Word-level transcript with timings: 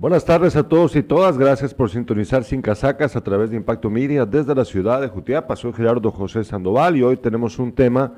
Buenas 0.00 0.24
tardes 0.24 0.54
a 0.54 0.62
todos 0.62 0.94
y 0.94 1.02
todas. 1.02 1.36
Gracias 1.36 1.74
por 1.74 1.90
sintonizar 1.90 2.44
Sin 2.44 2.62
Casacas 2.62 3.16
a 3.16 3.20
través 3.20 3.50
de 3.50 3.56
Impacto 3.56 3.90
Media 3.90 4.24
desde 4.24 4.54
la 4.54 4.64
ciudad 4.64 5.00
de 5.00 5.08
Jutiapa. 5.08 5.56
Soy 5.56 5.72
Gerardo 5.72 6.12
José 6.12 6.44
Sandoval 6.44 6.96
y 6.96 7.02
hoy 7.02 7.16
tenemos 7.16 7.58
un 7.58 7.72
tema 7.72 8.14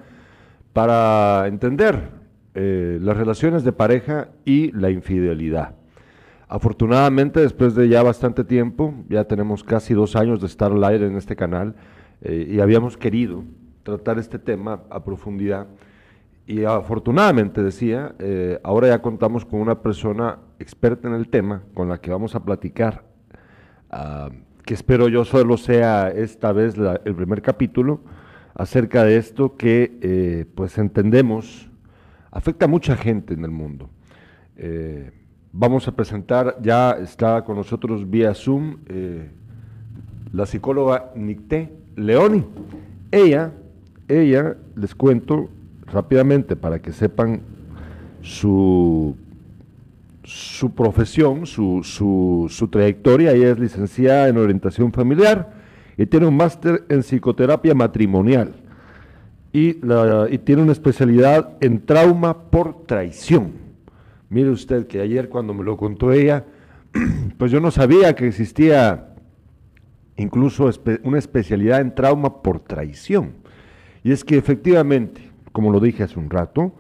para 0.75 1.47
entender 1.47 2.11
eh, 2.53 2.99
las 3.01 3.17
relaciones 3.17 3.65
de 3.65 3.73
pareja 3.73 4.29
y 4.45 4.73
la 4.73 4.91
infidelidad. 4.91 5.75
Afortunadamente, 6.49 7.41
después 7.41 7.75
de 7.75 7.89
ya 7.89 8.03
bastante 8.03 8.45
tiempo, 8.45 8.93
ya 9.09 9.25
tenemos 9.25 9.65
casi 9.65 9.95
dos 9.95 10.17
años 10.17 10.43
de 10.43 10.49
estar 10.49 10.73
al 10.73 10.85
aire 10.85 11.07
en 11.07 11.17
este 11.17 11.35
canal 11.35 11.77
eh, 12.21 12.47
y 12.47 12.61
habíamos 12.61 12.99
querido 12.99 13.43
tratar 13.85 14.19
este 14.19 14.39
tema 14.39 14.83
a 14.91 15.03
profundidad. 15.03 15.67
Y 16.51 16.65
afortunadamente, 16.65 17.63
decía, 17.63 18.17
eh, 18.19 18.59
ahora 18.65 18.89
ya 18.89 19.01
contamos 19.01 19.45
con 19.45 19.61
una 19.61 19.83
persona 19.83 20.41
experta 20.59 21.07
en 21.07 21.15
el 21.15 21.29
tema 21.29 21.63
con 21.75 21.89
la 21.89 22.01
que 22.01 22.11
vamos 22.11 22.35
a 22.35 22.45
platicar, 22.45 23.05
ah, 23.89 24.31
que 24.65 24.75
espero 24.75 25.07
yo 25.07 25.25
solo 25.25 25.57
sea 25.57 26.09
esta 26.09 26.51
vez 26.51 26.75
el 27.05 27.15
primer 27.15 27.41
capítulo, 27.41 28.01
acerca 28.53 29.05
de 29.05 29.17
esto 29.17 29.57
que 29.57 29.97
eh, 30.03 30.45
pues 30.57 30.77
entendemos 30.77 31.71
afecta 32.33 32.65
a 32.65 32.69
mucha 32.69 32.97
gente 32.97 33.33
en 33.33 33.45
el 33.45 33.53
mundo. 33.53 33.89
Eh, 34.57 35.13
vamos 35.53 35.87
a 35.87 35.93
presentar, 35.95 36.57
ya 36.61 36.97
está 37.01 37.45
con 37.45 37.59
nosotros 37.59 38.11
vía 38.11 38.35
Zoom, 38.35 38.79
la 40.33 40.47
psicóloga 40.47 41.13
Nicté 41.15 41.73
Leoni. 41.95 42.45
Ella, 43.13 43.53
ella, 44.09 44.57
les 44.75 44.97
cuento, 44.97 45.49
rápidamente 45.93 46.57
para 46.57 46.81
que 46.81 46.93
sepan 46.93 47.41
su, 48.23 49.17
su 50.23 50.75
profesión, 50.75 51.47
su, 51.47 51.83
su, 51.83 52.69
trayectoria. 52.69 53.33
Ella 53.33 53.51
es 53.51 53.59
licenciada 53.59 54.29
en 54.29 54.39
orientación 54.39 54.93
familiar 54.93 55.53
y 55.97 56.07
tiene 56.07 56.27
un 56.27 56.37
máster 56.37 56.85
en 56.89 57.03
psicoterapia 57.03 57.75
matrimonial 57.75 58.55
y 59.53 59.75
tiene 60.39 60.63
una 60.63 60.73
especialidad 60.73 61.57
en 61.61 61.85
trauma 61.85 62.51
por 62.51 62.87
traición. 62.87 63.53
Mire 64.29 64.51
usted 64.51 64.87
que 64.87 65.01
ayer 65.01 65.29
cuando 65.29 65.53
me 65.53 65.65
lo 65.65 65.77
contó 65.77 66.13
ella, 66.13 66.45
pues 67.39 67.51
yo 67.51 67.61
no 67.61 67.73
sabía 67.73 68.15
que 68.15 68.29
existía 68.29 69.09
incluso 70.17 70.71
una 71.03 71.19
especialidad 71.19 71.81
en 71.81 71.95
trauma 71.95 72.43
por 72.43 72.61
traición. 72.61 73.33
Y 74.05 74.13
es 74.13 74.25
que 74.25 74.37
efectivamente, 74.37 75.30
como 75.53 75.71
lo 75.71 75.81
dije 75.81 76.03
hace 76.03 76.19
un 76.19 76.31
rato, 76.31 76.75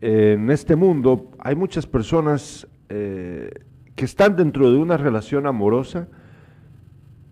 en 0.00 0.50
este 0.50 0.76
mundo 0.76 1.30
hay 1.38 1.54
muchas 1.54 1.86
personas 1.86 2.66
eh, 2.88 3.50
que 3.94 4.04
están 4.04 4.36
dentro 4.36 4.70
de 4.70 4.78
una 4.78 4.96
relación 4.96 5.46
amorosa 5.46 6.08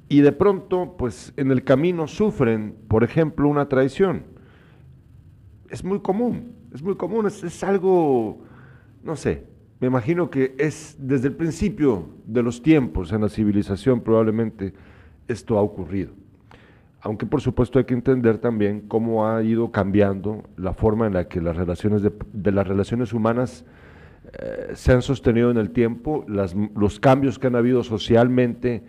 y 0.08 0.20
de 0.20 0.32
pronto, 0.32 0.96
pues 0.98 1.32
en 1.36 1.50
el 1.50 1.64
camino 1.64 2.06
sufren, 2.06 2.76
por 2.88 3.04
ejemplo, 3.04 3.48
una 3.48 3.68
traición. 3.68 4.24
Es 5.68 5.84
muy 5.84 6.00
común, 6.00 6.54
es 6.72 6.82
muy 6.82 6.96
común, 6.96 7.26
es 7.26 7.64
algo, 7.64 8.42
no 9.02 9.16
sé, 9.16 9.46
me 9.80 9.86
imagino 9.86 10.28
que 10.28 10.54
es 10.58 10.96
desde 10.98 11.28
el 11.28 11.36
principio 11.36 12.08
de 12.26 12.42
los 12.42 12.62
tiempos 12.62 13.12
en 13.12 13.20
la 13.20 13.28
civilización 13.28 14.00
probablemente 14.00 14.74
esto 15.28 15.56
ha 15.56 15.62
ocurrido 15.62 16.12
aunque 17.00 17.26
por 17.26 17.40
supuesto 17.40 17.78
hay 17.78 17.84
que 17.84 17.94
entender 17.94 18.38
también 18.38 18.82
cómo 18.88 19.28
ha 19.28 19.42
ido 19.42 19.70
cambiando 19.70 20.44
la 20.56 20.72
forma 20.72 21.06
en 21.06 21.14
la 21.14 21.28
que 21.28 21.40
las 21.40 21.56
relaciones 21.56 22.02
de, 22.02 22.52
las 22.52 22.66
relaciones 22.66 23.12
humanas 23.12 23.64
eh, 24.32 24.72
se 24.74 24.92
han 24.92 25.02
sostenido 25.02 25.50
en 25.50 25.58
el 25.58 25.70
tiempo, 25.70 26.24
los 26.26 27.00
cambios 27.00 27.38
que 27.38 27.46
han 27.46 27.56
habido 27.56 27.84
socialmente 27.84 28.82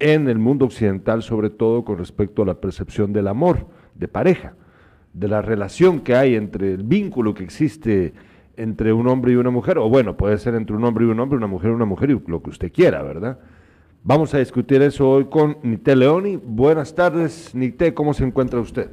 en 0.00 0.28
el 0.28 0.38
mundo 0.38 0.64
occidental, 0.64 1.22
sobre 1.22 1.50
todo 1.50 1.84
con 1.84 1.98
respecto 1.98 2.42
a 2.42 2.46
la 2.46 2.54
percepción 2.54 3.12
del 3.12 3.28
amor 3.28 3.66
de 3.94 4.08
pareja, 4.08 4.54
de 5.12 5.28
la 5.28 5.40
relación 5.40 6.00
que 6.00 6.16
hay 6.16 6.34
entre 6.34 6.72
el 6.72 6.82
vínculo 6.82 7.34
que 7.34 7.44
existe 7.44 8.12
entre 8.56 8.92
un 8.92 9.06
hombre 9.06 9.32
y 9.32 9.36
una 9.36 9.50
mujer, 9.50 9.78
o 9.78 9.88
bueno, 9.88 10.16
puede 10.16 10.36
ser 10.38 10.54
entre 10.54 10.74
un 10.76 10.84
hombre 10.84 11.06
y 11.06 11.08
un 11.08 11.20
hombre, 11.20 11.36
una 11.36 11.46
mujer 11.46 11.70
y 11.70 11.74
una 11.74 11.84
mujer, 11.84 12.10
y 12.10 12.20
lo 12.26 12.42
que 12.42 12.50
usted 12.50 12.72
quiera, 12.72 13.02
¿verdad? 13.02 13.38
Vamos 14.04 14.34
a 14.34 14.38
discutir 14.38 14.82
eso 14.82 15.08
hoy 15.08 15.26
con 15.26 15.58
Nite 15.62 15.94
Leoni. 15.94 16.34
Buenas 16.34 16.92
tardes, 16.92 17.54
Nite, 17.54 17.94
¿cómo 17.94 18.12
se 18.12 18.24
encuentra 18.24 18.58
usted? 18.58 18.90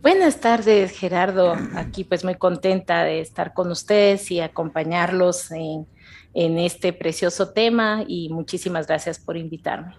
Buenas 0.00 0.40
tardes, 0.40 0.92
Gerardo. 0.92 1.56
Aquí 1.74 2.04
pues 2.04 2.24
muy 2.24 2.36
contenta 2.36 3.02
de 3.02 3.20
estar 3.20 3.54
con 3.54 3.72
ustedes 3.72 4.30
y 4.30 4.38
acompañarlos 4.38 5.50
en, 5.50 5.86
este 6.32 6.92
precioso 6.92 7.48
tema 7.48 8.04
y 8.06 8.28
muchísimas 8.28 8.86
gracias 8.86 9.18
por 9.18 9.36
invitarme. 9.36 9.96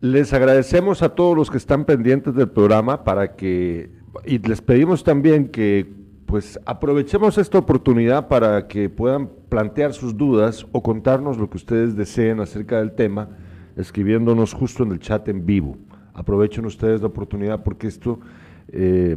Les 0.00 0.32
agradecemos 0.32 1.00
a 1.02 1.10
todos 1.10 1.36
los 1.36 1.50
que 1.52 1.58
están 1.58 1.84
pendientes 1.84 2.34
del 2.34 2.50
programa 2.50 3.04
para 3.04 3.36
que, 3.36 3.90
y 4.24 4.38
les 4.38 4.60
pedimos 4.60 5.04
también 5.04 5.50
que 5.50 5.99
pues 6.30 6.60
aprovechemos 6.64 7.38
esta 7.38 7.58
oportunidad 7.58 8.28
para 8.28 8.68
que 8.68 8.88
puedan 8.88 9.28
plantear 9.48 9.92
sus 9.92 10.16
dudas 10.16 10.64
o 10.70 10.80
contarnos 10.80 11.38
lo 11.38 11.50
que 11.50 11.56
ustedes 11.56 11.96
deseen 11.96 12.38
acerca 12.38 12.78
del 12.78 12.92
tema, 12.92 13.30
escribiéndonos 13.76 14.54
justo 14.54 14.84
en 14.84 14.92
el 14.92 15.00
chat 15.00 15.26
en 15.26 15.44
vivo. 15.44 15.76
Aprovechen 16.14 16.64
ustedes 16.66 17.00
la 17.00 17.08
oportunidad 17.08 17.64
porque 17.64 17.88
esto, 17.88 18.20
eh, 18.68 19.16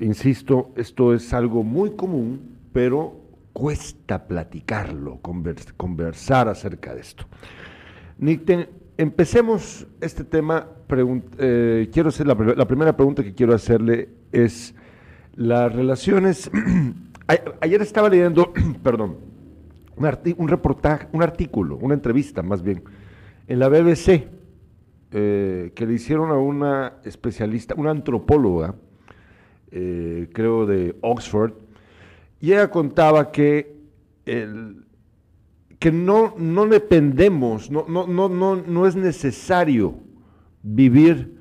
insisto, 0.00 0.72
esto 0.74 1.14
es 1.14 1.32
algo 1.32 1.62
muy 1.62 1.92
común, 1.92 2.56
pero 2.72 3.14
cuesta 3.52 4.26
platicarlo, 4.26 5.20
conversar 5.76 6.48
acerca 6.48 6.96
de 6.96 7.00
esto. 7.00 7.26
Nick, 8.18 8.68
empecemos 8.96 9.86
este 10.00 10.24
tema. 10.24 10.66
Eh, 11.38 11.88
quiero 11.92 12.08
hacer 12.08 12.26
la 12.26 12.66
primera 12.66 12.96
pregunta 12.96 13.22
que 13.22 13.34
quiero 13.34 13.54
hacerle 13.54 14.08
es 14.32 14.74
las 15.40 15.72
relaciones. 15.74 16.50
Ayer 17.60 17.80
estaba 17.80 18.10
leyendo, 18.10 18.52
perdón, 18.82 19.16
un, 19.96 20.48
reportaje, 20.48 21.08
un 21.12 21.22
artículo, 21.22 21.78
una 21.78 21.94
entrevista 21.94 22.42
más 22.42 22.62
bien, 22.62 22.82
en 23.48 23.58
la 23.58 23.68
BBC, 23.68 24.28
eh, 25.12 25.72
que 25.74 25.86
le 25.86 25.94
hicieron 25.94 26.30
a 26.30 26.34
una 26.34 26.94
especialista, 27.04 27.74
una 27.74 27.90
antropóloga, 27.90 28.74
eh, 29.70 30.28
creo 30.34 30.66
de 30.66 30.96
Oxford, 31.00 31.54
y 32.38 32.52
ella 32.52 32.70
contaba 32.70 33.32
que, 33.32 33.76
que 34.24 35.90
no, 35.90 36.34
no 36.36 36.66
dependemos, 36.66 37.70
no, 37.70 37.86
no, 37.88 38.06
no, 38.06 38.28
no, 38.28 38.56
no 38.56 38.86
es 38.86 38.94
necesario 38.94 39.94
vivir 40.62 41.39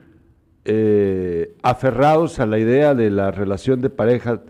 eh, 0.66 1.56
aferrados 1.64 2.40
a 2.40 2.46
la 2.46 2.60
idea 2.60 2.94
de 2.94 3.10
la 3.10 3.32
relación 3.32 3.82
de 3.82 3.90
pareja 3.90 4.42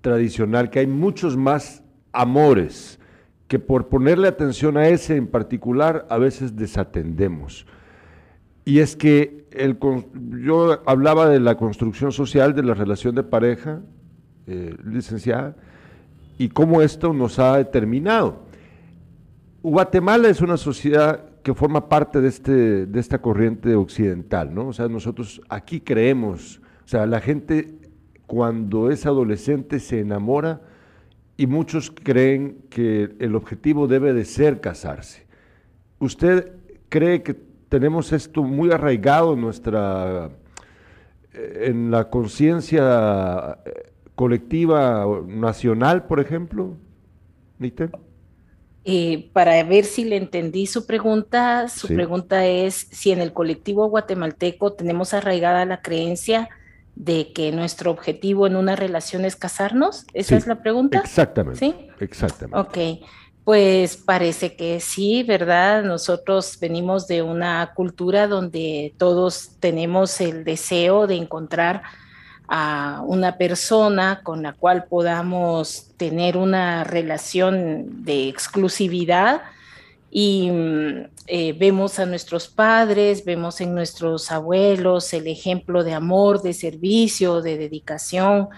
tradicional, 0.00 0.70
que 0.70 0.80
hay 0.80 0.86
muchos 0.86 1.36
más 1.36 1.82
amores 2.12 2.98
que 3.48 3.58
por 3.58 3.88
ponerle 3.88 4.28
atención 4.28 4.76
a 4.76 4.88
ese 4.88 5.16
en 5.16 5.26
particular 5.26 6.06
a 6.10 6.18
veces 6.18 6.56
desatendemos. 6.56 7.66
Y 8.64 8.80
es 8.80 8.96
que 8.96 9.46
el, 9.52 9.78
yo 10.44 10.82
hablaba 10.86 11.28
de 11.28 11.38
la 11.38 11.56
construcción 11.56 12.10
social 12.10 12.54
de 12.54 12.64
la 12.64 12.74
relación 12.74 13.14
de 13.14 13.22
pareja, 13.22 13.80
eh, 14.46 14.74
licenciada, 14.84 15.54
y 16.38 16.48
cómo 16.48 16.82
esto 16.82 17.12
nos 17.12 17.38
ha 17.38 17.56
determinado. 17.56 18.44
Guatemala 19.62 20.28
es 20.28 20.40
una 20.40 20.56
sociedad 20.56 21.24
que 21.46 21.54
forma 21.54 21.88
parte 21.88 22.20
de, 22.20 22.26
este, 22.26 22.86
de 22.86 22.98
esta 22.98 23.20
corriente 23.22 23.76
occidental, 23.76 24.52
¿no? 24.52 24.66
O 24.66 24.72
sea, 24.72 24.88
nosotros 24.88 25.40
aquí 25.48 25.78
creemos, 25.78 26.60
o 26.84 26.88
sea, 26.88 27.06
la 27.06 27.20
gente 27.20 27.72
cuando 28.26 28.90
es 28.90 29.06
adolescente 29.06 29.78
se 29.78 30.00
enamora 30.00 30.60
y 31.36 31.46
muchos 31.46 31.92
creen 31.92 32.64
que 32.68 33.14
el 33.20 33.36
objetivo 33.36 33.86
debe 33.86 34.12
de 34.12 34.24
ser 34.24 34.60
casarse. 34.60 35.24
¿Usted 36.00 36.52
cree 36.88 37.22
que 37.22 37.36
tenemos 37.68 38.12
esto 38.12 38.42
muy 38.42 38.72
arraigado 38.72 39.34
en 39.34 39.40
nuestra, 39.40 40.30
eh, 41.32 41.66
en 41.66 41.92
la 41.92 42.10
conciencia 42.10 43.58
eh, 43.64 43.92
colectiva 44.16 45.06
nacional, 45.28 46.06
por 46.06 46.18
ejemplo, 46.18 46.76
Nite? 47.60 47.88
Eh, 48.88 49.30
para 49.32 49.60
ver 49.64 49.84
si 49.84 50.04
le 50.04 50.16
entendí 50.16 50.68
su 50.68 50.86
pregunta, 50.86 51.68
su 51.68 51.88
pregunta 51.88 52.46
es 52.46 52.86
si 52.92 53.10
en 53.10 53.20
el 53.20 53.32
colectivo 53.32 53.88
guatemalteco 53.88 54.74
tenemos 54.74 55.12
arraigada 55.12 55.64
la 55.64 55.82
creencia 55.82 56.48
de 56.94 57.32
que 57.32 57.50
nuestro 57.50 57.90
objetivo 57.90 58.46
en 58.46 58.54
una 58.54 58.76
relación 58.76 59.24
es 59.24 59.34
casarnos. 59.34 60.06
¿Esa 60.14 60.36
es 60.36 60.46
la 60.46 60.62
pregunta? 60.62 61.00
Exactamente. 61.00 61.58
Sí. 61.58 61.74
Exactamente. 61.98 62.56
Ok. 62.56 63.08
Pues 63.42 63.96
parece 63.96 64.54
que 64.54 64.78
sí, 64.78 65.24
¿verdad? 65.24 65.82
Nosotros 65.82 66.56
venimos 66.60 67.08
de 67.08 67.22
una 67.22 67.72
cultura 67.74 68.28
donde 68.28 68.94
todos 68.98 69.56
tenemos 69.58 70.20
el 70.20 70.44
deseo 70.44 71.08
de 71.08 71.16
encontrar 71.16 71.82
a 72.48 73.02
una 73.06 73.38
persona 73.38 74.20
con 74.22 74.42
la 74.42 74.52
cual 74.52 74.84
podamos 74.84 75.88
tener 75.96 76.36
una 76.36 76.84
relación 76.84 78.04
de 78.04 78.28
exclusividad 78.28 79.42
y 80.10 80.50
eh, 81.26 81.52
vemos 81.58 81.98
a 81.98 82.06
nuestros 82.06 82.48
padres, 82.48 83.24
vemos 83.24 83.60
en 83.60 83.74
nuestros 83.74 84.30
abuelos 84.30 85.12
el 85.12 85.26
ejemplo 85.26 85.84
de 85.84 85.94
amor, 85.94 86.40
de 86.42 86.54
servicio, 86.54 87.42
de 87.42 87.58
dedicación. 87.58 88.48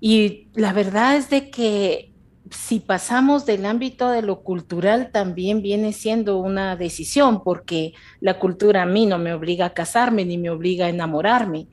Y 0.00 0.48
la 0.54 0.72
verdad 0.72 1.16
es 1.16 1.30
de 1.30 1.50
que 1.50 2.12
si 2.50 2.80
pasamos 2.80 3.46
del 3.46 3.64
ámbito 3.64 4.10
de 4.10 4.22
lo 4.22 4.40
cultural, 4.40 5.10
también 5.12 5.62
viene 5.62 5.92
siendo 5.92 6.38
una 6.38 6.76
decisión, 6.76 7.42
porque 7.42 7.94
la 8.20 8.38
cultura 8.38 8.82
a 8.82 8.86
mí 8.86 9.06
no 9.06 9.18
me 9.18 9.32
obliga 9.32 9.66
a 9.66 9.74
casarme 9.74 10.24
ni 10.24 10.38
me 10.38 10.50
obliga 10.50 10.86
a 10.86 10.90
enamorarme. 10.90 11.66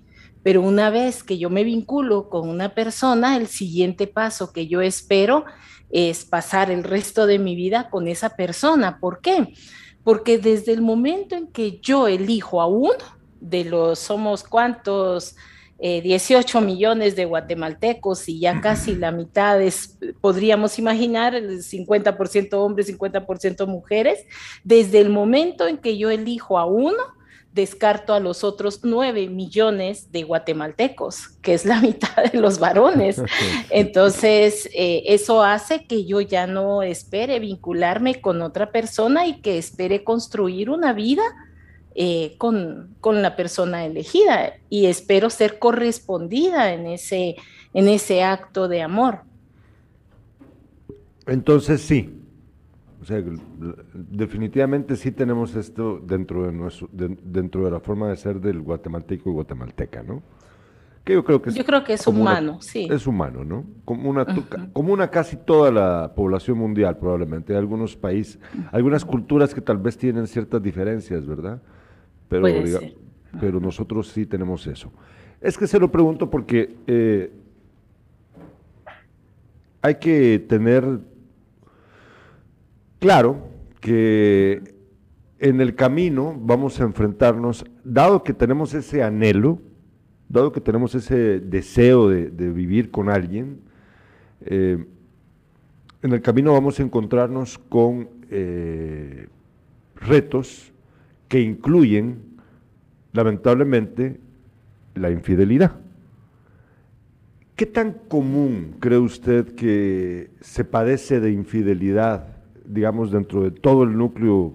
Pero 0.44 0.62
una 0.62 0.90
vez 0.90 1.24
que 1.24 1.38
yo 1.38 1.50
me 1.50 1.64
vinculo 1.64 2.30
con 2.30 2.50
una 2.50 2.74
persona, 2.74 3.38
el 3.38 3.48
siguiente 3.48 4.08
paso 4.08 4.52
que 4.52 4.68
yo 4.68 4.82
espero 4.82 5.46
es 5.90 6.26
pasar 6.26 6.72
el 6.72 6.84
resto 6.84 7.28
de 7.28 7.38
mi 7.38 7.56
vida 7.56 7.90
con 7.90 8.08
esa 8.08 8.36
persona. 8.36 9.00
¿Por 9.00 9.22
qué? 9.22 9.54
Porque 10.04 10.38
desde 10.38 10.74
el 10.74 10.82
momento 10.82 11.36
en 11.36 11.48
que 11.48 11.80
yo 11.80 12.08
elijo 12.08 12.62
a 12.62 12.68
uno 12.68 13.04
de 13.40 13.66
los, 13.66 14.00
somos 14.00 14.44
cuántos, 14.44 15.36
18 15.82 16.60
eh, 16.60 16.62
millones 16.62 17.16
de 17.16 17.26
guatemaltecos 17.26 18.30
y 18.30 18.40
ya 18.40 18.62
casi 18.62 18.96
la 18.96 19.12
mitad 19.12 19.60
es, 19.60 19.98
podríamos 20.22 20.78
imaginar, 20.78 21.34
el 21.34 21.64
50% 21.64 22.54
hombres, 22.54 22.88
50% 22.96 23.66
mujeres, 23.66 24.24
desde 24.64 25.00
el 25.00 25.10
momento 25.10 25.68
en 25.68 25.80
que 25.80 25.98
yo 25.98 26.12
elijo 26.12 26.60
a 26.60 26.66
uno, 26.66 27.02
descarto 27.54 28.14
a 28.14 28.20
los 28.20 28.44
otros 28.44 28.80
9 28.84 29.28
millones 29.28 30.12
de 30.12 30.24
guatemaltecos, 30.24 31.28
que 31.42 31.54
es 31.54 31.66
la 31.66 31.82
mitad 31.82 32.32
de 32.32 32.40
los 32.40 32.60
varones. 32.60 33.22
Entonces, 33.70 34.70
eh, 34.74 35.04
eso 35.08 35.44
hace 35.44 35.86
que 35.86 36.06
yo 36.06 36.22
ya 36.22 36.48
no 36.48 36.84
espere 36.84 37.40
vincularme 37.40 38.22
con 38.22 38.42
otra 38.42 38.72
persona 38.72 39.28
y 39.28 39.42
que 39.42 39.58
espere 39.58 40.04
construir 40.04 40.70
una 40.70 40.94
vida 40.94 41.24
eh, 41.94 42.36
con, 42.38 42.96
con, 43.02 43.22
la 43.22 43.36
persona 43.36 43.86
elegida 43.86 44.54
y 44.70 44.86
espero 44.86 45.30
ser 45.30 45.60
correspondida 45.60 46.72
en 46.72 46.88
ese, 46.88 47.36
en 47.74 47.90
ese 47.90 48.24
acto 48.24 48.70
de 48.70 48.82
amor. 48.82 49.24
Entonces, 51.28 51.82
sí, 51.82 52.21
o 53.02 53.06
sea, 53.06 53.24
definitivamente 53.94 54.96
sí 54.96 55.12
tenemos 55.12 55.56
esto 55.56 56.00
dentro 56.00 56.46
de, 56.46 56.52
nuestro, 56.52 56.88
dentro 56.92 57.66
de 57.66 57.72
la 57.72 57.80
forma 57.80 58.10
de 58.10 58.16
ser 58.16 58.40
del 58.40 58.62
guatemalteco 58.62 59.30
y 59.30 59.34
guatemalteca, 59.34 60.04
¿no? 60.04 60.22
Que 61.04 61.14
yo 61.14 61.24
creo 61.24 61.42
que 61.42 61.50
es, 61.50 61.56
yo 61.56 61.66
creo 61.66 61.84
que 61.84 61.94
es 61.94 62.06
humano, 62.06 62.62
sí. 62.62 62.88
Es 62.92 63.08
humano, 63.08 63.44
¿no? 63.44 63.66
Como 63.86 64.08
una, 64.08 64.24
como 64.72 64.94
una 64.94 65.10
casi 65.10 65.36
toda 65.36 65.72
la 65.72 66.14
población 66.16 66.60
mundial, 66.60 67.00
probablemente. 67.00 67.54
Hay 67.54 67.60
algunos 67.60 67.96
países, 67.96 68.40
algunas 68.72 69.04
culturas 69.04 69.52
que 69.56 69.62
tal 69.62 69.78
vez 69.78 69.98
tienen 69.98 70.28
ciertas 70.28 70.62
diferencias, 70.62 71.26
¿verdad? 71.26 71.60
Pero, 72.30 72.48
pero 73.40 73.60
nosotros 73.60 74.10
sí 74.10 74.28
tenemos 74.28 74.68
eso. 74.68 74.92
Es 75.42 75.58
que 75.58 75.66
se 75.66 75.80
lo 75.80 75.92
pregunto 75.92 76.30
porque 76.30 76.76
eh, 76.86 77.32
hay 79.82 79.96
que 79.96 80.46
tener 80.48 81.00
Claro 83.02 83.50
que 83.80 84.76
en 85.40 85.60
el 85.60 85.74
camino 85.74 86.40
vamos 86.40 86.80
a 86.80 86.84
enfrentarnos, 86.84 87.66
dado 87.84 88.24
que 88.24 88.32
tenemos 88.32 88.76
ese 88.76 89.02
anhelo, 89.02 89.60
dado 90.30 90.52
que 90.52 90.62
tenemos 90.62 90.94
ese 90.94 91.40
deseo 91.40 92.10
de, 92.10 92.30
vivir 92.52 92.92
con 92.92 93.10
alguien, 93.10 93.60
eh, 94.42 94.86
en 96.04 96.14
el 96.14 96.22
camino 96.22 96.54
vamos 96.54 96.80
a 96.80 96.84
encontrarnos 96.84 97.58
con 97.58 98.08
eh, 98.30 99.30
retos 99.96 100.72
que 101.28 101.42
incluyen, 101.42 102.22
lamentablemente, 103.14 104.20
la 104.94 105.10
infidelidad. 105.10 105.72
¿Qué 107.56 107.66
tan 107.66 107.94
común 107.94 108.76
cree 108.80 109.00
usted 109.00 109.56
que 109.56 110.30
se 110.42 110.64
padece 110.66 111.20
de 111.20 111.32
infidelidad 111.32 112.31
digamos, 112.72 113.12
dentro 113.12 113.44
de 113.44 113.52
todo 113.52 113.84
el 113.84 113.98
núcleo, 113.98 114.54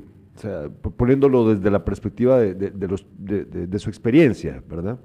poniéndolo 0.97 1.55
desde 1.55 1.71
la 1.71 1.85
perspectiva 1.85 2.39
de, 2.41 3.79
su 3.79 3.89
experiencia, 3.89 4.63
¿verdad? 4.69 4.99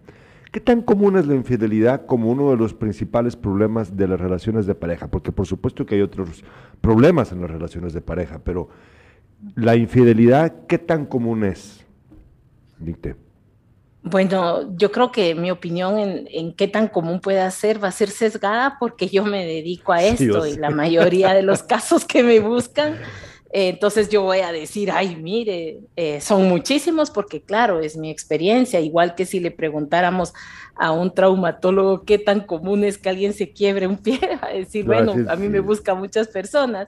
¿Qué 0.52 0.60
tan 0.60 0.82
común 0.82 1.18
es 1.18 1.28
la 1.28 1.36
infidelidad 1.36 2.06
como 2.06 2.30
uno 2.30 2.52
de 2.52 2.58
los 2.58 2.74
principales 2.74 3.38
problemas 3.38 3.96
de 3.96 4.08
las 4.08 4.20
relaciones 4.20 4.66
de 4.66 4.76
pareja? 4.76 5.08
Porque 5.08 5.32
por 5.32 5.48
supuesto 5.48 5.86
que 5.86 5.96
hay 5.96 6.02
otros 6.02 6.44
problemas 6.82 7.32
en 7.32 7.40
las 7.40 7.50
relaciones 7.50 7.94
de 7.94 8.02
pareja, 8.02 8.40
pero 8.44 8.68
la 9.56 9.76
infidelidad, 9.76 10.66
¿qué 10.68 10.78
tan 10.78 11.06
común 11.06 11.46
es? 11.46 11.86
Dicte. 12.80 13.16
Bueno, 14.04 14.76
yo 14.78 14.92
creo 14.92 15.12
que 15.12 15.36
mi 15.36 15.52
opinión 15.52 16.26
en, 16.28 16.54
qué 16.54 16.68
tan 16.68 16.88
común 16.88 17.20
puede 17.20 17.50
ser 17.52 17.84
va 17.84 17.90
a 17.90 17.92
ser 17.92 18.10
sesgada 18.10 18.78
porque 18.80 19.08
yo 19.08 19.24
me 19.24 19.46
dedico 19.46 19.94
a 19.94 20.02
esto 20.02 20.48
y 20.48 20.56
la 20.58 20.72
mayoría 20.72 21.34
de 21.34 21.44
los 21.44 21.62
casos 21.62 22.06
que 22.06 22.24
me 22.24 22.40
buscan 22.40 23.00
entonces 23.54 24.10
yo 24.10 24.24
voy 24.24 24.40
a 24.40 24.52
decir, 24.52 24.92
ay, 24.92 25.16
mire, 25.18 25.80
eh, 25.96 26.22
son 26.22 26.48
muchísimos 26.48 27.12
porque 27.12 27.42
claro, 27.42 27.82
es 27.82 27.98
mi 27.98 28.10
experiencia, 28.10 28.80
igual 28.80 29.14
que 29.16 29.26
si 29.26 29.40
le 29.40 29.52
preguntáramos 29.52 30.34
a 30.76 30.92
un 30.92 31.14
traumatólogo 31.14 32.04
qué 32.06 32.18
tan 32.18 32.40
común 32.40 32.84
es 32.84 32.98
que 32.98 33.10
alguien 33.10 33.34
se 33.34 33.52
quiebre 33.52 33.88
un 33.88 33.98
pie, 33.98 34.20
a 34.42 34.50
decir, 34.50 34.86
bueno, 34.86 35.16
a 35.28 35.36
mí 35.36 35.50
me 35.50 35.60
buscan 35.60 35.98
muchas 36.00 36.28
personas, 36.30 36.88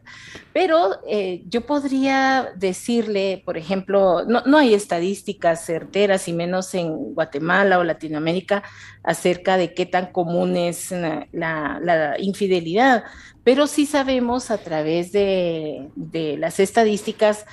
pero 0.53 0.99
eh, 1.07 1.43
yo 1.47 1.61
podría 1.61 2.53
decirle, 2.55 3.43
por 3.45 3.57
ejemplo, 3.57 4.23
no, 4.25 4.41
no 4.45 4.57
hay 4.57 4.73
estadísticas 4.73 5.65
certeras 5.65 6.27
y 6.27 6.33
menos 6.33 6.73
en 6.73 7.13
Guatemala 7.13 7.77
o 7.77 7.83
Latinoamérica 7.83 8.63
acerca 9.03 9.57
de 9.57 9.73
qué 9.73 9.85
tan 9.85 10.07
común 10.11 10.55
es 10.55 10.91
la, 10.91 11.79
la 11.81 12.15
infidelidad, 12.19 13.03
pero 13.43 13.67
sí 13.67 13.85
sabemos 13.85 14.51
a 14.51 14.57
través 14.57 15.11
de, 15.11 15.89
las 16.37 16.59
estadísticas 16.59 17.45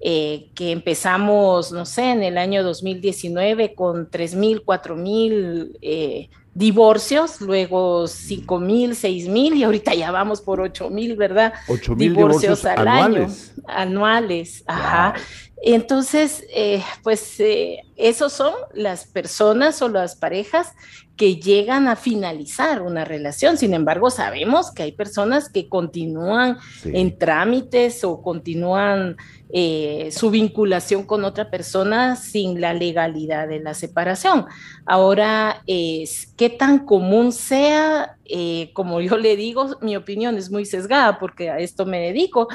eh, 0.00 0.50
que 0.54 0.70
empezamos, 0.70 1.72
no 1.72 1.84
sé, 1.84 2.10
en 2.10 2.22
el 2.22 2.38
año 2.38 2.62
2019 2.62 3.74
con 3.74 4.10
3.000, 4.10 4.64
4.000 4.64 5.78
eh, 5.82 6.28
divorcios, 6.54 7.40
luego 7.40 8.04
5.000, 8.04 8.90
6.000 8.90 9.56
y 9.56 9.62
ahorita 9.64 9.94
ya 9.94 10.10
vamos 10.10 10.40
por 10.40 10.60
8.000, 10.60 11.16
¿verdad? 11.16 11.54
8.000 11.68 11.96
divorcios, 11.96 12.64
al 12.64 12.86
anuales. 12.86 13.52
año. 13.56 13.64
Anuales, 13.68 14.64
ajá. 14.66 15.14
Entonces, 15.62 16.44
eh, 16.50 16.82
pues 17.02 17.40
eh, 17.40 17.80
esos 17.96 18.32
son 18.32 18.54
las 18.74 19.06
personas 19.06 19.82
o 19.82 19.88
las 19.88 20.14
parejas 20.16 20.74
que 21.18 21.36
llegan 21.36 21.88
a 21.88 21.96
finalizar 21.96 22.80
una 22.80 23.04
relación. 23.04 23.58
Sin 23.58 23.74
embargo, 23.74 24.08
sabemos 24.08 24.70
que 24.70 24.84
hay 24.84 24.92
personas 24.92 25.50
que 25.50 25.68
continúan 25.68 26.58
en 26.84 27.18
trámites 27.18 28.04
o 28.04 28.22
continúan 28.22 29.16
eh, 29.50 30.10
su 30.12 30.30
vinculación 30.30 31.04
con 31.04 31.24
otra 31.24 31.50
persona 31.50 32.14
sin 32.14 32.60
la 32.60 32.72
legalidad 32.72 33.48
de 33.48 33.58
la 33.58 33.74
separación. 33.74 34.46
Ahora, 34.86 35.64
es 35.66 36.32
qué 36.36 36.50
tan 36.50 36.86
común 36.86 37.32
sea, 37.32 38.16
eh, 38.24 38.70
como 38.72 39.00
yo 39.00 39.16
le 39.16 39.34
digo, 39.34 39.76
mi 39.80 39.96
opinión 39.96 40.38
es 40.38 40.52
muy 40.52 40.66
sesgada 40.66 41.18
porque 41.18 41.50
a 41.50 41.58
esto 41.58 41.84
me 41.84 41.98
dedico, 41.98 42.46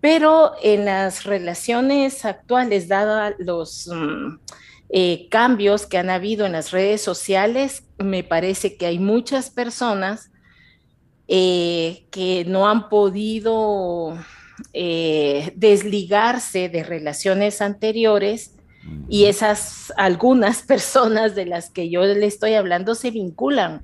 pero 0.00 0.54
en 0.60 0.86
las 0.86 1.22
relaciones 1.24 2.24
actuales, 2.24 2.88
dado 2.88 3.32
los... 3.38 3.88
Mm, 3.92 4.38
eh, 4.90 5.28
cambios 5.30 5.86
que 5.86 5.98
han 5.98 6.08
habido 6.08 6.46
en 6.46 6.52
las 6.52 6.70
redes 6.70 7.02
sociales, 7.02 7.84
me 7.98 8.24
parece 8.24 8.76
que 8.76 8.86
hay 8.86 8.98
muchas 8.98 9.50
personas 9.50 10.30
eh, 11.26 12.06
que 12.10 12.46
no 12.46 12.66
han 12.66 12.88
podido 12.88 14.16
eh, 14.72 15.52
desligarse 15.56 16.70
de 16.70 16.84
relaciones 16.84 17.60
anteriores 17.60 18.54
y 19.10 19.26
esas 19.26 19.92
algunas 19.98 20.62
personas 20.66 21.34
de 21.34 21.44
las 21.44 21.68
que 21.68 21.90
yo 21.90 22.02
le 22.04 22.24
estoy 22.24 22.54
hablando 22.54 22.94
se 22.94 23.10
vinculan 23.10 23.82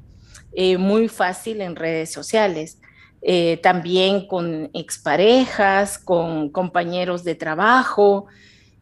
muy 0.79 1.09
fácil 1.09 1.61
en 1.61 1.75
redes 1.75 2.13
sociales. 2.13 2.79
también 3.61 4.29
con 4.29 4.71
exparejas, 4.73 5.99
con 5.99 6.49
compañeros 6.51 7.25
de 7.25 7.35
trabajo, 7.35 8.29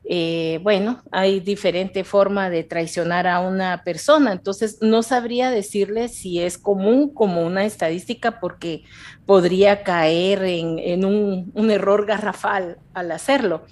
eh, 0.05 0.59
bueno, 0.63 1.01
hay 1.13 1.39
diferente 1.39 2.03
forma 2.03 2.51
de 2.51 2.65
traicionar 2.65 3.29
a 3.29 3.39
una 3.39 3.85
persona, 3.85 4.33
entonces 4.33 4.79
no 4.81 5.03
sabría 5.03 5.51
decirle 5.51 6.09
si 6.09 6.41
es 6.41 6.59
común 6.59 7.15
como 7.15 7.47
una 7.47 7.65
estadística 7.65 8.41
porque 8.41 8.83
podría 9.27 9.85
caer 9.85 10.43
en, 10.43 11.05
un, 11.05 11.71
error 11.71 12.05
garrafal 12.05 12.79
al 12.95 13.13
hacerlo. 13.13 13.63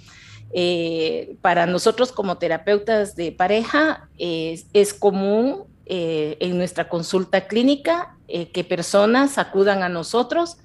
Eh, 0.53 1.35
para 1.41 1.65
nosotros 1.65 2.11
como 2.11 2.37
terapeutas 2.37 3.15
de 3.15 3.31
pareja 3.31 4.09
es 4.17 4.93
común 4.93 5.63
eh, 5.85 6.37
en 6.39 6.57
nuestra 6.57 6.89
consulta 6.89 7.47
clínica 7.47 8.17
que 8.53 8.63
personas 8.63 9.37
acudan 9.37 9.83
a 9.83 9.89
nosotros 9.89 10.57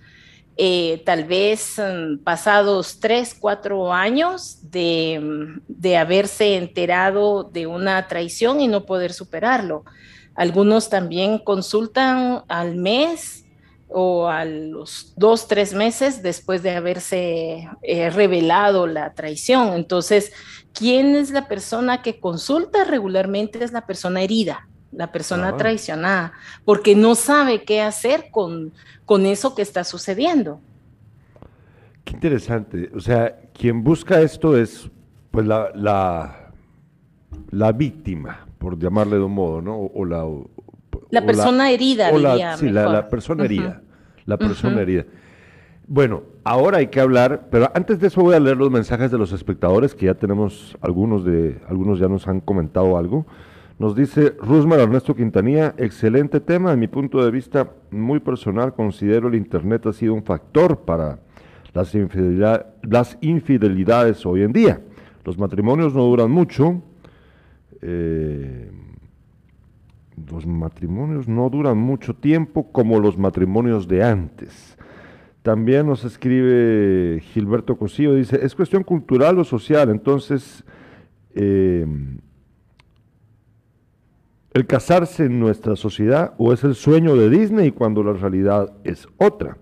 eh, 0.59 1.03
tal 1.05 1.25
vez 1.25 1.75
mm, 1.79 2.25
pasados 2.25 2.99
tres, 2.99 3.37
cuatro 3.39 3.93
años 3.93 4.59
de, 4.71 5.21
mm, 5.23 5.61
de, 5.69 5.97
haberse 5.99 6.57
enterado 6.57 7.45
de 7.45 7.67
una 7.67 8.09
traición 8.09 8.61
y 8.61 8.69
no 8.69 8.87
poder 8.87 9.13
superarlo. 9.13 9.85
Algunos 10.35 10.89
también 10.89 11.39
consultan 11.39 12.43
al 12.49 12.77
mes 12.77 13.45
o 13.89 14.29
a 14.29 14.45
los 14.45 15.13
dos, 15.17 15.47
tres 15.47 15.75
meses 15.75 16.23
después 16.23 16.63
de 16.63 16.71
haberse 16.71 17.69
eh, 17.83 18.11
revelado 18.11 18.87
la 18.87 19.13
traición. 19.13 19.75
Entonces, 19.75 20.33
¿quién 20.73 21.15
es 21.17 21.31
la 21.31 21.49
persona 21.49 22.03
que 22.03 22.19
consulta 22.19 22.85
regularmente? 22.85 23.63
Es 23.63 23.73
la 23.73 23.87
persona 23.87 24.23
herida 24.23 24.67
la 24.93 25.13
persona 25.13 25.57
traicionada, 25.57 26.33
porque 26.65 26.95
no 26.95 27.15
sabe 27.15 27.65
qué 27.65 27.83
hacer 27.83 28.27
con, 28.31 28.73
con 29.05 29.27
eso 29.27 29.55
que 29.55 29.63
está 29.63 29.85
sucediendo. 29.85 30.61
Qué 32.05 32.15
interesante. 32.15 32.91
O 32.95 33.01
sea, 33.01 33.37
quien 33.53 33.83
busca 33.83 34.21
esto 34.21 34.57
es 34.57 34.91
pues 35.31 35.47
la, 35.47 35.71
la, 37.51 37.73
víctima, 37.73 38.47
por 38.59 38.79
llamarle 38.79 39.17
de 39.17 39.23
un 39.23 39.33
modo, 39.33 39.61
¿no? 39.61 39.77
O, 39.77 40.05
la, 40.05 40.25
la 41.11 41.27
persona 41.27 41.71
herida, 41.71 42.11
diría 42.11 42.57
Sí, 42.57 42.71
la, 42.71 43.09
persona 43.09 43.45
herida. 43.45 43.83
La 44.25 44.39
persona 44.39 44.81
herida. 44.81 45.05
Bueno, 45.89 46.23
ahora 46.43 46.79
hay 46.79 46.89
que 46.89 47.01
hablar, 47.01 47.49
pero 47.51 47.71
antes 47.75 48.01
de 48.01 48.09
eso 48.09 48.21
voy 48.23 48.35
a 48.35 48.41
leer 48.41 48.57
los 48.57 48.71
mensajes 48.71 49.11
de 49.11 49.19
los 49.19 49.33
espectadores, 49.33 49.95
que 49.95 50.07
ya 50.07 50.15
tenemos 50.15 50.77
algunos 50.81 51.25
de, 51.25 51.61
algunos 51.69 51.99
ya 51.99 52.09
nos 52.09 52.27
han 52.27 52.41
comentado 52.41 52.97
algo. 52.97 53.27
Nos 53.79 53.95
dice 53.95 54.35
Rusmar 54.41 54.81
Ernesto 54.81 55.15
Quintanilla, 55.15 55.75
excelente 55.77 56.41
tema, 56.41 56.73
en 56.73 56.81
mi 56.81 56.89
punto 56.89 57.23
de 57.23 57.31
vista 57.31 57.71
muy 57.91 58.21
personal, 58.21 58.73
considero 58.73 59.29
el 59.29 59.35
Internet 59.35 59.85
ha 59.85 59.93
sido 59.93 60.15
un 60.15 60.23
factor 60.23 60.79
para 60.79 61.19
las, 61.75 61.95
las 62.83 63.19
infidelidades 63.21 64.25
hoy 64.25 64.43
en 64.45 64.53
día. 64.53 64.81
Los 65.27 65.37
matrimonios 65.37 65.95
no 65.95 66.05
duran 66.05 66.31
mucho, 66.31 66.81
eh, 67.83 68.71
los 70.31 70.47
matrimonios 70.47 71.29
no 71.29 71.51
duran 71.51 71.77
mucho 71.77 72.15
tiempo 72.15 72.73
como 72.73 72.99
los 72.99 73.19
matrimonios 73.19 73.87
de 73.87 74.03
antes. 74.03 74.79
También 75.43 75.87
nos 75.87 76.03
escribe 76.03 77.21
Gilberto 77.21 77.77
Cosillo, 77.77 78.15
dice, 78.15 78.39
es 78.43 78.55
cuestión 78.55 78.85
cultural 78.85 79.39
o 79.39 79.45
social, 79.45 79.91
entonces... 79.91 80.65
Eh, 81.35 81.87
el 84.57 84.67
casarse 84.67 85.27
en 85.27 85.39
nuestra 85.39 85.77
sociedad 85.77 86.33
o 86.39 86.51
es 86.51 86.65
el 86.65 86.75
sueño 86.75 87.15
de 87.15 87.29
Disney 87.29 87.73
cuando 87.73 88.03
la 88.03 88.15
realidad 88.15 88.73
es 88.85 89.07
otra. 89.19 89.59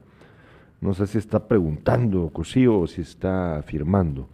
No 0.81 0.95
sé 0.95 1.09
si 1.09 1.19
está 1.19 1.49
preguntando 1.49 2.31
Cosío 2.31 2.79
o 2.79 2.87
si 2.87 3.01
está 3.01 3.59
afirmando. 3.59 4.29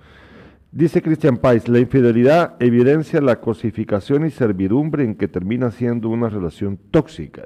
Dice 0.71 1.01
Christian 1.01 1.39
Pais, 1.39 1.67
la 1.67 1.79
infidelidad 1.79 2.57
evidencia 2.61 3.23
la 3.23 3.41
cosificación 3.41 4.27
y 4.27 4.31
servidumbre 4.31 5.03
en 5.03 5.15
que 5.15 5.29
termina 5.29 5.71
siendo 5.71 6.11
una 6.11 6.29
relación 6.29 6.79
tóxica. 6.91 7.43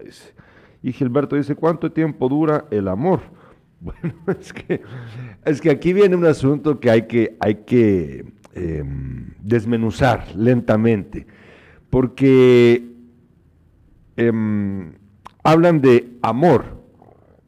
Y 0.82 0.92
Gilberto 0.92 1.36
dice, 1.36 1.54
¿cuánto 1.54 1.92
tiempo 1.92 2.28
dura 2.28 2.66
el 2.70 2.88
amor? 2.88 3.20
Bueno, 3.84 4.14
es 4.40 4.50
que, 4.50 4.80
es 5.44 5.60
que 5.60 5.68
aquí 5.68 5.92
viene 5.92 6.16
un 6.16 6.24
asunto 6.24 6.80
que 6.80 6.90
hay 6.90 7.02
que, 7.02 7.36
hay 7.38 7.56
que 7.66 8.24
em, 8.54 9.34
desmenuzar 9.42 10.34
lentamente, 10.34 11.26
porque 11.90 12.93
Em, 14.16 14.94
hablan 15.42 15.80
de 15.80 16.18
amor, 16.22 16.64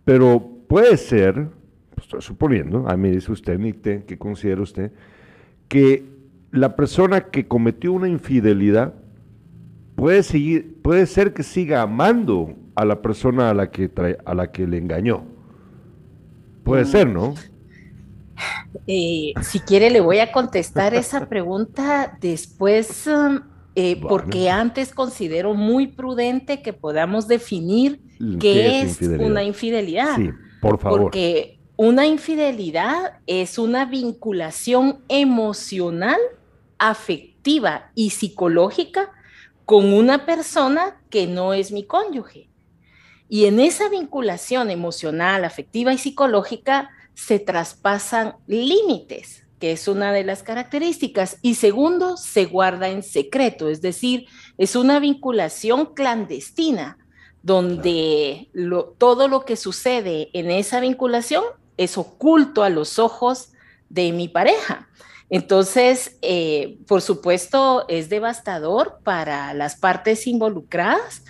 pero 0.04 0.50
puede 0.68 0.96
ser, 0.96 1.48
estoy 1.96 2.20
suponiendo, 2.22 2.88
a 2.88 2.96
mí 2.96 3.10
dice 3.10 3.32
usted, 3.32 3.58
Nicte, 3.58 4.04
que 4.04 4.18
considera 4.18 4.62
usted, 4.62 4.92
que 5.68 6.04
la 6.50 6.76
persona 6.76 7.22
que 7.22 7.46
cometió 7.46 7.92
una 7.92 8.08
infidelidad 8.08 8.94
puede, 9.94 10.22
seguir, 10.22 10.80
puede 10.82 11.06
ser 11.06 11.32
que 11.34 11.42
siga 11.42 11.82
amando 11.82 12.54
a 12.74 12.84
la 12.84 13.00
persona 13.02 13.50
a 13.50 13.54
la 13.54 13.70
que, 13.70 13.90
a 14.24 14.34
la 14.34 14.52
que 14.52 14.66
le 14.66 14.78
engañó. 14.78 15.24
Puede 16.64 16.84
mm. 16.84 16.86
ser, 16.86 17.08
¿no? 17.08 17.34
Eh, 18.86 19.32
si 19.40 19.60
quiere, 19.60 19.90
le 19.90 20.00
voy 20.00 20.18
a 20.18 20.32
contestar 20.32 20.94
esa 20.94 21.26
pregunta 21.26 22.18
después. 22.20 23.06
Um, 23.06 23.40
eh, 23.78 24.00
porque 24.00 24.48
antes 24.48 24.94
considero 24.94 25.52
muy 25.52 25.86
prudente 25.86 26.62
que 26.62 26.72
podamos 26.72 27.28
definir 27.28 28.00
qué, 28.40 28.80
es, 28.80 29.02
una 29.02 29.44
infidelidad. 29.44 30.16
Sí, 30.16 30.30
por 30.62 30.78
favor. 30.78 31.02
Porque 31.02 31.60
una 31.76 32.06
infidelidad 32.06 33.18
es 33.26 33.58
una 33.58 33.84
vinculación 33.84 35.04
emocional, 35.08 36.18
afectiva 36.78 37.90
y 37.94 38.10
psicológica 38.10 39.12
con 39.66 39.92
una 39.92 40.24
persona 40.24 41.02
que 41.10 41.26
no 41.26 41.52
es 41.52 41.70
mi 41.70 41.84
cónyuge. 41.84 42.48
Y 43.28 43.44
en 43.44 43.60
esa 43.60 43.90
vinculación 43.90 44.70
emocional, 44.70 45.44
afectiva 45.44 45.92
y 45.92 45.98
psicológica 45.98 46.88
se 47.12 47.38
traspasan 47.40 48.36
límites 48.46 49.45
que 49.58 49.72
es 49.72 49.88
una 49.88 50.12
de 50.12 50.24
las 50.24 50.42
características, 50.42 51.38
y 51.42 51.54
segundo, 51.54 52.16
se 52.16 52.44
guarda 52.44 52.88
en 52.88 53.02
secreto, 53.02 53.68
es 53.68 53.80
decir, 53.80 54.26
es 54.58 54.76
una 54.76 54.98
vinculación 55.00 55.94
clandestina, 55.94 56.98
donde 57.42 58.50
todo 58.98 59.28
lo 59.28 59.44
que 59.44 59.56
sucede 59.56 60.30
en 60.32 60.50
esa 60.50 60.80
vinculación 60.80 61.44
es 61.76 61.96
oculto 61.96 62.64
a 62.64 62.70
los 62.70 62.98
ojos 62.98 63.52
de 63.88 64.12
mi 64.12 64.28
pareja. 64.28 64.88
Entonces, 65.28 66.18
eh, 66.22 66.78
por 66.86 67.02
supuesto, 67.02 67.84
es 67.88 68.08
devastador 68.08 68.98
para 69.02 69.54
las 69.54 69.76
partes 69.76 70.26
involucradas. 70.26 71.24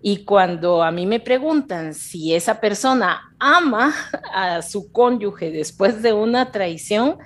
Y 0.00 0.24
cuando 0.24 0.82
a 0.82 0.90
mí 0.90 1.06
me 1.06 1.20
preguntan 1.20 1.94
si 1.94 2.34
esa 2.34 2.60
persona 2.60 3.34
ama 3.38 3.94
a 4.34 4.62
su 4.62 4.90
cónyuge 4.90 5.50
después 5.50 6.02
de 6.02 6.12
una 6.12 6.50
traición, 6.50 7.18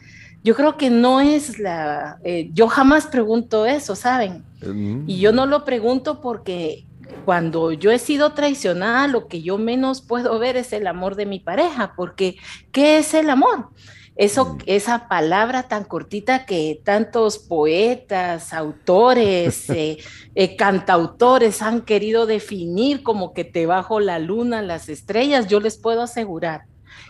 yo 0.43 0.55
creo 0.55 0.77
que 0.77 0.91
no 0.91 1.21
es 1.21 1.59
la, 1.59 2.19
eh, 2.25 2.51
yo 2.53 2.69
jamás 2.69 3.07
pregunto 3.07 3.67
eso, 3.67 3.97
¿saben? 3.97 4.45
Mm. 4.63 5.05
Y 5.07 5.19
yo 5.19 5.33
no 5.33 5.47
lo 5.47 5.65
pregunto 5.65 6.21
porque 6.21 6.87
cuando 7.25 7.73
yo 7.73 7.91
he 7.91 7.99
sido 7.99 8.33
traicionada, 8.33 9.09
lo 9.09 9.29
que 9.29 9.43
yo 9.43 9.59
menos 9.59 10.03
puedo 10.03 10.39
ver 10.39 10.57
es 10.57 10.73
el 10.73 10.87
amor 10.87 11.17
de 11.17 11.27
mi 11.27 11.41
pareja, 11.41 11.95
porque 11.97 12.37
¿qué 12.73 12.99
es 12.99 13.15
el 13.15 13.31
amor? 13.31 13.71
Eso, 14.17 14.55
mm. 14.55 14.59
esa 14.67 15.09
palabra 15.09 15.65
tan 15.65 15.85
cortita 15.85 16.47
que 16.47 16.81
tantos 16.85 17.39
poetas, 17.39 18.53
autores, 18.53 19.69
eh, 19.71 19.99
eh, 20.35 20.57
cantautores 20.57 21.63
han 21.63 21.83
querido 21.83 22.27
definir 22.27 23.03
como 23.03 23.35
que 23.35 23.45
te 23.45 23.67
bajo 23.67 24.01
la 24.01 24.19
luna, 24.19 24.63
las 24.63 24.89
estrellas, 24.89 25.49
yo 25.49 25.61
les 25.61 25.77
puedo 25.77 26.03
asegurar 26.03 26.63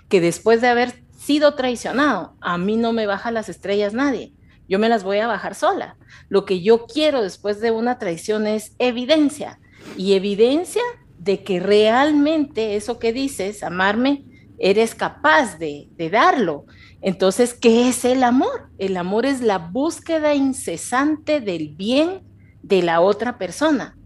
que 0.08 0.20
después 0.20 0.60
de 0.60 0.68
haber 0.68 1.05
sido 1.26 1.54
traicionado, 1.54 2.36
a 2.40 2.56
mí 2.56 2.76
no 2.76 2.92
me 2.92 3.06
baja 3.06 3.32
las 3.32 3.48
estrellas 3.48 3.92
nadie. 3.92 4.32
Yo 4.68 4.78
me 4.78 4.88
las 4.88 5.02
voy 5.02 5.18
a 5.18 5.26
bajar 5.26 5.56
sola. 5.56 5.96
Lo 6.28 6.44
que 6.44 6.62
yo 6.62 6.86
quiero 6.86 7.20
después 7.22 7.60
de 7.60 7.72
una 7.72 7.98
traición 7.98 8.46
es 8.46 8.74
evidencia. 8.78 9.58
Y 9.96 10.14
evidencia 10.14 10.82
de 11.18 11.42
que 11.42 11.58
realmente 11.58 12.76
eso 12.76 13.00
que 13.00 13.12
dices, 13.12 13.64
amarme, 13.64 14.24
eres 14.58 14.94
capaz 14.94 15.58
de, 15.58 15.88
darlo. 16.10 16.64
Entonces, 17.02 17.54
¿qué 17.54 17.88
es 17.88 18.04
el 18.04 18.22
amor? 18.22 18.70
El 18.78 18.96
amor 18.96 19.26
es 19.26 19.40
la 19.40 19.58
búsqueda 19.58 20.34
incesante 20.34 21.40
del 21.40 21.74
bien 21.74 22.22
de 22.62 22.82
la 22.82 23.00
otra 23.00 23.36
persona. 23.36 23.96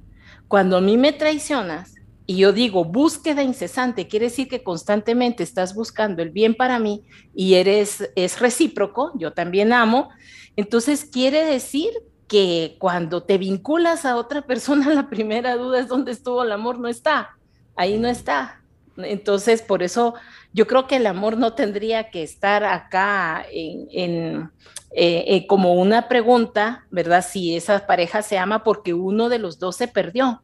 Cuando 0.48 0.78
a 0.78 0.80
mí 0.80 0.96
me 0.96 1.12
traicionas, 1.12 1.94
y 2.30 2.36
yo 2.36 2.52
digo, 2.52 2.84
búsqueda 2.84 3.42
incesante, 3.42 4.06
quiere 4.06 4.26
decir 4.26 4.46
que 4.46 4.62
constantemente 4.62 5.42
estás 5.42 5.74
buscando 5.74 6.22
el 6.22 6.30
bien 6.30 6.54
para 6.54 6.78
mí 6.78 7.02
y 7.34 7.54
eres, 7.54 8.08
es 8.14 8.38
recíproco, 8.38 9.10
yo 9.18 9.32
también 9.32 9.72
amo. 9.72 10.10
Entonces 10.54 11.04
quiere 11.04 11.44
decir 11.44 11.90
que 12.28 12.76
cuando 12.78 13.24
te 13.24 13.36
vinculas 13.36 14.04
a 14.04 14.14
otra 14.14 14.42
persona, 14.42 14.90
la 14.94 15.10
primera 15.10 15.56
duda 15.56 15.80
es 15.80 15.88
dónde 15.88 16.12
estuvo 16.12 16.44
el 16.44 16.52
amor, 16.52 16.78
no 16.78 16.86
está, 16.86 17.30
ahí 17.74 17.98
no 17.98 18.06
está. 18.06 18.62
Entonces, 18.96 19.60
por 19.60 19.82
eso 19.82 20.14
yo 20.52 20.68
creo 20.68 20.86
que 20.86 20.98
el 20.98 21.08
amor 21.08 21.36
no 21.36 21.54
tendría 21.54 22.10
que 22.10 22.22
estar 22.22 22.62
acá 22.62 23.44
en, 23.50 24.52
eh, 24.92 25.24
eh, 25.26 25.46
como 25.48 25.74
una 25.74 26.06
pregunta, 26.06 26.86
¿verdad? 26.92 27.24
Si 27.28 27.56
esa 27.56 27.88
pareja 27.88 28.22
se 28.22 28.38
ama 28.38 28.62
porque 28.62 28.94
uno 28.94 29.28
de 29.28 29.40
los 29.40 29.58
dos 29.58 29.74
se 29.74 29.88
perdió 29.88 30.42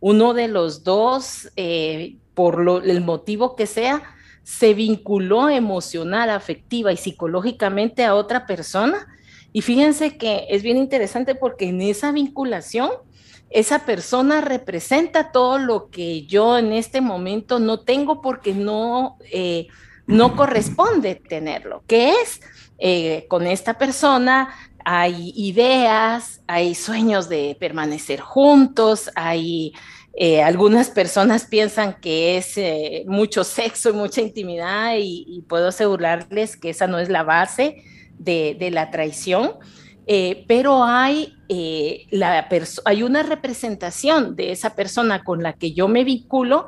uno 0.00 0.34
de 0.34 0.48
los 0.48 0.84
dos, 0.84 1.50
eh, 1.56 2.16
por 2.34 2.82
el 2.84 3.00
motivo 3.00 3.56
que 3.56 3.66
sea, 3.66 4.02
se 4.44 4.72
vinculó 4.72 5.48
emocional, 5.50 6.30
afectiva 6.30 6.92
y 6.92 6.96
psicológicamente 6.96 8.04
a 8.04 8.14
otra 8.14 8.46
persona. 8.46 9.06
Y 9.52 9.62
fíjense 9.62 10.16
que 10.16 10.46
es 10.48 10.62
bien 10.62 10.76
interesante 10.76 11.34
porque 11.34 11.68
en 11.68 11.82
esa 11.82 12.12
vinculación, 12.12 12.90
esa 13.50 13.84
persona 13.84 14.40
representa 14.40 15.32
todo 15.32 15.58
lo 15.58 15.90
que 15.90 16.26
yo 16.26 16.58
en 16.58 16.72
este 16.72 17.00
momento 17.00 17.58
no 17.58 17.80
tengo 17.80 18.20
porque 18.20 18.54
no, 18.54 19.16
eh, 19.32 19.68
no 20.06 20.36
corresponde 20.36 21.14
tenerlo, 21.14 21.82
que 21.86 22.10
es 22.10 22.40
eh, 22.78 23.26
con 23.28 23.46
esta 23.46 23.76
persona 23.76 24.54
hay 24.84 25.32
ideas, 25.36 26.40
hay 26.46 26.74
sueños 26.74 27.28
de 27.28 27.56
permanecer 27.58 28.20
juntos, 28.20 29.10
hay 29.14 29.72
eh, 30.14 30.42
algunas 30.42 30.90
personas 30.90 31.44
piensan 31.44 32.00
que 32.00 32.38
es 32.38 32.58
eh, 32.58 33.04
mucho 33.06 33.44
sexo 33.44 33.90
y 33.90 33.92
mucha 33.92 34.20
intimidad 34.20 34.94
y, 34.98 35.44
puedo 35.48 35.68
asegurarles 35.68 36.56
que 36.56 36.70
esa 36.70 36.86
no 36.86 36.98
es 36.98 37.08
la 37.08 37.22
base 37.22 37.84
de, 38.18 38.70
la 38.72 38.90
traición, 38.90 39.52
pero 40.48 40.82
hay, 40.84 41.36
una 43.02 43.22
representación 43.22 44.34
de 44.34 44.52
esa 44.52 44.74
persona 44.74 45.22
con 45.22 45.42
la 45.42 45.52
que 45.52 45.72
yo 45.72 45.86
me 45.86 46.02
vinculo 46.02 46.66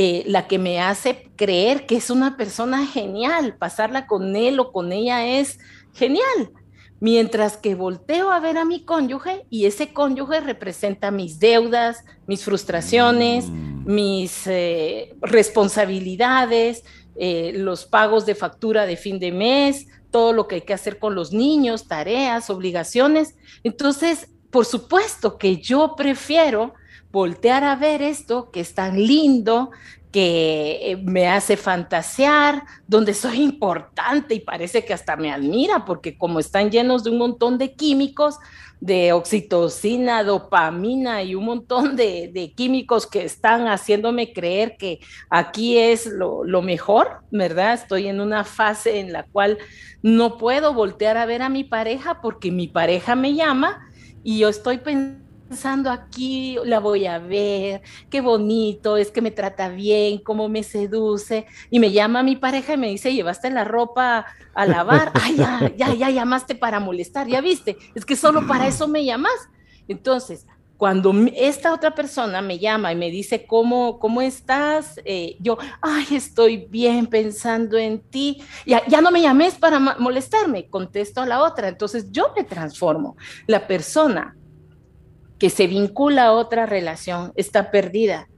eh, 0.00 0.22
la 0.28 0.46
que 0.46 0.60
me 0.60 0.80
hace 0.80 1.28
creer 1.34 1.84
que 1.84 1.96
es 1.96 2.08
una 2.08 2.36
persona 2.36 2.86
genial, 2.86 3.56
pasarla 3.58 4.06
con 4.06 4.36
él 4.36 4.60
o 4.60 4.70
con 4.70 4.92
ella 4.92 5.26
es 5.26 5.58
genial. 5.92 6.52
Mientras 7.00 7.56
que 7.56 7.74
volteo 7.74 8.30
a 8.32 8.40
ver 8.40 8.58
a 8.58 8.64
mi 8.64 8.84
cónyuge 8.84 9.46
y 9.50 9.66
ese 9.66 9.92
cónyuge 9.92 10.40
representa 10.40 11.10
mis 11.10 11.38
deudas, 11.38 12.04
mis 12.26 12.44
frustraciones, 12.44 13.48
mm. 13.48 13.92
mis 13.92 14.46
eh, 14.46 15.16
responsabilidades, 15.20 16.84
eh, 17.14 17.52
los 17.54 17.84
pagos 17.84 18.26
de 18.26 18.34
factura 18.34 18.86
de 18.86 18.96
fin 18.96 19.18
de 19.18 19.32
mes, 19.32 19.86
todo 20.10 20.32
lo 20.32 20.48
que 20.48 20.56
hay 20.56 20.60
que 20.62 20.74
hacer 20.74 20.98
con 20.98 21.14
los 21.14 21.32
niños, 21.32 21.86
tareas, 21.86 22.50
obligaciones. 22.50 23.36
Entonces, 23.62 24.28
por 24.50 24.64
supuesto 24.64 25.38
que 25.38 25.58
yo 25.58 25.94
prefiero 25.96 26.74
voltear 27.10 27.64
a 27.64 27.76
ver 27.76 28.02
esto 28.02 28.50
que 28.50 28.60
es 28.60 28.74
tan 28.74 28.96
lindo, 28.96 29.70
que 30.12 30.92
eh, 30.92 30.96
me 30.96 31.28
hace 31.28 31.56
fantasear, 31.56 32.64
donde 32.86 33.12
soy 33.14 33.42
importante 33.42 34.34
y 34.34 34.40
parece 34.40 34.84
que 34.84 34.94
hasta 34.94 35.16
me 35.16 35.30
admira, 35.30 35.84
porque 35.84 36.16
como 36.16 36.40
están 36.40 36.70
llenos 36.70 37.04
de 37.04 37.10
un 37.10 37.18
montón 37.18 37.58
de 37.58 37.74
químicos, 37.74 38.38
de 38.80 39.12
oxitocina, 39.12 40.22
dopamina 40.22 41.22
y 41.22 41.34
un 41.34 41.44
montón 41.44 41.96
de, 41.96 42.52
químicos 42.56 43.06
que 43.06 43.24
están 43.24 43.66
haciéndome 43.66 44.32
creer 44.32 44.76
que 44.76 45.00
aquí 45.30 45.76
es 45.76 46.06
lo, 46.06 46.44
lo, 46.44 46.62
mejor, 46.62 47.20
¿verdad? 47.30 47.74
Estoy 47.74 48.06
en 48.06 48.20
una 48.20 48.44
fase 48.44 49.00
en 49.00 49.12
la 49.12 49.24
cual 49.24 49.58
no 50.02 50.38
puedo 50.38 50.74
voltear 50.74 51.16
a 51.16 51.26
ver 51.26 51.42
a 51.42 51.48
mi 51.48 51.64
pareja 51.64 52.20
porque 52.20 52.52
mi 52.52 52.68
pareja 52.68 53.16
me 53.16 53.34
llama 53.34 53.88
y 54.22 54.38
yo 54.38 54.48
estoy 54.48 54.78
pensando 54.78 55.27
pensando 55.48 55.90
aquí, 55.90 56.56
la 56.64 56.78
voy 56.78 57.06
a 57.06 57.18
ver, 57.18 57.82
qué 58.10 58.20
bonito, 58.20 58.96
es 58.96 59.10
que 59.10 59.22
me 59.22 59.30
trata 59.30 59.68
bien, 59.68 60.18
cómo 60.18 60.48
me 60.48 60.62
seduce. 60.62 61.46
Y 61.70 61.80
me 61.80 61.90
llama 61.90 62.22
mi 62.22 62.36
pareja 62.36 62.74
y 62.74 62.76
me 62.76 62.88
dice, 62.88 63.14
llevaste 63.14 63.50
la 63.50 63.64
ropa 63.64 64.26
a 64.54 64.66
lavar. 64.66 65.12
Ay, 65.22 65.36
ya, 65.36 65.72
ya, 65.76 65.94
ya 65.94 66.10
llamaste 66.10 66.54
para 66.54 66.80
molestar, 66.80 67.26
ya 67.26 67.40
viste, 67.40 67.78
es 67.94 68.04
que 68.04 68.16
solo 68.16 68.46
para 68.46 68.66
eso 68.66 68.88
me 68.88 69.04
llamas. 69.04 69.48
Entonces, 69.88 70.46
cuando 70.78 71.12
esta 71.34 71.74
otra 71.74 71.92
persona 71.92 72.40
me 72.40 72.60
llama 72.60 72.92
y 72.92 72.96
me 72.96 73.10
dice, 73.10 73.46
¿cómo, 73.46 73.98
cómo 73.98 74.22
estás? 74.22 75.00
Eh, 75.04 75.36
yo, 75.40 75.58
ay, 75.82 76.06
estoy 76.12 76.68
bien 76.70 77.08
pensando 77.08 77.76
en 77.76 77.98
ti. 77.98 78.40
Ya, 78.64 78.86
ya 78.86 79.00
no 79.00 79.10
me 79.10 79.20
llames 79.20 79.56
para 79.56 79.80
molestarme, 79.80 80.68
contesto 80.70 81.20
a 81.20 81.26
la 81.26 81.42
otra. 81.42 81.66
Entonces 81.66 82.12
yo 82.12 82.32
me 82.36 82.44
transformo. 82.44 83.16
La 83.48 83.66
persona 83.66 84.36
que 85.38 85.50
se 85.50 85.66
vincula 85.66 86.26
a 86.26 86.32
otra 86.32 86.66
relación 86.66 87.32
está 87.36 87.70
perdida, 87.70 88.28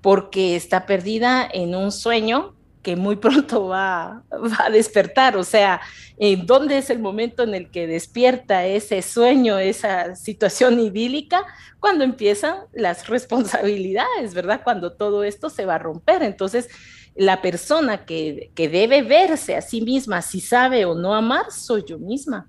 porque 0.00 0.56
está 0.56 0.86
perdida 0.86 1.48
en 1.52 1.74
un 1.74 1.92
sueño 1.92 2.54
que 2.82 2.96
muy 2.96 3.16
pronto 3.16 3.68
va, 3.68 4.22
a 4.58 4.70
despertar. 4.70 5.36
O 5.36 5.44
sea, 5.44 5.80
¿en 6.18 6.46
dónde 6.46 6.78
es 6.78 6.90
el 6.90 6.98
momento 6.98 7.42
en 7.42 7.54
el 7.54 7.70
que 7.70 7.86
despierta 7.86 8.66
ese 8.66 9.02
sueño, 9.02 9.58
esa 9.58 10.14
situación 10.16 10.80
idílica? 10.80 11.44
Cuando 11.78 12.04
empiezan 12.04 12.56
las 12.72 13.08
responsabilidades, 13.08 14.34
¿verdad? 14.34 14.62
Cuando 14.62 14.92
todo 14.92 15.24
esto 15.24 15.50
se 15.50 15.64
va 15.64 15.76
a 15.76 15.78
romper. 15.78 16.22
Entonces, 16.22 16.68
la 17.14 17.42
persona 17.42 18.04
que, 18.04 18.50
que 18.54 18.68
debe 18.68 19.02
verse 19.02 19.56
a 19.56 19.62
sí 19.62 19.80
misma, 19.80 20.22
si 20.22 20.40
sabe 20.40 20.84
o 20.84 20.94
no 20.94 21.14
amar, 21.14 21.50
soy 21.50 21.84
yo 21.86 21.98
misma. 21.98 22.48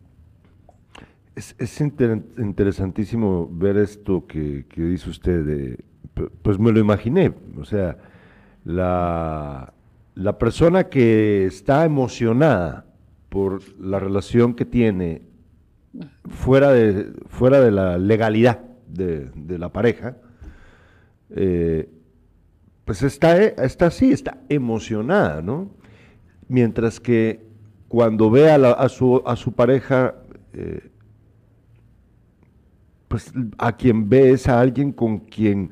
Es, 1.60 1.82
interesantísimo 1.82 3.50
ver 3.52 3.78
esto 3.78 4.28
que, 4.28 4.64
dice 4.76 5.10
usted. 5.10 5.80
pues 6.44 6.60
me 6.60 6.72
lo 6.72 6.80
imaginé. 6.80 7.34
O 7.58 7.66
sea, 7.66 7.98
la, 8.64 9.74
la 10.14 10.38
persona 10.38 10.84
que 10.84 11.46
está 11.48 11.84
emocionada 11.84 12.86
por 13.30 13.62
la 13.80 13.98
relación 13.98 14.54
que 14.54 14.66
tiene 14.66 15.24
fuera 16.30 16.72
de, 16.72 17.12
fuera 17.28 17.60
de 17.60 17.72
la 17.72 17.98
legalidad 17.98 18.60
de, 18.88 19.58
la 19.58 19.70
pareja, 19.70 20.18
eh, 21.32 21.90
pues 22.86 23.02
está, 23.02 23.42
está 23.42 23.88
así, 23.88 24.12
está 24.12 24.38
emocionada, 24.48 25.42
¿no? 25.42 25.72
Mientras 26.48 27.00
que 27.00 27.40
cuando 27.88 28.30
ve 28.30 28.52
a, 28.52 28.90
su, 28.90 29.24
a 29.26 29.36
su 29.36 29.54
pareja 29.54 30.16
eh, 30.54 30.91
pues 33.12 33.34
a 33.58 33.74
quien 33.74 34.08
ve 34.08 34.32
es 34.32 34.48
a 34.48 34.62
alguien 34.62 34.94
con 34.94 35.20
quien 35.20 35.72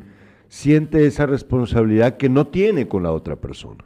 siente 0.50 1.06
esa 1.06 1.26
responsabilidad 1.26 2.18
que 2.18 2.28
no 2.28 2.48
tiene 2.48 2.90
con 2.90 3.04
la 3.04 3.14
otra 3.14 3.38
persona. 3.38 3.86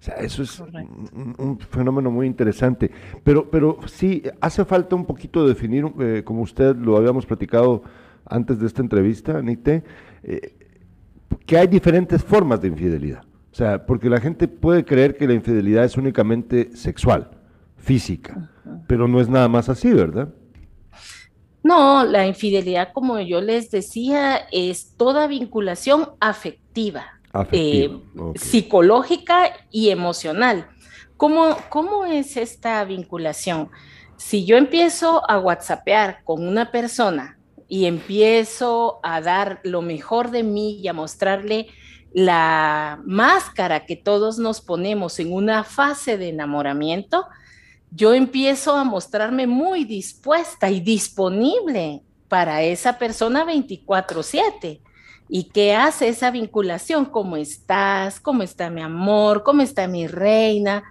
O 0.00 0.02
sea, 0.02 0.14
eso 0.14 0.42
es 0.42 0.58
un, 0.58 1.58
fenómeno 1.58 2.10
muy 2.10 2.26
interesante. 2.26 2.90
Pero, 3.22 3.50
pero 3.50 3.78
sí, 3.84 4.22
hace 4.40 4.64
falta 4.64 4.96
un 4.96 5.04
poquito 5.04 5.46
definir, 5.46 5.84
eh, 6.00 6.22
como 6.24 6.40
usted 6.40 6.74
lo 6.76 6.96
habíamos 6.96 7.26
platicado 7.26 7.82
antes 8.24 8.58
de 8.58 8.66
esta 8.66 8.80
entrevista, 8.80 9.36
Anite, 9.36 9.84
eh, 10.22 10.54
que 11.44 11.58
hay 11.58 11.66
diferentes 11.66 12.24
formas 12.24 12.62
de 12.62 12.68
infidelidad. 12.68 13.22
O 13.52 13.54
sea, 13.54 13.84
porque 13.84 14.08
la 14.08 14.18
gente 14.18 14.48
puede 14.48 14.82
creer 14.86 15.14
que 15.14 15.28
la 15.28 15.34
infidelidad 15.34 15.84
es 15.84 15.98
únicamente 15.98 16.74
sexual, 16.74 17.32
física, 17.76 18.50
pero 18.86 19.06
no 19.08 19.20
es 19.20 19.28
nada 19.28 19.48
más 19.48 19.68
así, 19.68 19.92
¿verdad? 19.92 20.30
No, 21.64 22.04
la 22.04 22.26
infidelidad, 22.26 22.92
como 22.92 23.18
yo 23.20 23.40
les 23.40 23.70
decía, 23.70 24.46
es 24.52 24.98
toda 24.98 25.26
vinculación 25.26 26.10
afectiva, 26.20 27.06
eh, 27.52 27.90
psicológica 28.34 29.50
y 29.70 29.88
emocional. 29.88 30.68
¿Cómo, 31.16 31.56
¿Cómo 31.70 32.04
es 32.04 32.36
esta 32.36 32.84
vinculación? 32.84 33.70
Si 34.18 34.44
yo 34.44 34.58
empiezo 34.58 35.22
a 35.28 35.38
WhatsAppear 35.38 36.22
con 36.24 36.46
una 36.46 36.70
persona 36.70 37.38
y 37.66 37.86
empiezo 37.86 39.00
a 39.02 39.22
dar 39.22 39.60
lo 39.64 39.80
mejor 39.80 40.30
de 40.30 40.42
mí 40.42 40.78
y 40.82 40.88
a 40.88 40.92
mostrarle 40.92 41.68
la 42.12 43.00
máscara 43.06 43.86
que 43.86 43.96
todos 43.96 44.38
nos 44.38 44.60
ponemos 44.60 45.18
en 45.18 45.32
una 45.32 45.64
fase 45.64 46.18
de 46.18 46.28
enamoramiento, 46.28 47.26
yo 47.94 48.12
empiezo 48.12 48.74
a 48.74 48.84
mostrarme 48.84 49.46
muy 49.46 49.84
dispuesta 49.84 50.70
y 50.70 50.80
disponible 50.80 52.02
para 52.28 52.62
esa 52.62 52.98
persona 52.98 53.44
24/7. 53.44 54.80
¿Y 55.28 55.44
qué 55.44 55.74
hace 55.74 56.08
esa 56.08 56.30
vinculación? 56.30 57.06
¿Cómo 57.06 57.36
estás? 57.36 58.20
¿Cómo 58.20 58.42
está 58.42 58.68
mi 58.68 58.82
amor? 58.82 59.42
¿Cómo 59.42 59.62
está 59.62 59.86
mi 59.86 60.06
reina? 60.06 60.82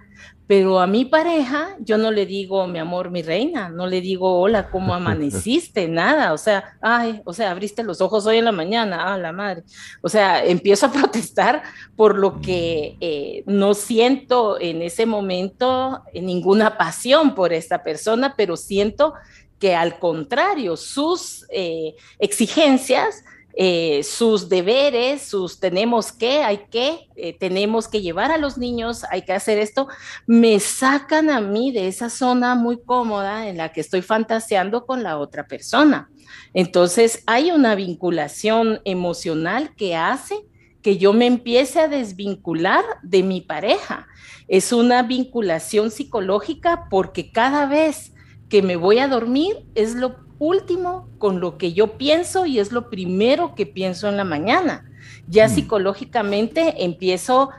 Pero 0.46 0.78
a 0.78 0.86
mi 0.86 1.06
pareja 1.06 1.76
yo 1.80 1.96
no 1.96 2.10
le 2.10 2.26
digo, 2.26 2.66
mi 2.66 2.78
amor, 2.78 3.10
mi 3.10 3.22
reina, 3.22 3.70
no 3.70 3.86
le 3.86 4.00
digo, 4.00 4.40
hola, 4.40 4.70
¿cómo 4.70 4.94
amaneciste? 4.94 5.88
Nada, 5.88 6.32
o 6.32 6.38
sea, 6.38 6.76
ay, 6.80 7.22
o 7.24 7.32
sea, 7.32 7.50
abriste 7.50 7.82
los 7.82 8.00
ojos 8.00 8.26
hoy 8.26 8.38
en 8.38 8.44
la 8.44 8.52
mañana, 8.52 9.12
ah, 9.12 9.18
la 9.18 9.32
madre. 9.32 9.62
O 10.02 10.08
sea, 10.08 10.44
empiezo 10.44 10.86
a 10.86 10.92
protestar 10.92 11.62
por 11.96 12.18
lo 12.18 12.40
que 12.40 12.96
eh, 13.00 13.42
no 13.46 13.74
siento 13.74 14.60
en 14.60 14.82
ese 14.82 15.06
momento 15.06 16.02
ninguna 16.12 16.76
pasión 16.76 17.34
por 17.34 17.52
esta 17.52 17.82
persona, 17.82 18.34
pero 18.36 18.56
siento 18.56 19.14
que 19.58 19.74
al 19.74 19.98
contrario, 19.98 20.76
sus 20.76 21.46
eh, 21.50 21.94
exigencias 22.18 23.24
eh, 23.56 24.02
sus 24.02 24.48
deberes, 24.48 25.22
sus 25.22 25.60
tenemos 25.60 26.10
que, 26.10 26.42
hay 26.42 26.66
que, 26.70 27.08
eh, 27.14 27.36
tenemos 27.38 27.86
que 27.86 28.02
llevar 28.02 28.32
a 28.32 28.38
los 28.38 28.58
niños, 28.58 29.04
hay 29.10 29.22
que 29.22 29.32
hacer 29.32 29.58
esto, 29.58 29.86
me 30.26 30.58
sacan 30.58 31.30
a 31.30 31.40
mí 31.40 31.70
de 31.70 31.86
esa 31.86 32.10
zona 32.10 32.56
muy 32.56 32.80
cómoda 32.82 33.48
en 33.48 33.58
la 33.58 33.72
que 33.72 33.80
estoy 33.80 34.02
fantaseando 34.02 34.86
con 34.86 35.04
la 35.04 35.18
otra 35.18 35.46
persona. 35.46 36.10
Entonces 36.52 37.22
hay 37.26 37.52
una 37.52 37.76
vinculación 37.76 38.80
emocional 38.84 39.74
que 39.76 39.94
hace 39.94 40.34
que 40.82 40.98
yo 40.98 41.12
me 41.12 41.26
empiece 41.26 41.80
a 41.80 41.88
desvincular 41.88 42.84
de 43.02 43.22
mi 43.22 43.40
pareja. 43.40 44.06
Es 44.48 44.72
una 44.72 45.02
vinculación 45.02 45.90
psicológica 45.90 46.88
porque 46.90 47.32
cada 47.32 47.66
vez 47.66 48.12
que 48.48 48.62
me 48.62 48.76
voy 48.76 48.98
a 48.98 49.08
dormir 49.08 49.64
es 49.74 49.94
lo 49.94 50.23
último 50.38 51.08
con 51.18 51.40
lo 51.40 51.58
que 51.58 51.72
yo 51.72 51.98
pienso 51.98 52.46
y 52.46 52.58
es 52.58 52.72
lo 52.72 52.90
primero 52.90 53.54
que 53.54 53.66
pienso 53.66 54.08
en 54.08 54.16
la 54.16 54.24
mañana. 54.24 54.90
Ya 55.28 55.46
mm. 55.46 55.50
psicológicamente 55.50 56.84
empiezo 56.84 57.50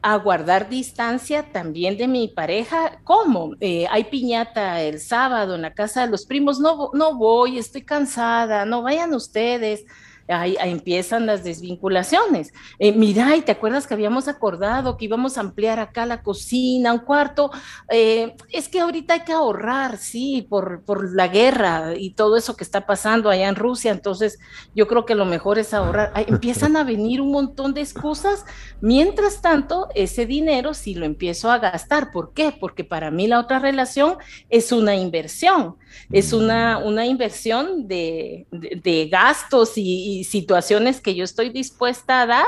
a 0.00 0.16
guardar 0.16 0.68
distancia 0.68 1.50
también 1.52 1.96
de 1.96 2.06
mi 2.06 2.28
pareja. 2.28 3.00
¿Cómo? 3.04 3.54
Eh, 3.60 3.86
hay 3.90 4.04
piñata 4.04 4.80
el 4.82 5.00
sábado 5.00 5.54
en 5.56 5.62
la 5.62 5.74
casa 5.74 6.02
de 6.02 6.10
los 6.10 6.24
primos, 6.24 6.60
no, 6.60 6.90
no 6.94 7.16
voy, 7.16 7.58
estoy 7.58 7.82
cansada, 7.82 8.64
no 8.64 8.82
vayan 8.82 9.12
ustedes 9.14 9.84
ahí, 10.28 10.56
empiezan 10.60 11.26
las 11.26 11.44
desvinculaciones. 11.44 12.52
Eh, 12.78 12.92
mira, 12.92 13.36
y 13.36 13.42
te 13.42 13.52
acuerdas 13.52 13.86
que 13.86 13.94
habíamos 13.94 14.28
acordado 14.28 14.96
que 14.96 15.06
íbamos 15.06 15.36
a 15.36 15.40
ampliar 15.40 15.78
acá 15.80 16.06
la 16.06 16.22
cocina, 16.22 16.92
un 16.92 17.00
cuarto. 17.00 17.50
Eh, 17.90 18.34
es 18.50 18.68
que 18.68 18.80
ahorita 18.80 19.14
hay 19.14 19.20
que 19.20 19.32
ahorrar, 19.32 19.98
sí, 19.98 20.46
por, 20.48 20.84
por 20.84 21.14
la 21.14 21.28
guerra 21.28 21.94
y 21.96 22.10
todo 22.10 22.36
eso 22.36 22.56
que 22.56 22.64
está 22.64 22.86
pasando 22.86 23.30
allá 23.30 23.48
en 23.48 23.56
Rusia. 23.56 23.90
Entonces, 23.90 24.38
yo 24.74 24.86
creo 24.86 25.04
que 25.04 25.14
lo 25.14 25.24
mejor 25.24 25.58
es 25.58 25.74
ahorrar. 25.74 26.12
empiezan 26.26 26.76
a 26.76 26.84
venir 26.84 27.20
un 27.20 27.30
montón 27.30 27.74
de 27.74 27.80
excusas. 27.80 28.44
Mientras 28.80 29.40
tanto, 29.40 29.88
ese 29.94 30.26
dinero 30.26 30.74
sí 30.74 30.94
lo 30.94 31.06
empiezo 31.06 31.50
a 31.50 31.58
gastar. 31.58 32.10
¿Por 32.10 32.32
qué? 32.32 32.52
Porque 32.58 32.84
para 32.84 33.10
mí 33.10 33.26
la 33.26 33.40
otra 33.40 33.58
relación 33.58 34.16
es 34.48 34.72
una 34.72 34.94
inversión. 34.94 35.76
Es 36.12 36.32
una, 36.32 36.78
una 36.78 37.06
inversión 37.06 37.88
de, 37.88 38.46
de, 38.50 39.08
gastos 39.08 39.72
y 39.76 40.17
situaciones 40.24 41.00
que 41.00 41.14
yo 41.14 41.24
estoy 41.24 41.50
dispuesta 41.50 42.22
a 42.22 42.26
dar 42.26 42.46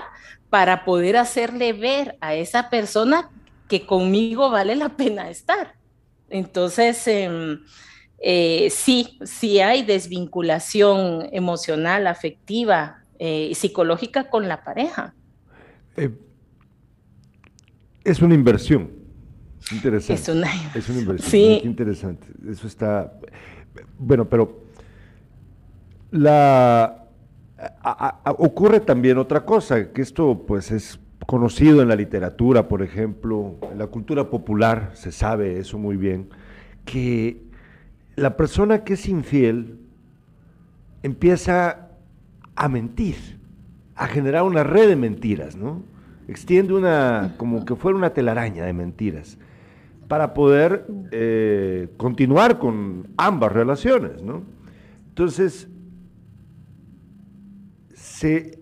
para 0.51 0.85
poder 0.85 1.17
hacerle 1.17 1.73
ver 1.73 2.17
a 2.21 2.35
esa 2.35 2.71
persona 2.71 3.31
que 3.69 3.87
conmigo 3.87 4.51
vale 4.51 4.75
la 4.75 4.97
pena 4.97 5.31
estar. 5.31 5.75
Entonces, 6.29 7.07
em, 7.07 7.61
eh, 8.19 8.69
sí, 8.71 9.19
sí 9.25 9.61
hay 9.61 9.83
desvinculación 9.83 11.29
emocional, 11.33 12.07
afectiva, 12.07 13.05
eh, 13.19 13.53
psicológica 13.55 14.29
con 14.29 14.49
la 14.49 14.65
pareja. 14.65 15.15
Eh, 15.97 16.11
es 18.05 18.21
una 18.21 18.35
inversión. 18.35 18.91
Interesante. 19.71 20.23
Es 20.23 20.29
una, 20.29 20.51
es 20.75 20.89
una 20.89 21.01
inversión. 21.01 21.31
Sí. 21.31 21.61
interesante. 21.65 22.27
Eso 22.51 22.67
está. 22.67 23.13
Bueno, 23.99 24.29
pero 24.29 24.65
la 26.11 27.07
ocurre 28.39 28.81
también 28.81 29.19
otra 29.19 29.45
cosa, 29.45 29.93
que 29.93 30.03
esto 30.03 30.45
pues 30.47 30.71
es 30.71 31.01
conocido 31.27 31.83
en 31.83 31.89
la 31.89 31.97
literatura, 31.97 32.69
por 32.69 32.83
ejemplo, 32.83 33.57
en 33.71 33.79
la 33.79 33.87
cultura 33.87 34.31
popular, 34.31 34.91
se 34.95 35.13
sabe 35.13 35.59
eso 35.59 35.79
muy 35.79 35.97
bien, 35.97 36.29
que 36.85 37.43
la 38.17 38.37
persona 38.37 38.85
que 38.85 38.95
es 38.95 39.09
infiel 39.09 39.79
empieza 41.03 41.89
a 42.57 42.69
mentir, 42.69 43.17
a 43.95 44.07
generar 44.07 44.43
una 44.43 44.65
red 44.65 44.89
de 44.89 44.97
mentiras, 44.97 45.57
¿no? 45.57 45.83
Extiende 46.29 46.75
una, 46.75 47.35
como 47.37 47.65
que 47.65 47.77
fuera 47.77 47.97
una 47.97 48.11
telaraña 48.11 48.65
de 48.65 48.73
mentiras, 48.73 49.39
para 50.09 50.35
poder 50.35 50.87
eh, 51.13 51.89
continuar 51.97 52.59
con 52.59 53.09
ambas 53.17 53.53
relaciones, 53.53 54.23
¿no? 54.23 54.43
Entonces, 55.09 55.69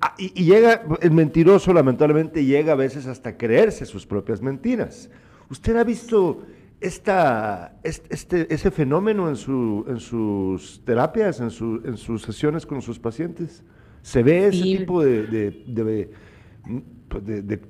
Ah, 0.00 0.14
y, 0.18 0.44
llega, 0.44 0.82
el 1.00 1.10
mentiroso 1.10 1.72
lamentablemente 1.72 2.44
llega 2.44 2.72
a 2.72 2.76
veces 2.76 3.06
hasta 3.06 3.36
creerse 3.36 3.86
sus 3.86 4.06
propias 4.06 4.40
mentiras. 4.40 5.10
¿Usted 5.50 5.76
ha 5.76 5.84
visto 5.84 6.42
esta, 6.80 7.76
este, 7.82 8.52
ese 8.52 8.70
fenómeno 8.70 9.28
en, 9.28 9.36
su, 9.36 9.84
en 9.88 9.98
sus 9.98 10.82
terapias, 10.84 11.40
en, 11.40 11.50
en 11.84 11.96
sus 11.96 12.22
sesiones 12.22 12.66
con 12.66 12.82
sus 12.82 12.98
pacientes? 12.98 13.64
¿Se 14.02 14.22
ve 14.22 14.46
ese 14.46 14.62
tipo 14.62 15.02
de, 15.02 15.26
de, 15.26 15.50
de, 15.66 17.60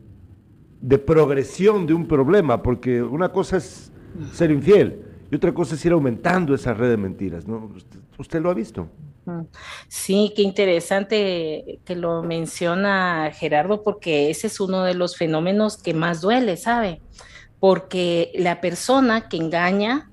de, 0.81 0.99
progresión 0.99 1.87
de 1.87 1.95
un 1.95 2.07
problema? 2.07 2.63
Porque 2.63 3.03
una 3.03 3.31
cosa 3.31 3.57
es 3.57 3.91
ser 4.33 4.51
infiel 4.51 5.01
y 5.31 5.37
otra 5.37 5.55
cosa 5.55 5.75
es 5.75 5.85
ir 5.87 5.93
aumentando 5.93 6.55
esa 6.55 6.75
red 6.75 6.91
de 6.91 6.97
mentiras. 6.97 7.49
¿no? 7.49 7.71
usted 8.19 8.43
lo 8.43 8.51
ha 8.51 8.55
visto? 8.55 8.89
Sí, 9.89 10.33
qué 10.35 10.43
interesante 10.43 11.81
que 11.85 11.97
lo 11.97 12.23
menciona 12.23 13.31
Gerardo, 13.35 13.83
porque 13.83 14.31
ese 14.31 14.47
es 14.47 14.61
uno 14.61 14.83
de 14.83 14.95
los 14.95 15.17
fenómenos 15.17 15.77
que 15.77 15.95
más 15.95 16.21
duele, 16.21 16.57
¿sabe? 16.57 17.01
Porque 17.61 18.33
la 18.35 18.61
persona 18.61 19.29
que 19.29 19.37
engaña, 19.37 20.11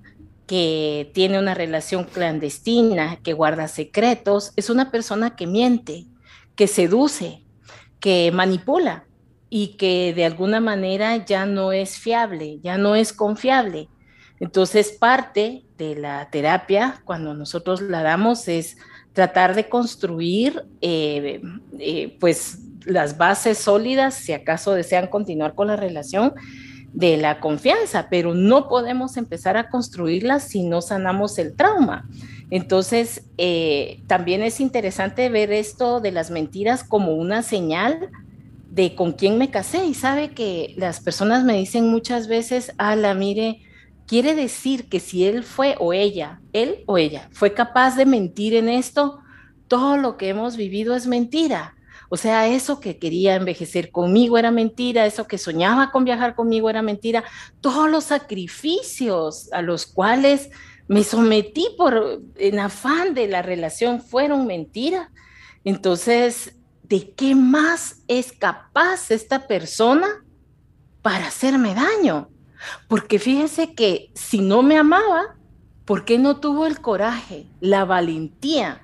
que 0.47 1.11
tiene 1.13 1.39
una 1.39 1.53
relación 1.53 2.03
clandestina, 2.05 3.17
que 3.23 3.33
guarda 3.33 3.67
secretos, 3.67 4.51
es 4.55 4.69
una 4.69 4.91
persona 4.91 5.35
que 5.35 5.47
miente, 5.47 6.05
que 6.55 6.67
seduce, 6.67 7.43
que 7.99 8.31
manipula 8.31 9.05
y 9.49 9.77
que 9.77 10.13
de 10.13 10.25
alguna 10.25 10.59
manera 10.59 11.23
ya 11.25 11.45
no 11.45 11.71
es 11.71 11.97
fiable, 11.97 12.59
ya 12.61 12.77
no 12.77 12.95
es 12.95 13.13
confiable. 13.13 13.89
Entonces, 14.39 14.91
parte 14.91 15.65
de 15.77 15.95
la 15.95 16.29
terapia, 16.29 17.01
cuando 17.05 17.33
nosotros 17.33 17.81
la 17.81 18.03
damos, 18.03 18.47
es 18.47 18.77
tratar 19.15 19.55
de 19.55 19.69
construir 19.69 20.65
eh, 20.81 21.41
eh, 21.79 22.17
pues 22.19 22.59
las 22.85 23.17
bases 23.17 23.57
sólidas, 23.57 24.13
si 24.13 24.33
acaso 24.33 24.73
desean 24.73 25.07
continuar 25.07 25.55
con 25.55 25.67
la 25.67 25.77
relación 25.77 26.33
de 26.93 27.17
la 27.17 27.39
confianza, 27.39 28.07
pero 28.09 28.33
no 28.33 28.67
podemos 28.67 29.15
empezar 29.17 29.55
a 29.57 29.69
construirlas 29.69 30.43
si 30.43 30.63
no 30.63 30.81
sanamos 30.81 31.39
el 31.39 31.55
trauma. 31.55 32.07
Entonces, 32.51 33.23
eh, 33.37 34.01
también 34.05 34.43
es 34.43 34.59
interesante 34.59 35.29
ver 35.29 35.51
esto 35.51 36.01
de 36.01 36.11
las 36.11 36.29
mentiras 36.29 36.83
como 36.83 37.13
una 37.13 37.41
señal 37.41 38.09
de 38.69 38.95
con 38.95 39.13
quién 39.13 39.37
me 39.37 39.49
casé. 39.49 39.85
Y 39.85 39.93
sabe 39.93 40.31
que 40.31 40.73
las 40.77 40.99
personas 40.99 41.45
me 41.45 41.57
dicen 41.57 41.87
muchas 41.87 42.27
veces, 42.27 42.73
ala, 42.77 43.13
mire, 43.13 43.61
quiere 44.07 44.35
decir 44.35 44.87
que 44.89 44.99
si 44.99 45.25
él 45.25 45.43
fue 45.43 45.75
o 45.79 45.93
ella, 45.93 46.41
él 46.53 46.83
o 46.85 46.97
ella, 46.97 47.29
fue 47.31 47.53
capaz 47.53 47.95
de 47.95 48.05
mentir 48.05 48.53
en 48.53 48.69
esto, 48.69 49.19
todo 49.67 49.97
lo 49.97 50.17
que 50.17 50.29
hemos 50.29 50.57
vivido 50.57 50.95
es 50.95 51.07
mentira. 51.07 51.75
O 52.09 52.17
sea, 52.17 52.47
eso 52.47 52.79
que 52.79 52.99
quería 52.99 53.35
envejecer 53.35 53.91
conmigo 53.91 54.37
era 54.37 54.51
mentira, 54.51 55.05
eso 55.05 55.27
que 55.27 55.37
soñaba 55.37 55.91
con 55.91 56.05
viajar 56.05 56.35
conmigo 56.35 56.69
era 56.69 56.81
mentira, 56.81 57.23
todos 57.61 57.89
los 57.89 58.05
sacrificios 58.05 59.51
a 59.51 59.61
los 59.61 59.87
cuales 59.87 60.49
me 60.87 61.03
sometí 61.03 61.67
por 61.77 62.21
en 62.35 62.59
afán 62.59 63.15
de 63.15 63.27
la 63.27 63.41
relación 63.41 64.01
fueron 64.01 64.45
mentira. 64.45 65.11
Entonces, 65.63 66.55
¿de 66.83 67.11
qué 67.13 67.33
más 67.33 68.03
es 68.07 68.31
capaz 68.31 69.09
esta 69.09 69.47
persona 69.47 70.07
para 71.01 71.27
hacerme 71.27 71.73
daño? 71.73 72.29
Porque 72.87 73.19
fíjense 73.19 73.73
que 73.73 74.11
si 74.13 74.41
no 74.41 74.63
me 74.63 74.77
amaba, 74.77 75.35
¿por 75.85 76.05
qué 76.05 76.17
no 76.17 76.37
tuvo 76.37 76.65
el 76.65 76.81
coraje, 76.81 77.45
la 77.59 77.85
valentía 77.85 78.81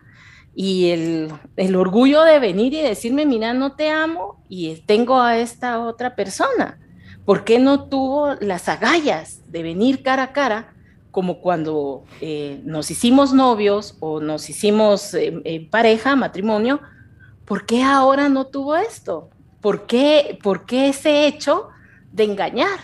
y 0.54 0.90
el, 0.90 1.76
orgullo 1.76 2.24
de 2.24 2.40
venir 2.40 2.74
y 2.74 2.82
decirme, 2.82 3.26
mira, 3.26 3.54
no 3.54 3.74
te 3.74 3.90
amo 3.90 4.44
y 4.50 4.76
tengo 4.86 5.22
a 5.22 5.38
esta 5.38 5.80
otra 5.80 6.16
persona? 6.16 6.80
¿Por 7.26 7.44
qué 7.44 7.60
no 7.60 7.88
tuvo 7.88 8.36
las 8.42 8.68
agallas 8.68 9.42
de 9.48 9.64
venir 9.64 10.04
cara 10.04 10.24
a 10.24 10.34
cara? 10.34 10.74
como 11.12 11.42
cuando 11.42 12.06
eh, 12.22 12.62
nos 12.64 12.90
hicimos 12.90 13.34
novios 13.34 13.98
o 14.00 14.22
nos 14.22 14.50
hicimos 14.50 15.14
eh, 15.14 15.68
pareja, 15.70 16.16
matrimonio, 16.16 16.80
¿por 17.44 17.66
qué 17.66 17.84
ahora 17.84 18.30
no 18.30 18.48
tuvo 18.48 18.78
esto? 18.78 19.30
¿Por 19.60 19.86
qué, 19.86 20.40
¿Por 20.42 20.66
qué 20.66 20.88
ese 20.88 21.28
hecho 21.28 21.68
de 22.14 22.24
engañar? 22.24 22.80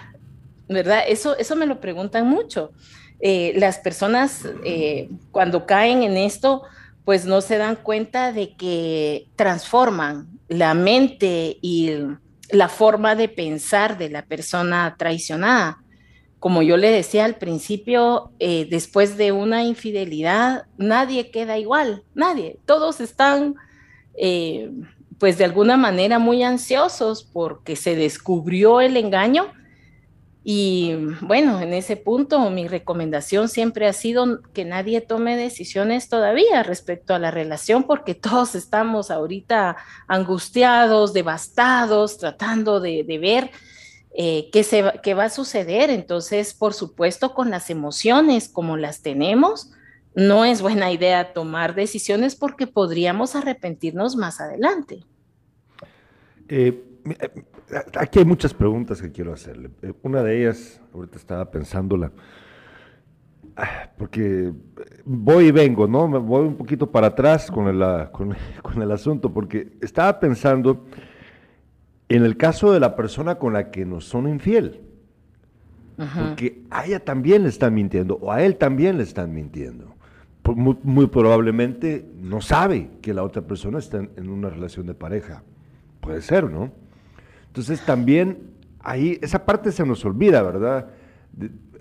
¿Verdad? 0.67 1.03
Eso, 1.07 1.37
eso 1.37 1.55
me 1.55 1.65
lo 1.65 1.79
preguntan 1.79 2.27
mucho. 2.27 2.71
Eh, 3.19 3.53
las 3.55 3.79
personas 3.79 4.43
eh, 4.63 5.09
cuando 5.31 5.65
caen 5.65 6.03
en 6.03 6.17
esto, 6.17 6.63
pues 7.03 7.25
no 7.25 7.41
se 7.41 7.57
dan 7.57 7.75
cuenta 7.75 8.31
de 8.31 8.55
que 8.55 9.27
transforman 9.35 10.27
la 10.49 10.73
mente 10.73 11.57
y 11.61 11.91
la 12.51 12.69
forma 12.69 13.15
de 13.15 13.29
pensar 13.29 13.97
de 13.97 14.09
la 14.09 14.25
persona 14.25 14.95
traicionada. 14.97 15.83
Como 16.39 16.61
yo 16.61 16.77
le 16.77 16.91
decía 16.91 17.25
al 17.25 17.35
principio, 17.35 18.31
eh, 18.39 18.67
después 18.69 19.17
de 19.17 19.31
una 19.31 19.63
infidelidad, 19.63 20.65
nadie 20.77 21.31
queda 21.31 21.57
igual, 21.57 22.03
nadie. 22.13 22.59
Todos 22.65 23.01
están, 23.01 23.55
pues 25.17 25.37
de 25.37 25.45
alguna 25.45 25.77
manera, 25.77 26.19
muy 26.19 26.43
ansiosos 26.43 27.23
porque 27.23 27.75
se 27.75 27.95
descubrió 27.95 28.81
el 28.81 28.97
engaño 28.97 29.51
y 30.49 30.95
bueno, 31.19 31.59
en 31.59 31.73
ese 31.73 31.97
punto 31.97 32.49
mi 32.49 32.69
recomendación 32.69 33.49
siempre 33.49 33.85
ha 33.85 33.91
sido 33.91 34.41
que 34.53 34.63
nadie 34.63 35.01
tome 35.01 35.35
decisiones 35.35 36.07
todavía 36.07 36.63
respecto 36.63 37.13
a 37.13 37.19
la 37.19 37.31
relación 37.31 37.83
porque 37.83 38.15
todos 38.15 38.55
estamos 38.55 39.11
ahorita 39.11 39.75
angustiados, 40.07 41.11
devastados, 41.11 42.17
tratando 42.17 42.79
de, 42.79 43.03
ver 43.21 43.51
eh, 44.15 44.49
qué, 44.53 44.63
se, 44.63 44.85
qué 45.03 45.13
va 45.13 45.25
a 45.25 45.29
suceder. 45.29 45.89
Entonces, 45.89 46.53
por 46.53 46.73
supuesto, 46.73 47.33
con 47.33 47.49
las 47.49 47.69
emociones 47.69 48.47
como 48.47 48.77
las 48.77 49.01
tenemos, 49.01 49.73
no 50.15 50.45
es 50.45 50.61
buena 50.61 50.93
idea 50.93 51.33
tomar 51.33 51.75
decisiones 51.75 52.37
porque 52.37 52.67
podríamos 52.67 53.35
arrepentirnos 53.35 54.15
más 54.15 54.39
adelante. 54.39 55.03
Eh, 56.47 56.81
aquí 57.99 58.19
hay 58.19 58.25
muchas 58.25 58.53
preguntas 58.53 59.01
que 59.01 59.11
quiero 59.11 59.33
hacerle. 59.33 59.71
Eh, 59.81 59.93
una 60.03 60.23
de 60.23 60.41
ellas, 60.41 60.81
ahorita 60.93 61.17
estaba 61.17 61.49
pensándola, 61.49 62.11
ah, 63.55 63.89
porque 63.97 64.51
voy 65.05 65.47
y 65.47 65.51
vengo, 65.51 65.87
¿no? 65.87 66.07
Me 66.07 66.17
voy 66.17 66.45
un 66.45 66.55
poquito 66.55 66.91
para 66.91 67.07
atrás 67.07 67.51
con 67.51 67.67
el, 67.67 67.81
ah, 67.81 68.11
con 68.61 68.81
el 68.81 68.91
asunto, 68.91 69.33
porque 69.33 69.77
estaba 69.81 70.19
pensando 70.19 70.85
en 72.09 72.23
el 72.23 72.37
caso 72.37 72.71
de 72.71 72.79
la 72.79 72.95
persona 72.95 73.35
con 73.35 73.53
la 73.53 73.71
que 73.71 73.85
nos 73.85 74.05
son 74.05 74.27
infiel. 74.27 74.81
Porque 75.97 76.61
a 76.69 76.85
ella 76.85 77.03
también 77.03 77.41
le 77.41 77.49
están 77.49 77.73
mintiendo, 77.73 78.19
o 78.21 78.31
a 78.31 78.43
él 78.43 78.57
también 78.57 78.97
le 78.97 79.03
están 79.03 79.33
mintiendo. 79.33 79.95
Muy, 80.55 81.07
probablemente 81.07 82.05
no 82.21 82.39
sabe 82.39 82.89
que 83.01 83.13
la 83.15 83.23
otra 83.23 83.41
persona 83.41 83.79
está 83.79 83.97
en, 83.97 84.29
una 84.29 84.49
relación 84.49 84.85
de 84.85 84.93
pareja. 84.93 85.41
Puede 85.99 86.21
ser, 86.21 86.49
¿no? 86.51 86.71
Entonces 87.57 87.83
también 87.83 88.37
ahí, 88.81 89.17
esa 89.19 89.43
parte 89.43 89.71
se 89.71 89.83
nos 89.83 90.05
olvida, 90.05 90.43
¿verdad? 90.43 90.91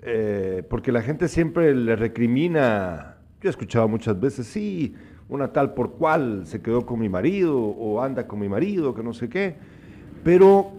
Eh, 0.01 0.63
porque 0.67 0.91
la 0.91 1.03
gente 1.03 1.27
siempre 1.27 1.75
le 1.75 1.95
recrimina, 1.95 3.17
yo 3.39 3.47
he 3.47 3.51
escuchado 3.51 3.87
muchas 3.87 4.19
veces, 4.19 4.47
sí, 4.47 4.95
una 5.29 5.53
tal 5.53 5.75
por 5.75 5.93
cual 5.93 6.47
se 6.47 6.63
quedó 6.63 6.83
con 6.83 6.99
mi 6.99 7.09
marido 7.09 7.59
o 7.59 8.01
anda 8.01 8.25
con 8.25 8.39
mi 8.39 8.49
marido, 8.49 8.95
que 8.95 9.03
no 9.03 9.13
sé 9.13 9.29
qué, 9.29 9.55
pero 10.23 10.71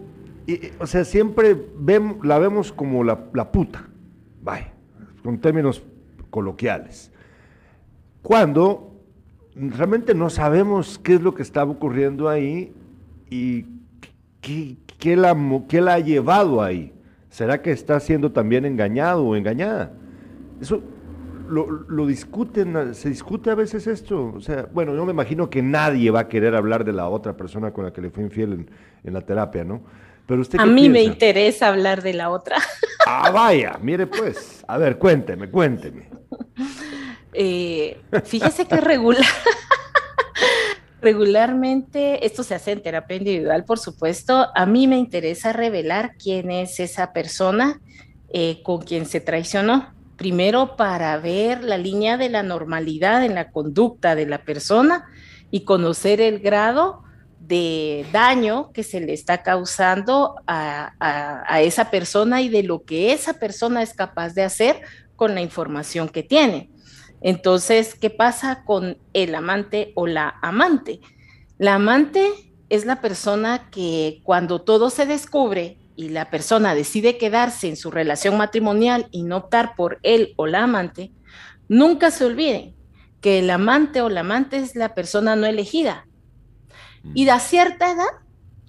o 0.81 0.87
sea, 0.89 1.05
siempre 1.05 1.57
la 2.25 2.41
vemos 2.41 2.73
como 2.73 3.05
la, 3.05 3.53
puta, 3.53 3.89
vaya, 4.43 4.73
con 5.23 5.39
términos 5.39 5.81
coloquiales. 6.29 7.13
Cuando 8.21 8.97
realmente 9.55 10.13
no 10.13 10.29
sabemos 10.29 10.99
qué 10.99 11.15
es 11.15 11.23
lo 11.23 11.37
que 11.37 11.43
estaba 11.43 11.71
ocurriendo 11.71 12.29
ahí 12.29 12.73
y 13.31 13.78
qué, 14.41 15.17
la, 15.17 15.37
qué 15.69 15.81
la 15.81 15.95
ha 15.95 15.99
llevado 15.99 16.63
ahí. 16.63 16.93
¿Será 17.31 17.61
que 17.63 17.71
está 17.71 18.01
siendo 18.01 18.33
también 18.33 18.65
engañado 18.65 19.25
o 19.25 19.37
engañada? 19.37 19.93
Eso 20.61 20.83
lo, 21.49 22.07
discuten, 22.07 22.95
se 22.95 23.09
discute 23.09 23.51
a 23.51 23.55
veces 23.55 23.87
esto. 23.87 24.33
O 24.35 24.41
sea, 24.41 24.67
bueno, 24.73 24.95
yo 24.95 25.05
me 25.05 25.13
imagino 25.13 25.49
que 25.51 25.63
nadie 25.63 26.11
va 26.11 26.21
a 26.21 26.29
querer 26.29 26.55
hablar 26.55 26.85
de 26.85 26.93
la 26.93 27.09
otra 27.09 27.37
persona 27.37 27.73
con 27.73 27.85
la 27.85 27.93
que 27.93 28.01
le 28.01 28.11
fue 28.11 28.25
infiel 28.25 28.53
en, 28.53 28.71
en 29.05 29.15
la 29.15 29.21
terapia, 29.21 29.65
¿no? 29.65 29.83
a 30.59 30.67
mí 30.67 30.89
me 30.89 31.03
interesa 31.03 31.69
hablar 31.69 32.03
de 32.03 32.13
la 32.15 32.31
otra. 32.31 32.57
Ah, 33.07 33.31
vaya, 33.31 33.79
mire 33.81 34.07
pues. 34.07 34.63
A 34.69 34.77
ver, 34.77 34.99
cuénteme, 34.99 35.51
cuénteme. 35.51 36.09
Eh, 37.41 38.01
fíjese 38.25 38.67
que 38.67 38.81
regular, 38.81 39.23
regularmente, 41.01 42.25
esto 42.27 42.43
se 42.43 42.55
hace 42.55 42.73
en 42.73 42.83
terapia 42.83 43.17
individual, 43.17 43.65
por 43.65 43.79
supuesto, 43.79 44.49
a 44.55 44.67
mí 44.67 44.87
me 44.87 44.99
interesa 44.99 45.53
revelar 45.53 46.13
quién 46.17 46.51
es 46.51 46.81
esa 46.81 47.13
persona 47.13 47.81
eh, 48.31 48.63
con 48.63 48.83
quien 48.83 49.07
se 49.07 49.21
traicionó. 49.21 49.95
Primero 50.17 50.77
para 50.77 51.17
ver 51.19 51.63
la 51.63 51.79
línea 51.79 52.17
de 52.17 52.29
la 52.29 52.43
normalidad 52.43 53.25
en 53.25 53.35
la 53.35 53.51
conducta 53.51 54.15
de 54.15 54.27
la 54.27 54.39
persona 54.43 55.07
y 55.51 55.61
conocer 55.61 56.21
el 56.21 56.41
grado 56.41 57.05
de 57.41 58.05
daño 58.13 58.71
que 58.73 58.83
se 58.83 59.01
le 59.01 59.15
está 59.15 59.43
causando 59.43 60.35
a, 60.47 60.93
esa 61.63 61.91
persona 61.91 62.43
y 62.43 62.49
de 62.49 62.63
lo 62.63 62.85
que 62.85 63.13
esa 63.13 63.35
persona 63.35 63.83
es 63.83 63.95
capaz 63.95 64.35
de 64.35 64.43
hacer 64.43 64.83
con 65.17 65.35
la 65.35 65.41
información 65.41 66.09
que 66.09 66.23
tiene. 66.23 66.71
Entonces, 67.21 67.95
¿qué 67.95 68.11
pasa 68.11 68.65
con 68.65 68.99
el 69.13 69.35
amante 69.35 69.93
o 69.95 70.07
la 70.07 70.39
amante? 70.43 71.01
La 71.59 71.75
amante 71.75 72.29
es 72.69 72.85
la 72.85 73.01
persona 73.01 73.71
que 73.71 74.21
cuando 74.23 74.61
todo 74.61 74.91
se 74.91 75.07
descubre 75.07 75.79
y 75.97 76.11
la 76.11 76.31
persona 76.31 76.75
decide 76.75 77.19
quedarse 77.19 77.69
en 77.69 77.77
su 77.77 77.91
relación 77.91 78.37
matrimonial 78.37 79.09
y 79.11 79.25
no 79.25 79.39
optar 79.39 79.75
por 79.75 79.99
él 80.03 80.35
o 80.37 80.47
la 80.47 80.63
amante, 80.65 81.13
nunca 81.69 82.11
se 82.11 82.25
olviden 82.25 82.77
que 83.21 83.41
el 83.41 83.51
amante 83.51 84.01
o 84.01 84.09
la 84.09 84.21
amante 84.21 84.59
es 84.59 84.77
la 84.77 84.95
persona 84.95 85.35
no 85.35 85.47
elegida, 85.47 86.07
y 87.15 87.29
a 87.29 87.39
cierta 87.39 87.91
edad, 87.91 88.07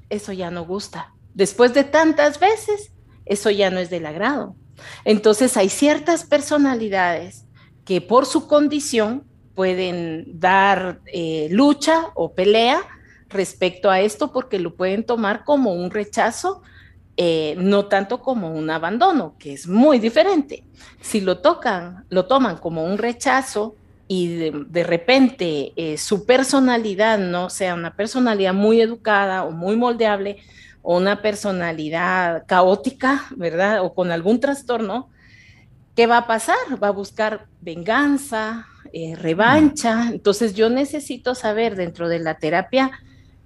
eso 0.10 0.32
ya 0.32 0.52
no 0.52 0.66
gusta. 0.66 1.14
Después 1.34 1.74
de 1.74 1.84
tantas 1.84 2.40
veces, 2.40 2.92
eso 3.26 3.50
ya 3.50 3.70
no 3.70 3.80
es 3.80 3.90
del 3.90 4.06
agrado. 4.06 4.56
Entonces 5.04 5.58
hay 5.58 5.70
ciertas 5.70 6.26
personalidades 6.26 7.46
que 7.90 8.02
por 8.02 8.28
su 8.28 8.48
condición 8.48 9.24
pueden 9.56 10.40
dar 10.40 11.00
eh, 11.08 11.48
lucha 11.50 12.10
o 12.14 12.34
pelea 12.34 12.82
respecto 13.30 13.90
a 13.90 14.00
esto 14.00 14.32
porque 14.32 14.60
lo 14.60 14.76
pueden 14.76 15.04
tomar 15.04 15.44
como 15.44 15.74
un 15.74 15.90
rechazo, 15.90 16.62
eh, 17.18 17.56
no 17.58 17.88
tanto 17.88 18.22
como 18.22 18.54
un 18.54 18.70
abandono, 18.70 19.34
que 19.40 19.54
es 19.54 19.68
muy 19.68 19.98
diferente. 19.98 20.64
Si 21.02 21.20
lo 21.20 21.40
tocan, 21.40 22.06
lo 22.10 22.28
toman 22.28 22.58
como 22.58 22.84
un 22.84 23.00
rechazo 23.00 23.74
y 24.08 24.52
de, 24.52 24.84
repente 24.84 25.74
eh, 25.76 25.98
su 25.98 26.28
personalidad 26.28 27.18
no 27.18 27.50
sea 27.50 27.74
una 27.74 27.96
personalidad 27.96 28.54
muy 28.54 28.82
educada 28.82 29.46
o 29.46 29.50
muy 29.52 29.76
moldeable 29.76 30.38
o 30.84 30.98
una 30.98 31.24
personalidad 31.24 32.44
caótica, 32.46 33.26
¿verdad? 33.36 33.84
O 33.84 33.96
con 33.96 34.12
algún 34.12 34.40
trastorno, 34.40 35.10
¿qué 36.00 36.08
va 36.08 36.20
a 36.20 36.28
pasar? 36.28 36.56
Va 36.82 36.88
a 36.88 36.92
buscar 36.92 37.48
venganza, 37.60 38.66
eh, 38.94 39.18
revancha. 39.18 40.08
Entonces 40.08 40.54
yo 40.54 40.70
necesito 40.70 41.36
saber 41.36 41.76
dentro 41.76 42.08
de 42.08 42.20
la 42.20 42.36
terapia 42.36 42.90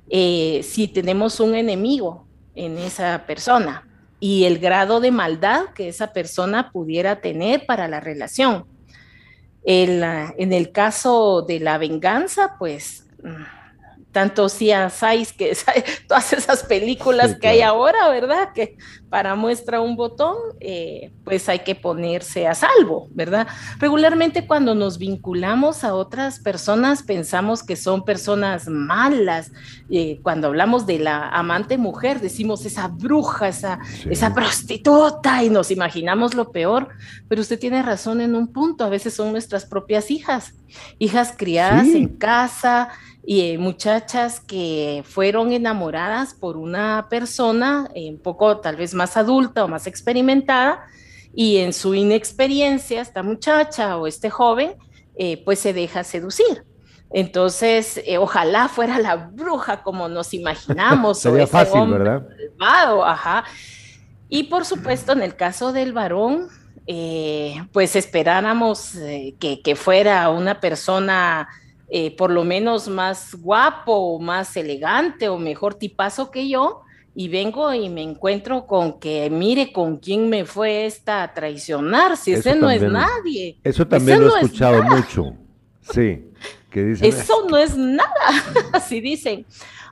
eh, 0.07 0.61
si 0.61 0.87
tenemos 0.87 1.39
un 1.39 1.55
enemigo 1.55 2.27
en 2.53 2.77
esa 2.77 3.25
persona 3.25 3.87
y 4.19 4.43
el 4.43 4.59
grado 4.59 4.99
de 4.99 5.09
maldad 5.09 5.63
que 5.73 5.87
esa 5.87 6.13
persona 6.13 6.69
pudiera 6.71 7.21
tener 7.21 7.65
para 7.65 7.87
la 7.87 7.99
relación 7.99 8.65
en 9.63 10.53
el 10.53 10.71
caso 10.71 11.41
de 11.41 11.59
la 11.59 11.79
venganza, 11.79 12.57
pues 12.59 13.07
tanto 14.13 14.47
sabéis 14.47 15.33
que 15.33 15.57
todas 16.07 16.31
esas 16.31 16.63
películas 16.63 17.35
que 17.35 17.47
hay 17.47 17.61
ahora, 17.61 18.07
¿verdad? 18.09 18.53
Que 18.53 18.77
para 19.09 19.35
muestra 19.35 19.81
un 19.81 19.95
botón, 19.95 20.35
eh, 20.59 21.11
pues 21.23 21.49
hay 21.49 21.59
que 21.59 21.75
ponerse 21.75 22.47
a 22.47 22.53
salvo, 22.53 23.09
¿verdad? 23.11 23.47
Regularmente 23.79 24.47
cuando 24.47 24.75
nos 24.75 24.99
vinculamos 24.99 25.83
a 25.83 25.95
otras 25.95 26.39
personas 26.39 27.03
pensamos 27.03 27.63
que 27.63 27.75
son 27.75 28.05
personas 28.05 28.67
malas. 28.67 29.51
Eh, 29.89 30.19
cuando 30.21 30.47
hablamos 30.47 30.85
de 30.85 30.99
la 30.99 31.29
amante 31.29 31.77
mujer, 31.77 32.21
decimos 32.21 32.65
esa 32.65 32.87
bruja, 32.87 33.47
esa, 33.47 33.79
esa 34.09 34.33
prostituta 34.33 35.43
y 35.43 35.49
nos 35.49 35.71
imaginamos 35.71 36.35
lo 36.35 36.51
peor, 36.51 36.89
pero 37.27 37.41
usted 37.41 37.59
tiene 37.59 37.81
razón 37.81 38.21
en 38.21 38.35
un 38.35 38.47
punto, 38.53 38.83
a 38.83 38.89
veces 38.89 39.15
son 39.15 39.31
nuestras 39.31 39.65
propias 39.65 40.11
hijas, 40.11 40.53
hijas 40.99 41.33
criadas 41.35 41.87
en 41.87 42.09
casa 42.09 42.89
y 43.25 43.41
eh, 43.41 43.57
muchachas 43.57 44.41
que 44.41 45.03
fueron 45.05 45.53
enamoradas 45.53 46.33
por 46.33 46.57
una 46.57 47.07
persona 47.09 47.89
eh, 47.95 48.09
un 48.09 48.19
poco 48.19 48.59
tal 48.59 48.75
vez 48.75 48.93
más 48.93 49.15
adulta 49.15 49.63
o 49.63 49.69
más 49.69 49.87
experimentada 49.87 50.85
y 51.33 51.57
en 51.59 51.71
su 51.71 51.95
inexperiencia 51.95 53.01
esta 53.01 53.23
muchacha 53.23 53.97
o 53.97 54.07
este 54.07 54.29
joven 54.29 54.75
eh, 55.15 55.41
pues 55.45 55.59
se 55.59 55.73
deja 55.73 56.03
seducir. 56.03 56.65
Entonces, 57.15 58.03
ojalá 58.17 58.67
fuera 58.67 58.97
la 58.97 59.15
bruja 59.15 59.83
como 59.83 60.09
nos 60.09 60.33
imaginamos. 60.33 61.19
Sería 61.21 61.45
fácil, 61.45 61.91
¿verdad? 61.91 62.27
ajá. 62.59 63.43
Y 64.29 64.45
por 64.45 64.65
supuesto, 64.65 65.11
en 65.11 65.21
el 65.21 65.35
caso 65.35 65.71
del 65.73 65.93
varón, 65.93 66.47
pues 67.71 67.95
esperáramos 67.95 68.93
que, 69.39 69.61
que, 69.63 69.75
fuera 69.75 70.29
una 70.29 70.59
persona 70.59 71.47
eh, 71.95 72.09
por 72.09 72.31
lo 72.31 72.43
menos 72.43 72.87
más 72.87 73.35
guapo 73.35 73.93
o 73.93 74.19
más 74.19 74.57
elegante 74.57 75.29
o 75.29 75.37
mejor 75.37 75.75
tipazo 75.75 76.31
que 76.31 76.49
yo, 76.49 76.81
y 77.13 77.27
vengo 77.27 77.71
y 77.71 77.87
me 77.87 78.01
encuentro 78.01 78.65
con 78.65 78.99
que 78.99 79.29
mire 79.29 79.71
con 79.71 79.97
quién 79.97 80.27
me 80.27 80.43
fue 80.43 80.87
esta 80.87 81.21
a 81.21 81.35
traicionar, 81.35 82.17
si 82.17 82.33
ese 82.33 82.55
no 82.55 82.71
es 82.71 82.81
nadie. 82.81 83.59
Eso 83.63 83.87
también 83.87 84.21
lo 84.21 84.35
he 84.35 84.39
escuchado 84.41 84.81
mucho. 84.81 85.35
Sí, 85.81 86.25
que 86.71 86.83
dicen. 86.83 87.07
Eso 87.07 87.45
no 87.47 87.57
es 87.57 87.77
nada, 87.77 88.09
así 88.73 88.99
dicen. 88.99 89.45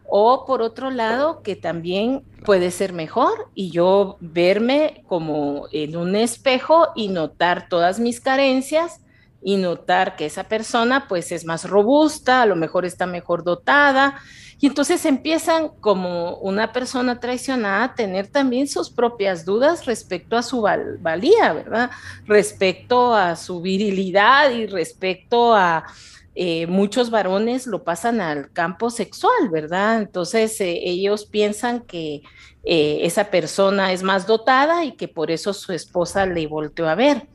O 0.09 0.45
por 0.47 0.63
otro 0.63 0.89
lado, 0.89 1.43
que 1.43 1.55
también 1.55 2.23
puede 2.43 2.71
ser 2.71 2.93
mejor 2.93 3.49
y 3.53 3.69
yo 3.69 4.17
verme 4.21 5.03
como 5.07 5.67
en 5.71 5.95
un 5.95 6.15
espejo 6.15 6.87
y 6.95 7.09
notar 7.09 7.69
todas 7.69 7.99
mis 7.99 8.19
carencias 8.19 9.01
y 9.41 9.57
notar 9.57 10.15
que 10.15 10.25
esa 10.25 10.43
persona 10.45 11.07
pues 11.07 11.31
es 11.31 11.45
más 11.45 11.67
robusta, 11.67 12.41
a 12.41 12.45
lo 12.45 12.55
mejor 12.55 12.85
está 12.85 13.05
mejor 13.05 13.43
dotada, 13.43 14.19
y 14.59 14.67
entonces 14.67 15.03
empiezan 15.05 15.69
como 15.79 16.37
una 16.37 16.71
persona 16.71 17.19
traicionada 17.19 17.83
a 17.83 17.95
tener 17.95 18.27
también 18.27 18.67
sus 18.67 18.91
propias 18.91 19.43
dudas 19.43 19.85
respecto 19.87 20.37
a 20.37 20.43
su 20.43 20.61
valía, 20.61 21.53
¿verdad? 21.53 21.89
Respecto 22.27 23.15
a 23.15 23.35
su 23.35 23.61
virilidad 23.61 24.51
y 24.51 24.67
respecto 24.67 25.55
a, 25.55 25.85
eh, 26.33 26.65
muchos 26.67 27.09
varones 27.09 27.67
lo 27.67 27.83
pasan 27.83 28.21
al 28.21 28.51
campo 28.51 28.89
sexual, 28.89 29.49
¿verdad? 29.51 30.01
Entonces 30.01 30.61
eh, 30.61 30.79
ellos 30.81 31.25
piensan 31.25 31.81
que 31.81 32.21
eh, 32.63 32.99
esa 33.01 33.25
persona 33.25 33.91
es 33.91 34.01
más 34.01 34.27
dotada 34.27 34.85
y 34.85 34.93
que 34.93 35.09
por 35.09 35.29
eso 35.29 35.53
su 35.53 35.73
esposa 35.73 36.25
le 36.25 36.47
volteó 36.47 36.87
a 36.87 36.95
ver. 36.95 37.27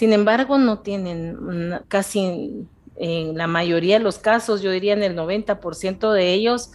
Sin 0.00 0.14
embargo, 0.14 0.56
no 0.56 0.78
tienen 0.78 1.36
casi 1.88 2.66
en 2.96 3.36
la 3.36 3.46
mayoría 3.46 3.98
de 3.98 4.02
los 4.02 4.16
casos, 4.18 4.62
yo 4.62 4.70
diría 4.70 4.94
en 4.94 5.02
el 5.02 5.14
90% 5.14 6.10
de 6.14 6.32
ellos, 6.32 6.72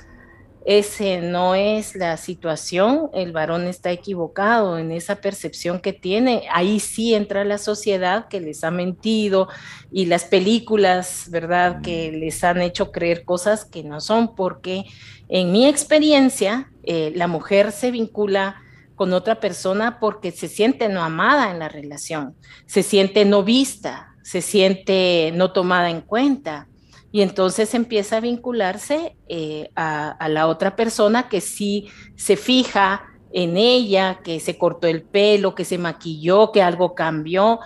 ese 0.64 1.22
no 1.22 1.56
es 1.56 1.96
la 1.96 2.18
situación, 2.18 3.10
el 3.16 3.32
varón 3.32 3.66
está 3.66 3.90
equivocado 3.90 4.78
en 4.78 4.92
esa 4.92 5.16
percepción 5.16 5.80
que 5.80 5.92
tiene. 5.92 6.44
Ahí 6.54 6.80
sí 6.80 7.16
entra 7.16 7.44
la 7.46 7.58
sociedad 7.58 8.28
que 8.28 8.40
les 8.42 8.64
ha 8.64 8.70
mentido 8.70 9.48
y 9.92 10.06
las 10.06 10.26
películas, 10.26 11.26
¿verdad? 11.32 11.82
Que 11.82 12.12
mm. 12.12 12.20
les 12.20 12.44
han 12.44 12.62
hecho 12.62 12.92
creer 12.92 13.26
cosas 13.26 13.66
que 13.66 13.84
no 13.84 14.02
son, 14.02 14.36
porque 14.36 14.84
en 15.30 15.52
mi 15.52 15.68
experiencia, 15.68 16.72
eh, 16.84 17.12
la 17.16 17.26
mujer 17.26 17.72
se 17.72 17.90
vincula 17.90 18.62
con 18.96 19.14
otra 19.14 19.40
persona 19.40 20.00
porque 20.00 20.32
se 20.32 20.48
siente 20.48 20.90
no 20.90 21.04
amada 21.04 21.52
en 21.52 21.60
la 21.60 21.70
relación, 21.70 22.36
se 22.66 22.84
siente 22.84 23.26
no 23.26 23.44
vista, 23.44 24.16
se 24.24 24.42
siente 24.42 25.32
no 25.36 25.52
tomada 25.52 25.90
en 25.90 26.02
cuenta 26.02 26.68
y 27.16 27.22
entonces 27.22 27.74
empieza 27.74 28.18
a 28.18 28.20
vincularse 28.20 29.16
eh, 29.30 29.70
a, 29.74 30.28
la 30.28 30.48
otra 30.48 30.76
persona 30.76 31.30
que 31.30 31.40
sí 31.40 31.88
se 32.18 32.36
fija 32.36 33.06
en 33.32 33.56
ella, 33.56 34.20
que 34.22 34.42
se 34.42 34.58
cortó 34.58 34.88
el 34.88 35.04
pelo, 35.04 35.56
que 35.56 35.64
se 35.64 35.78
maquilló, 35.78 36.52
que 36.52 36.62
algo 36.62 36.94
cambió. 36.94 37.62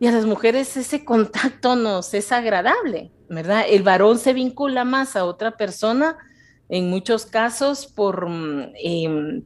Y 0.00 0.08
a 0.08 0.10
las 0.10 0.26
mujeres 0.26 0.76
ese 0.76 1.04
contacto 1.04 1.76
nos 1.76 2.12
es 2.12 2.32
agradable, 2.32 3.12
¿verdad? 3.28 3.66
El 3.68 3.84
varón 3.84 4.18
se 4.18 4.32
vincula 4.32 4.84
más 4.84 5.14
a 5.14 5.26
otra 5.26 5.56
persona 5.56 6.16
en 6.68 6.90
muchos 6.90 7.24
casos 7.24 7.86
por 7.86 8.28
mm, 8.28 8.72
em, 8.82 9.44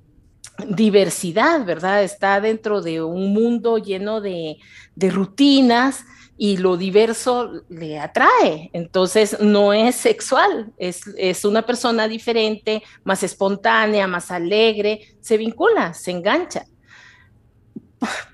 diversidad, 0.69 1.65
¿verdad? 1.65 2.03
Está 2.03 2.41
dentro 2.41 2.83
de 2.83 3.03
un 3.03 3.33
mundo 3.33 3.79
lleno 3.79 4.21
de, 4.21 4.59
de 4.95 5.11
rutinas 5.11 6.05
y 6.37 6.57
lo 6.57 6.77
diverso 6.77 7.63
le 7.69 8.01
atrae. 8.01 8.69
Entonces 8.73 9.39
no 9.41 9.73
es 9.73 9.95
sexual, 9.95 10.73
es, 10.77 11.45
una 11.45 11.63
persona 11.63 12.09
diferente, 12.09 12.83
más 13.05 13.23
espontánea, 13.23 14.07
más 14.09 14.31
alegre, 14.33 15.03
se 15.21 15.37
vincula, 15.37 15.95
se 15.95 16.11
engancha. 16.11 16.65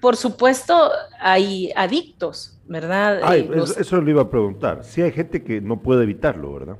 Por 0.00 0.16
supuesto, 0.16 0.90
hay 1.20 1.70
adictos, 1.76 2.58
¿verdad? 2.66 3.34
Eh, 3.34 3.50
eso 3.78 4.00
le 4.00 4.12
iba 4.12 4.22
a 4.22 4.30
preguntar. 4.30 4.84
Sí 4.84 5.02
hay 5.02 5.12
gente 5.12 5.44
que 5.44 5.60
no 5.60 5.82
puede 5.82 6.04
evitarlo, 6.04 6.54
¿verdad? 6.54 6.78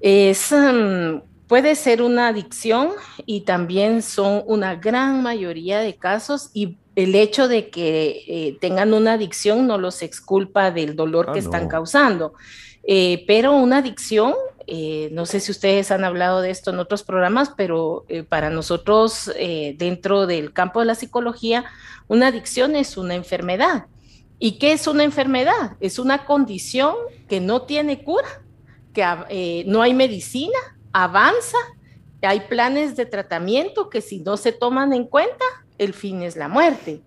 Es, 0.00 0.50
mm, 0.50 1.29
puede 1.50 1.74
ser 1.74 2.00
una 2.00 2.28
adicción 2.28 2.90
y 3.26 3.40
también 3.40 4.02
son 4.02 4.44
una 4.46 4.76
gran 4.76 5.20
mayoría 5.20 5.80
de 5.80 5.96
casos 5.96 6.50
y 6.54 6.78
el 6.94 7.16
hecho 7.16 7.48
de 7.48 7.70
que 7.70 8.22
eh, 8.28 8.58
tengan 8.60 8.94
una 8.94 9.14
adicción 9.14 9.66
no 9.66 9.76
los 9.76 10.02
exculpa 10.02 10.70
del 10.70 10.94
dolor 10.94 11.26
ah, 11.28 11.32
que 11.32 11.40
están 11.40 11.66
causando. 11.66 12.34
Eh, 12.84 13.24
pero 13.26 13.52
una 13.54 13.78
adicción, 13.78 14.32
eh, 14.68 15.08
no 15.10 15.26
sé 15.26 15.40
si 15.40 15.50
ustedes 15.50 15.90
han 15.90 16.04
hablado 16.04 16.40
de 16.40 16.50
esto 16.50 16.70
en 16.70 16.78
otros 16.78 17.02
programas, 17.02 17.50
pero 17.56 18.06
para 18.28 18.48
nosotros 18.50 19.28
dentro 19.76 20.28
del 20.28 20.52
campo 20.52 20.78
de 20.78 20.86
la 20.86 20.94
psicología, 20.94 21.64
una 22.06 22.28
adicción 22.28 22.76
es 22.76 22.96
una 22.96 23.16
enfermedad. 23.16 23.86
¿Y 24.38 24.52
qué 24.60 24.70
es 24.70 24.86
una 24.86 25.02
enfermedad? 25.02 25.76
Es 25.80 25.98
una 25.98 26.26
condición 26.26 26.94
que 27.28 27.40
no 27.40 27.62
tiene 27.62 28.04
cura, 28.04 28.40
que 28.94 29.64
no 29.66 29.82
hay 29.82 29.94
medicina, 29.94 30.56
avanza, 30.92 31.58
hay 32.22 32.40
planes 32.40 32.96
de 32.96 33.06
tratamiento 33.06 33.88
que 33.88 34.00
si 34.00 34.20
no 34.20 34.36
se 34.36 34.52
toman 34.52 34.92
en 34.92 35.04
cuenta, 35.04 35.44
el 35.78 35.94
fin 35.94 36.22
es 36.22 36.36
la 36.36 36.48
muerte. 36.48 37.02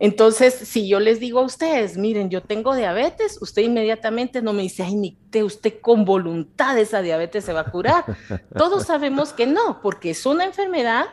Entonces, 0.00 0.54
si 0.54 0.88
yo 0.88 1.00
les 1.00 1.18
digo 1.18 1.40
a 1.40 1.44
ustedes, 1.44 1.96
miren, 1.96 2.30
yo 2.30 2.40
tengo 2.42 2.74
diabetes, 2.74 3.38
usted 3.40 3.62
inmediatamente 3.62 4.42
no 4.42 4.52
me 4.52 4.62
dice, 4.62 4.84
ay, 4.84 4.94
ni 4.94 5.16
usted 5.42 5.80
con 5.80 6.04
voluntad 6.04 6.78
esa 6.78 7.02
diabetes 7.02 7.44
se 7.44 7.52
va 7.52 7.60
a 7.60 7.70
curar. 7.70 8.04
Todos 8.56 8.86
sabemos 8.86 9.32
que 9.32 9.46
no, 9.46 9.80
porque 9.82 10.10
es 10.10 10.24
una 10.24 10.44
enfermedad 10.44 11.06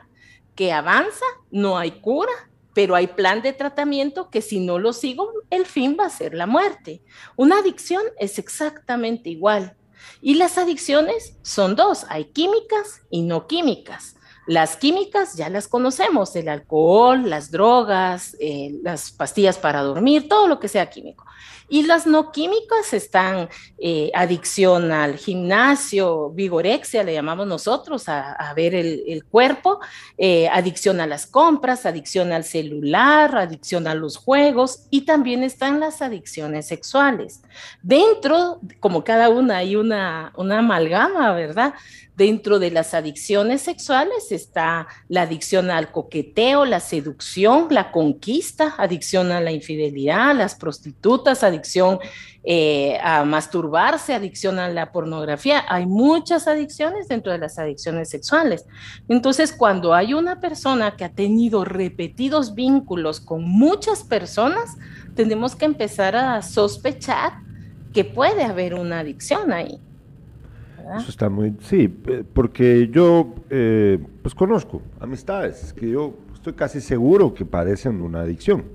que 0.53 0.71
avanza, 0.71 1.25
no 1.49 1.77
hay 1.77 1.91
cura, 1.99 2.31
pero 2.75 2.93
hay 2.93 3.07
plan 3.07 3.41
de 3.41 3.53
tratamiento 3.53 4.29
que 4.29 4.41
si 4.41 4.59
no 4.59 4.77
lo 4.77 4.93
sigo, 4.93 5.31
el 5.49 5.65
fin 5.65 5.95
va 5.99 6.05
a 6.05 6.09
ser 6.09 6.35
la 6.35 6.45
muerte. 6.45 7.01
Una 7.37 7.59
adicción 7.59 8.03
es 8.19 8.37
exactamente 8.37 9.29
igual. 9.29 9.75
Y 10.21 10.35
las 10.35 10.57
adicciones 10.57 11.33
son 11.41 11.75
dos, 11.75 12.05
hay 12.09 12.25
químicas 12.25 13.01
y 13.09 13.21
no 13.21 13.47
químicas. 13.47 14.14
Las 14.47 14.77
químicas 14.77 15.35
ya 15.35 15.49
las 15.49 15.67
conocemos, 15.67 16.35
el 16.35 16.49
alcohol, 16.49 17.29
las 17.29 17.49
drogas, 17.49 18.37
eh, 18.39 18.75
las 18.83 19.11
pastillas 19.11 19.57
para 19.57 19.81
dormir, 19.81 20.27
todo 20.29 20.47
lo 20.47 20.59
que 20.59 20.67
sea 20.67 20.89
químico. 20.89 21.25
Y 21.67 21.83
las 21.83 22.05
no 22.05 22.31
químicas 22.31 22.93
están 22.93 23.49
eh, 23.79 24.11
adicción 24.13 24.91
al 24.91 25.17
gimnasio, 25.17 26.29
vigorexia, 26.29 27.03
le 27.03 27.13
llamamos 27.13 27.47
nosotros, 27.47 28.07
a, 28.07 28.53
ver 28.55 28.75
el, 28.75 29.25
cuerpo, 29.25 29.79
eh, 30.17 30.47
adicción 30.49 31.01
a 31.01 31.07
las 31.07 31.25
compras, 31.25 31.87
adicción 31.87 32.31
al 32.31 32.43
celular, 32.43 33.35
adicción 33.35 33.87
a 33.87 33.95
los 33.95 34.17
juegos 34.17 34.85
y 34.91 35.01
también 35.01 35.43
están 35.43 35.79
las 35.79 36.03
adicciones 36.03 36.67
sexuales. 36.67 37.41
Dentro, 37.81 38.59
como 38.79 39.03
cada 39.03 39.29
una, 39.29 39.57
hay 39.57 39.75
una, 39.75 40.33
una 40.37 40.59
amalgama, 40.59 41.33
¿verdad? 41.33 41.73
Dentro 42.17 42.59
de 42.59 42.71
las 42.71 42.93
adicciones 42.93 43.61
sexuales 43.61 44.31
está 44.31 44.87
la 45.09 45.23
adicción 45.23 45.69
al 45.69 45.91
coqueteo, 45.91 46.63
la 46.63 46.79
seducción, 46.79 47.67
la 47.71 47.91
conquista, 47.91 48.73
adicción 48.77 49.33
a 49.33 49.41
la 49.41 49.51
infidelidad, 49.51 50.33
las 50.33 50.55
prostitutas, 50.55 51.43
adicción 51.43 51.99
eh, 52.45 52.97
a 53.03 53.25
masturbarse, 53.25 54.13
adicción 54.13 54.59
a 54.59 54.69
la 54.69 54.93
pornografía. 54.93 55.65
Hay 55.67 55.87
muchas 55.87 56.47
adicciones 56.47 57.09
dentro 57.09 57.33
de 57.33 57.39
las 57.39 57.59
adicciones 57.59 58.09
sexuales. 58.09 58.65
Entonces, 59.09 59.51
cuando 59.51 59.93
hay 59.93 60.13
una 60.13 60.39
persona 60.39 60.95
que 60.95 61.03
ha 61.03 61.11
tenido 61.11 61.65
repetidos 61.65 62.55
vínculos 62.55 63.19
con 63.19 63.43
muchas 63.43 64.03
personas, 64.03 64.77
tenemos 65.15 65.53
que 65.53 65.65
empezar 65.65 66.15
a 66.15 66.41
sospechar 66.41 67.33
que 67.93 68.05
puede 68.05 68.43
haber 68.43 68.75
una 68.75 68.99
adicción 68.99 69.51
ahí. 69.51 69.81
Eso 70.97 71.09
está 71.09 71.29
muy, 71.29 71.55
sí, 71.61 71.87
porque 72.33 72.89
yo 72.89 73.35
eh, 73.49 73.99
pues 74.21 74.35
conozco 74.35 74.81
amistades 74.99 75.73
que 75.73 75.89
yo 75.89 76.15
estoy 76.33 76.53
casi 76.53 76.79
seguro 76.79 77.33
que 77.33 77.45
padecen 77.45 78.01
una 78.01 78.21
adicción. 78.21 78.65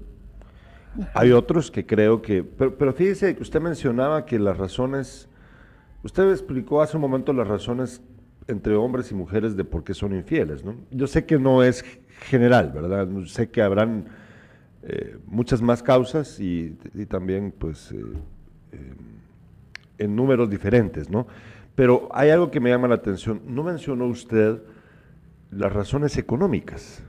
Hay 1.15 1.31
otros 1.31 1.71
que 1.71 1.87
creo 1.87 2.21
que, 2.21 2.43
pero, 2.43 2.77
pero 2.77 2.93
fíjese 2.93 3.37
que 3.37 3.43
usted 3.43 3.61
mencionaba 3.61 4.27
que 4.27 4.39
las 4.39 4.57
razones, 4.57 5.29
usted 6.03 6.29
explicó 6.31 6.83
hace 6.83 6.97
un 6.97 7.03
momento 7.03 7.33
las 7.33 7.47
razones 7.47 8.03
entre 8.49 8.75
hombres 8.75 9.11
y 9.13 9.15
mujeres 9.15 9.57
de 9.57 9.65
por 9.65 9.85
qué 9.85 9.95
son 9.95 10.15
infieles, 10.15 10.65
¿no? 10.65 10.75
Yo 10.91 11.07
sé 11.07 11.25
que 11.25 11.39
no 11.39 11.63
es 11.63 11.85
general, 12.23 12.73
¿verdad? 12.73 13.09
Sé 13.27 13.51
que 13.51 13.63
habrán 13.63 14.07
eh, 14.83 15.17
muchas 15.27 15.63
más 15.63 15.83
causas 15.83 16.41
y, 16.41 16.77
también, 17.09 17.53
pues, 17.57 17.93
eh, 17.93 18.05
en 19.99 20.17
números 20.17 20.49
diferentes, 20.51 21.09
¿no? 21.11 21.27
Pero 21.81 22.11
hay 22.13 22.29
algo 22.29 22.51
que 22.51 22.61
me 22.61 22.69
llama 22.69 22.89
la 22.89 22.97
atención. 22.97 23.41
No 23.47 23.63
mencionó 23.63 24.05
usted 24.05 24.61
las 25.51 25.73
razones 25.73 26.19
económicas 26.19 27.03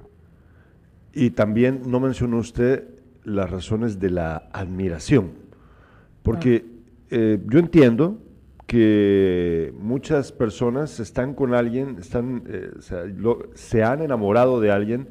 y 1.11 1.31
también 1.31 1.81
no 1.87 1.99
mencionó 1.99 2.37
usted 2.37 2.87
las 3.25 3.49
razones 3.49 3.99
de 3.99 4.11
la 4.11 4.47
admiración. 4.53 5.31
Porque 6.23 6.67
eh, 7.09 7.37
yo 7.47 7.59
entiendo 7.59 8.19
que 8.65 9.73
muchas 9.77 10.31
personas 10.31 11.01
están 11.01 11.33
con 11.33 11.53
alguien, 11.53 11.97
están, 11.99 12.43
eh, 12.47 12.71
se 13.55 13.83
han 13.83 14.01
enamorado 14.01 14.61
de 14.61 14.71
alguien 14.71 15.09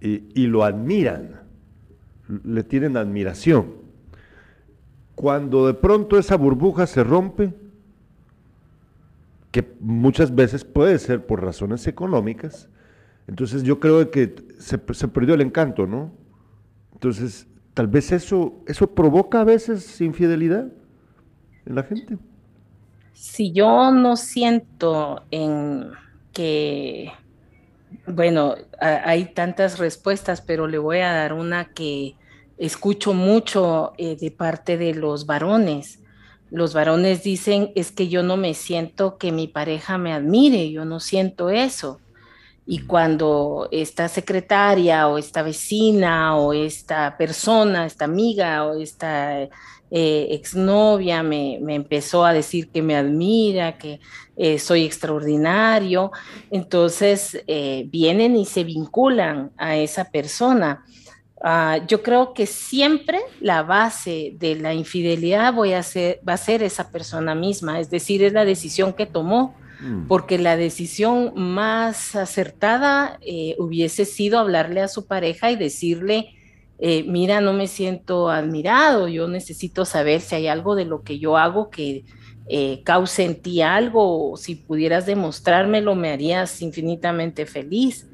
y, 0.00 0.24
y 0.34 0.48
lo 0.48 0.64
admiran, 0.64 1.42
le 2.42 2.64
tienen 2.64 2.96
admiración. 2.96 3.66
Cuando 5.14 5.64
de 5.64 5.74
pronto 5.74 6.18
esa 6.18 6.36
burbuja 6.36 6.88
se 6.88 7.04
rompe, 7.04 7.54
que 9.54 9.72
muchas 9.78 10.34
veces 10.34 10.64
puede 10.64 10.98
ser 10.98 11.26
por 11.26 11.40
razones 11.40 11.86
económicas. 11.86 12.68
Entonces 13.28 13.62
yo 13.62 13.78
creo 13.78 14.10
que 14.10 14.34
se, 14.58 14.78
perdió 14.78 15.34
el 15.34 15.42
encanto, 15.42 15.86
¿no? 15.86 16.12
Entonces, 16.92 17.46
tal 17.72 17.86
vez 17.86 18.10
eso, 18.10 18.64
eso 18.66 18.92
provoca 18.96 19.42
a 19.42 19.44
veces 19.44 20.00
infidelidad 20.00 20.72
en 21.66 21.74
la 21.76 21.84
gente. 21.84 22.18
Si 23.12 23.52
yo 23.52 23.92
no 23.92 24.16
siento 24.16 25.22
en 25.30 25.92
que, 26.32 27.12
bueno, 28.08 28.56
hay 28.80 29.26
tantas 29.34 29.78
respuestas, 29.78 30.40
pero 30.40 30.66
le 30.66 30.78
voy 30.78 30.98
a 30.98 31.12
dar 31.12 31.32
una 31.32 31.66
que 31.66 32.16
escucho 32.58 33.14
mucho 33.14 33.92
eh, 33.98 34.16
de 34.20 34.32
parte 34.32 34.76
de 34.76 34.94
los 34.94 35.26
varones 35.26 36.00
los 36.50 36.74
varones 36.74 37.22
dicen 37.22 37.72
es 37.74 37.90
que 37.90 38.08
yo 38.08 38.22
no 38.22 38.36
me 38.36 38.54
siento 38.54 39.18
que 39.18 39.32
mi 39.32 39.48
pareja 39.48 39.98
me 39.98 40.12
admire, 40.12 40.70
yo 40.70 40.84
no 40.84 41.00
siento 41.00 41.50
eso. 41.50 42.00
Y 42.66 42.86
cuando 42.86 43.68
esta 43.72 44.08
secretaria 44.08 45.06
o 45.08 45.18
esta 45.18 45.42
vecina 45.42 46.36
o 46.36 46.54
esta 46.54 47.16
persona, 47.18 47.84
esta 47.84 48.06
amiga 48.06 48.64
o 48.64 48.80
esta 48.80 49.48
eh, 49.90 50.28
exnovia 50.30 51.22
me, 51.22 51.58
me, 51.60 51.74
empezó 51.74 52.24
a 52.24 52.32
decir 52.32 52.70
que 52.70 52.80
me 52.80 52.96
admira, 52.96 53.76
que 53.76 54.00
eh, 54.36 54.58
soy 54.58 54.84
extraordinario, 54.84 56.10
entonces 56.50 57.40
eh, 57.46 57.84
vienen 57.88 58.34
y 58.34 58.46
se 58.46 58.64
vinculan 58.64 59.52
a 59.56 59.76
esa 59.76 60.10
persona. 60.10 60.84
Ah, 61.46 61.78
yo 61.86 62.02
creo 62.02 62.32
que 62.32 62.46
siempre 62.46 63.20
la 63.40 63.62
base 63.62 64.32
de 64.38 64.56
la 64.56 64.72
infidelidad 64.72 65.52
voy 65.52 65.74
a 65.74 65.82
ser, 65.82 66.20
va 66.26 66.32
a 66.32 66.38
ser 66.38 66.62
esa 66.62 66.90
persona 66.90 67.34
misma, 67.34 67.80
es 67.80 67.90
decir, 67.90 68.24
es 68.24 68.32
la 68.32 68.46
decisión 68.46 68.94
que 68.94 69.04
tomó 69.04 69.54
Mm. 69.80 70.06
porque 70.06 70.38
la 70.38 70.56
decisión 70.56 71.32
más 71.34 72.14
acertada 72.16 73.18
eh, 73.20 73.54
hubiese 73.58 74.04
sido 74.04 74.38
hablarle 74.38 74.80
a 74.80 74.88
su 74.88 75.06
pareja 75.06 75.50
y 75.50 75.56
decirle, 75.56 76.30
eh, 76.78 77.04
mira, 77.06 77.40
no 77.40 77.52
me 77.52 77.66
siento 77.66 78.30
admirado, 78.30 79.08
yo 79.08 79.28
necesito 79.28 79.84
saber 79.84 80.20
si 80.20 80.36
hay 80.36 80.46
algo 80.48 80.74
de 80.74 80.84
lo 80.84 81.02
que 81.02 81.18
yo 81.18 81.36
hago 81.36 81.70
que 81.70 82.04
eh, 82.46 82.82
cause 82.84 83.24
en 83.24 83.40
ti 83.40 83.62
algo, 83.62 84.32
o 84.32 84.36
si 84.36 84.54
pudieras 84.54 85.06
demostrármelo, 85.06 85.94
me 85.94 86.10
harías 86.10 86.62
infinitamente 86.62 87.46
feliz. 87.46 88.06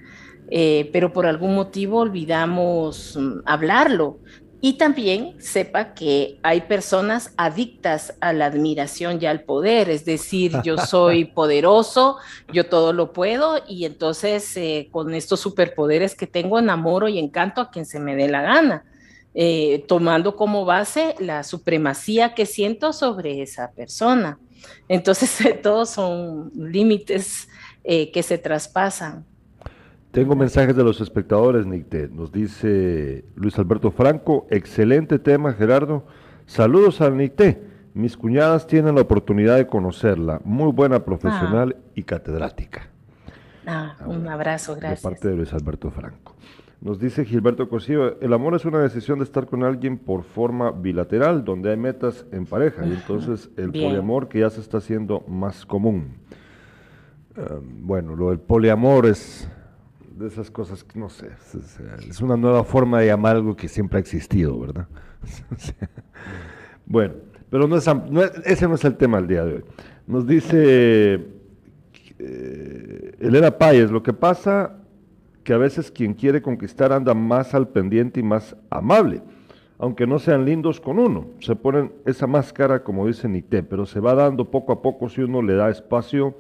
Pero 0.51 1.13
por 1.13 1.27
algún 1.27 1.55
motivo 1.55 1.99
olvidamos 1.99 3.17
mm, 3.17 3.41
hablarlo. 3.45 4.19
Y 4.63 4.75
también 4.75 5.37
sepa 5.41 5.95
que 5.95 6.39
hay 6.43 6.63
personas 6.63 7.33
adictas 7.39 8.15
a 8.21 8.35
la 8.35 8.47
admiración 8.47 9.19
y 9.21 9.25
al 9.25 9.43
poder, 9.45 9.89
es 9.89 10.05
decir, 10.05 10.53
yo 10.63 10.77
soy 10.87 11.25
poderoso, 11.25 12.19
yo 12.53 12.67
todo 12.67 12.93
lo 12.93 13.15
puedo 13.15 13.63
y 13.67 13.87
entonces 13.87 14.55
eh, 14.59 14.89
con 14.93 15.15
estos 15.15 15.41
superpoderes 15.41 16.15
que 16.15 16.27
tengo 16.27 16.59
enamoro 16.59 17.09
y 17.09 17.19
encanto 17.19 17.63
a 17.63 17.71
quien 17.71 17.87
se 17.87 18.01
me 18.01 18.15
dé 18.17 18.29
la 18.29 18.43
gana, 18.43 18.85
eh, 19.33 19.83
tomando 19.89 20.37
como 20.37 20.67
base 20.67 21.15
la 21.21 21.43
supremacía 21.43 22.35
que 22.35 22.45
siento 22.45 22.93
sobre 22.93 23.41
esa 23.41 23.71
persona. 23.71 24.39
Entonces, 24.89 25.39
todos 25.63 25.89
son 25.89 26.51
límites 26.55 27.49
eh, 27.83 28.11
que 28.13 28.23
se 28.23 28.37
traspasan. 28.37 29.25
Tengo 30.11 30.35
mensajes 30.35 30.75
de 30.75 30.83
los 30.83 31.01
espectadores, 31.01 31.67
Nicte. 31.67 32.09
Nos 32.09 32.33
dice 32.33 33.25
Luis 33.37 33.57
Alberto 33.61 33.93
Franco, 33.93 34.49
excelente 34.51 35.21
tema, 35.21 35.53
Gerardo. 35.53 36.05
Saludos 36.47 37.01
al 37.01 37.17
Nicte. 37.17 37.63
Mis 37.95 38.17
cuñadas 38.17 38.67
tienen 38.67 38.97
la 38.97 39.03
oportunidad 39.03 39.57
de 39.57 39.69
conocerla. 39.69 40.41
Muy 40.43 40.73
buena 40.73 41.05
profesional 41.05 41.77
ah. 41.79 41.91
y 41.95 42.03
catedrática. 42.03 42.89
Ah, 43.67 43.95
un 44.05 44.27
abrazo, 44.27 44.75
gracias. 44.75 45.03
De 45.03 45.09
parte 45.09 45.29
de 45.29 45.37
Luis 45.37 45.53
Alberto 45.53 45.93
Franco. 45.93 46.35
Nos 46.81 46.99
dice 46.99 47.25
Gilberto 47.25 47.69
Cosío, 47.69 48.21
el 48.21 48.33
amor 48.33 48.57
es 48.57 48.65
una 48.65 48.81
decisión 48.81 49.19
de 49.19 49.25
estar 49.25 49.47
con 49.47 49.63
alguien 49.63 49.97
por 49.97 50.25
forma 50.25 50.73
bilateral, 50.73 51.45
donde 51.45 51.71
hay 51.71 51.77
metas 51.77 52.27
en 52.33 52.47
pareja, 52.47 52.85
y 52.87 52.93
entonces 52.93 53.51
el 53.59 53.71
poliamor 53.71 54.29
que 54.29 54.41
ya 54.41 54.51
se 54.51 54.61
está 54.61 54.79
haciendo 54.79 55.23
más 55.29 55.67
común. 55.67 56.15
Em, 57.37 57.87
bueno, 57.87 58.17
lo 58.17 58.31
del 58.31 58.41
poliamor 58.41 59.07
es 59.07 59.49
de 60.21 60.29
esas 60.29 60.51
cosas 60.51 60.85
que 60.85 60.99
no 60.99 61.09
sé, 61.09 61.31
es, 62.07 62.21
una 62.21 62.37
nueva 62.37 62.63
forma 62.63 63.01
de 63.01 63.07
llamar 63.07 63.37
algo 63.37 63.57
que 63.57 63.69
siempre 63.69 63.97
ha 63.97 64.01
existido, 64.01 64.61
¿verdad? 64.61 64.87
bueno, 66.87 67.15
pero 67.49 67.67
no 67.67 67.77
es, 67.77 67.89
ese 68.45 68.69
no 68.69 68.75
es 68.75 68.85
el 68.85 68.97
tema 68.97 69.17
del 69.17 69.27
día 69.27 69.45
de 69.47 69.55
hoy. 69.55 69.65
Nos 70.07 70.27
dice 70.27 71.27
eh, 72.19 73.17
Elena 73.19 73.51
Páez, 73.57 73.91
lo 73.91 74.03
que 74.03 74.13
pasa 74.13 74.77
que 75.43 75.55
a 75.55 75.59
veces 75.59 75.91
quien 75.91 76.13
quiere 76.13 76.43
conquistar 76.43 76.93
anda 76.93 77.15
más 77.15 77.55
al 77.55 77.69
pendiente 77.69 78.21
y 78.21 78.23
más 78.23 78.55
amable, 78.69 79.23
aunque 79.79 80.07
no 80.07 80.19
sean 80.19 80.45
lindos 80.45 80.83
con 80.83 80.99
uno. 80.99 81.29
Se 81.41 81.57
ponen 81.57 81.93
esa 82.05 82.27
máscara, 82.27 82.85
como 82.85 83.07
dice 83.07 83.27
Nité, 83.27 83.63
pero 83.63 83.87
se 83.87 84.01
va 84.01 84.15
dando 84.15 84.51
poco 84.51 84.73
a 84.73 84.83
poco 84.83 85.09
si 85.09 85.23
uno 85.23 85.41
le 85.41 85.55
da 85.55 85.71
espacio. 85.71 86.37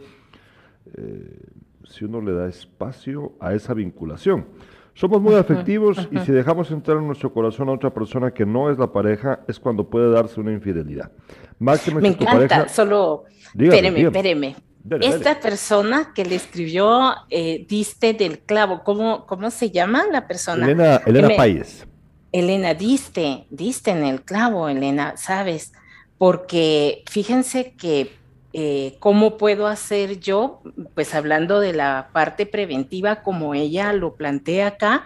Eh, 0.95 1.60
si 1.91 2.05
uno 2.05 2.21
le 2.21 2.33
da 2.33 2.49
espacio 2.49 3.33
a 3.41 3.53
esa 3.53 3.75
vinculación. 3.75 4.47
Somos 4.95 5.21
muy 5.21 5.35
afectivos 5.35 6.09
y 6.11 6.19
si 6.19 6.33
dejamos 6.33 6.71
entrar 6.71 6.99
en 6.99 7.07
nuestro 7.07 7.33
corazón 7.33 7.69
a 7.69 7.73
otra 7.73 7.93
persona 7.93 8.33
que 8.33 8.45
no 8.45 8.71
es 8.71 8.79
la 8.79 8.93
pareja, 8.93 9.41
es 9.49 9.59
cuando 9.59 9.89
puede 9.89 10.11
darse 10.11 10.41
una 10.41 10.53
infidelidad. 10.53 11.11
Me 11.59 12.09
encanta, 12.09 12.69
solo, 12.69 13.25
espéreme, 13.57 14.03
espéreme. 14.03 14.57
Esta 15.01 15.39
persona 15.41 16.13
que 16.15 16.25
le 16.25 16.37
escribió 16.37 17.13
eh, 17.29 17.67
Diste 17.69 18.15
del 18.15 18.41
clavo, 18.41 18.83
¿cómo, 18.83 19.27
¿cómo 19.27 19.51
se 19.51 19.71
llama 19.71 20.05
la 20.11 20.27
persona? 20.27 20.65
Elena, 20.65 20.97
Elena 21.07 21.29
Páez. 21.37 21.87
Elena, 22.33 22.75
diste, 22.75 23.47
diste 23.51 23.91
en 23.91 24.05
el 24.05 24.23
clavo, 24.23 24.69
Elena, 24.69 25.17
¿sabes? 25.17 25.73
Porque 26.17 27.03
fíjense 27.11 27.75
que 27.77 28.20
eh, 28.53 28.97
¿cómo 28.99 29.37
puedo 29.37 29.67
hacer 29.67 30.19
yo? 30.21 30.61
Pues 30.95 31.15
hablando 31.15 31.61
de 31.61 31.73
la 31.73 32.11
parte 32.13 32.47
preventiva 32.47 33.23
como 33.23 33.55
ella 33.55 33.93
lo 33.93 34.17
plantea 34.17 34.69
acá, 34.69 35.05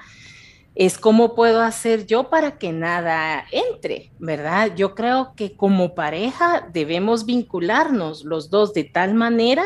es 0.75 0.99
cómo 0.99 1.35
puedo 1.35 1.61
hacer 1.61 2.07
yo 2.07 2.31
para 2.31 2.59
que 2.59 2.73
nada 2.73 3.45
entre, 3.53 4.11
¿verdad? 4.19 4.75
Yo 4.75 4.95
creo 4.95 5.35
que 5.37 5.57
como 5.57 5.95
pareja 5.95 6.69
debemos 6.73 7.27
vincularnos 7.27 8.25
los 8.25 8.51
dos 8.51 8.75
de 8.75 8.85
tal 8.85 9.15
manera 9.15 9.65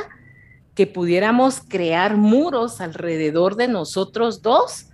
que 0.75 0.87
pudiéramos 0.87 1.61
crear 1.61 2.17
muros 2.17 2.81
alrededor 2.81 3.57
de 3.57 3.69
nosotros 3.69 4.43
dos 4.43 4.87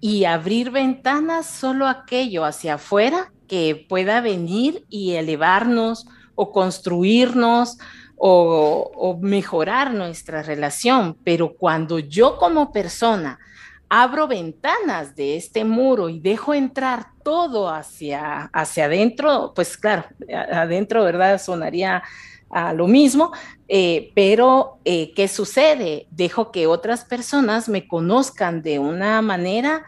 y 0.00 0.24
abrir 0.24 0.70
ventanas 0.70 1.46
solo 1.46 1.86
aquello 1.86 2.44
hacia 2.44 2.74
afuera 2.74 3.32
que 3.48 3.86
pueda 3.88 4.20
venir 4.20 4.84
y 4.88 5.12
elevarnos 5.12 6.06
o 6.34 6.52
construirnos 6.52 7.78
o, 8.24 9.18
mejorar 9.20 9.92
nuestra 9.92 10.44
relación, 10.44 11.16
pero 11.24 11.54
cuando 11.54 11.98
yo 11.98 12.38
como 12.38 12.70
persona 12.70 13.40
abro 13.88 14.28
ventanas 14.28 15.16
de 15.16 15.36
este 15.36 15.64
muro 15.64 16.08
y 16.08 16.20
dejo 16.20 16.54
entrar 16.54 17.06
todo 17.24 17.68
hacia, 17.68 18.44
hacia 18.52 18.84
adentro, 18.84 19.52
pues 19.56 19.76
claro, 19.76 20.04
adentro, 20.52 21.02
¿verdad? 21.02 21.40
Sonaría 21.42 22.04
a 22.48 22.72
lo 22.72 22.86
mismo, 22.86 23.32
eh, 23.66 24.12
pero 24.14 24.78
eh, 24.84 25.12
¿qué 25.14 25.26
sucede? 25.26 26.06
Dejo 26.12 26.52
que 26.52 26.68
otras 26.68 27.04
personas 27.04 27.68
me 27.68 27.88
conozcan 27.88 28.62
de 28.62 28.78
una 28.78 29.20
manera 29.20 29.84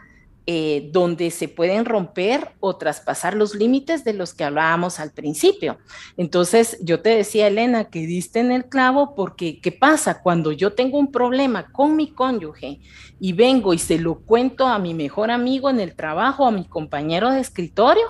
eh, 0.47 0.89
donde 0.91 1.31
se 1.31 1.47
pueden 1.47 1.85
romper 1.85 2.51
o 2.59 2.75
traspasar 2.75 3.33
los 3.33 3.55
límites 3.55 4.03
de 4.03 4.13
los 4.13 4.35
que 4.35 4.43
hablábamos 4.43 4.99
al 4.99 5.11
principio. 5.11 5.79
Entonces, 6.17 6.77
yo 6.81 7.01
te 7.01 7.09
decía, 7.09 7.47
Elena, 7.47 7.85
que 7.85 8.05
diste 8.05 8.41
en 8.41 8.51
el 8.51 8.65
clavo 8.65 9.15
porque, 9.15 9.59
¿qué 9.59 9.71
pasa? 9.71 10.21
Cuando 10.21 10.51
yo 10.51 10.73
tengo 10.73 10.99
un 10.99 11.11
problema 11.11 11.71
con 11.71 11.95
mi 11.95 12.11
cónyuge 12.11 12.79
y 13.19 13.33
vengo 13.33 13.73
y 13.73 13.79
se 13.79 13.97
lo 13.97 14.19
cuento 14.19 14.67
a 14.67 14.77
mi 14.77 14.93
mejor 14.93 15.31
amigo 15.31 15.67
en 15.71 15.79
el 15.79 15.95
trabajo, 15.95 16.45
a 16.45 16.51
mi 16.51 16.65
compañero 16.65 17.31
de 17.31 17.39
escritorio, 17.39 18.05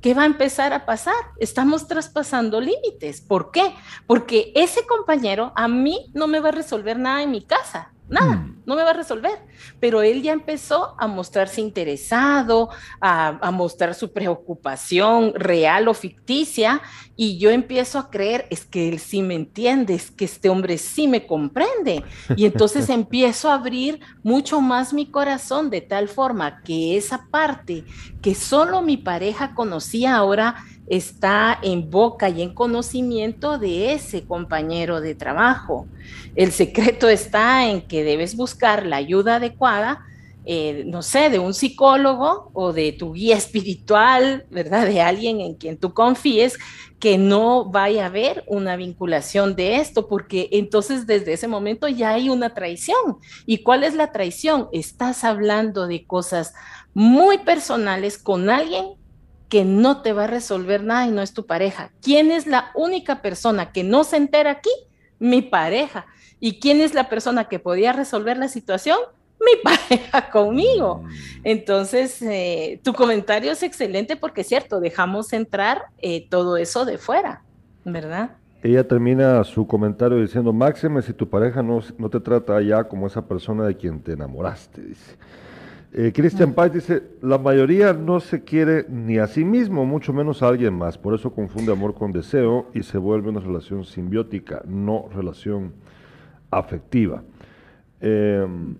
¿qué 0.00 0.14
va 0.14 0.22
a 0.22 0.26
empezar 0.26 0.72
a 0.72 0.86
pasar? 0.86 1.14
Estamos 1.40 1.88
traspasando 1.88 2.60
límites. 2.60 3.20
¿Por 3.20 3.50
qué? 3.50 3.74
Porque 4.06 4.52
ese 4.54 4.86
compañero 4.86 5.52
a 5.56 5.66
mí 5.66 6.12
no 6.14 6.28
me 6.28 6.38
va 6.38 6.50
a 6.50 6.52
resolver 6.52 6.96
nada 6.96 7.24
en 7.24 7.32
mi 7.32 7.42
casa 7.42 7.91
nada, 8.08 8.36
mm. 8.36 8.62
no 8.66 8.76
me 8.76 8.82
va 8.82 8.90
a 8.90 8.94
resolver. 8.94 9.38
Pero 9.80 10.02
él 10.02 10.22
ya 10.22 10.32
empezó 10.32 10.94
a 10.98 11.06
mostrarse 11.06 11.60
interesado, 11.60 12.68
a, 13.00 13.50
mostrar 13.52 13.94
su 13.94 14.12
preocupación 14.12 15.32
real 15.34 15.88
o 15.88 15.94
ficticia, 15.94 16.82
y 17.16 17.38
yo 17.38 17.50
empiezo 17.50 17.98
a 17.98 18.10
creer, 18.10 18.46
es 18.50 18.64
que 18.64 18.88
él 18.88 18.98
sí 18.98 19.22
me 19.22 19.34
entiende, 19.34 19.94
es 19.94 20.10
que 20.10 20.24
este 20.24 20.48
hombre 20.48 20.78
sí 20.78 21.06
me 21.06 21.26
comprende. 21.26 22.04
Y 22.36 22.46
entonces 22.46 22.88
empiezo 22.90 23.50
a 23.50 23.54
abrir 23.54 24.00
mucho 24.22 24.60
más 24.60 24.92
mi 24.92 25.10
corazón 25.10 25.70
de 25.70 25.80
tal 25.80 26.08
forma 26.08 26.62
que 26.62 26.96
esa 26.96 27.26
parte 27.30 27.84
que 28.20 28.34
solo 28.34 28.82
mi 28.82 28.96
pareja 28.96 29.54
conocía 29.54 30.16
ahora 30.16 30.56
está 30.86 31.58
en 31.62 31.90
boca 31.90 32.28
y 32.28 32.42
en 32.42 32.54
conocimiento 32.54 33.58
de 33.58 33.92
ese 33.92 34.24
compañero 34.24 35.00
de 35.00 35.14
trabajo. 35.14 35.86
El 36.34 36.52
secreto 36.52 37.08
está 37.08 37.68
en 37.68 37.82
que 37.82 38.04
debes 38.04 38.36
buscar 38.36 38.86
la 38.86 38.96
ayuda 38.96 39.36
adecuada, 39.36 40.04
eh, 40.44 40.82
no 40.86 41.02
sé, 41.02 41.30
de 41.30 41.38
un 41.38 41.54
psicólogo 41.54 42.50
o 42.52 42.72
de 42.72 42.92
tu 42.92 43.12
guía 43.12 43.36
espiritual, 43.38 44.44
¿verdad? 44.50 44.86
De 44.86 45.00
alguien 45.00 45.40
en 45.40 45.54
quien 45.54 45.76
tú 45.76 45.94
confíes, 45.94 46.58
que 46.98 47.18
no 47.18 47.64
vaya 47.64 48.04
a 48.04 48.06
haber 48.06 48.44
una 48.46 48.76
vinculación 48.76 49.56
de 49.56 49.76
esto, 49.76 50.06
porque 50.06 50.48
entonces 50.52 51.04
desde 51.04 51.32
ese 51.32 51.48
momento 51.48 51.88
ya 51.88 52.10
hay 52.10 52.28
una 52.28 52.54
traición. 52.54 53.18
¿Y 53.44 53.58
cuál 53.58 53.82
es 53.82 53.94
la 53.94 54.12
traición? 54.12 54.68
Estás 54.72 55.24
hablando 55.24 55.88
de 55.88 56.06
cosas 56.06 56.54
muy 56.94 57.38
personales 57.38 58.18
con 58.18 58.50
alguien 58.50 59.01
que 59.52 59.66
no 59.66 60.00
te 60.00 60.14
va 60.14 60.24
a 60.24 60.28
resolver 60.28 60.82
nada 60.82 61.06
y 61.06 61.10
no 61.10 61.20
es 61.20 61.34
tu 61.34 61.44
pareja. 61.44 61.90
¿Quién 62.00 62.30
es 62.30 62.46
la 62.46 62.70
única 62.74 63.20
persona 63.20 63.70
que 63.70 63.84
no 63.84 64.02
se 64.02 64.16
entera 64.16 64.50
aquí? 64.50 64.70
Mi 65.18 65.42
pareja. 65.42 66.06
¿Y 66.40 66.58
quién 66.58 66.80
es 66.80 66.94
la 66.94 67.10
persona 67.10 67.50
que 67.50 67.58
podía 67.58 67.92
resolver 67.92 68.38
la 68.38 68.48
situación? 68.48 68.96
Mi 69.38 69.60
pareja 69.62 70.30
conmigo. 70.30 71.02
Mm. 71.02 71.10
Entonces, 71.44 72.22
eh, 72.22 72.80
tu 72.82 72.94
comentario 72.94 73.52
es 73.52 73.62
excelente 73.62 74.16
porque 74.16 74.40
es 74.40 74.46
cierto, 74.46 74.80
dejamos 74.80 75.34
entrar 75.34 75.82
eh, 75.98 76.26
todo 76.30 76.56
eso 76.56 76.86
de 76.86 76.96
fuera, 76.96 77.42
¿verdad? 77.84 78.30
Ella 78.62 78.88
termina 78.88 79.44
su 79.44 79.66
comentario 79.66 80.18
diciendo, 80.18 80.54
Máxime, 80.54 81.02
si 81.02 81.12
tu 81.12 81.28
pareja 81.28 81.62
no, 81.62 81.82
no 81.98 82.08
te 82.08 82.20
trata 82.20 82.58
ya 82.62 82.84
como 82.84 83.06
esa 83.06 83.28
persona 83.28 83.66
de 83.66 83.76
quien 83.76 84.00
te 84.00 84.12
enamoraste, 84.12 84.80
dice. 84.80 85.18
Eh, 85.94 86.10
Christian 86.14 86.54
Paz 86.54 86.72
dice, 86.72 87.02
la 87.20 87.36
mayoría 87.36 87.92
no 87.92 88.18
se 88.18 88.42
quiere 88.42 88.86
ni 88.88 89.18
a 89.18 89.26
sí 89.26 89.44
mismo, 89.44 89.84
mucho 89.84 90.14
menos 90.14 90.42
a 90.42 90.48
alguien 90.48 90.72
más. 90.72 90.96
Por 90.96 91.14
eso 91.14 91.34
confunde 91.34 91.70
amor 91.70 91.94
con 91.94 92.12
deseo 92.12 92.70
y 92.72 92.82
se 92.82 92.96
vuelve 92.96 93.28
una 93.28 93.40
relación 93.40 93.84
simbiótica, 93.84 94.62
no 94.66 95.10
relación 95.12 95.74
afectiva. 96.50 97.22
Em, 98.00 98.74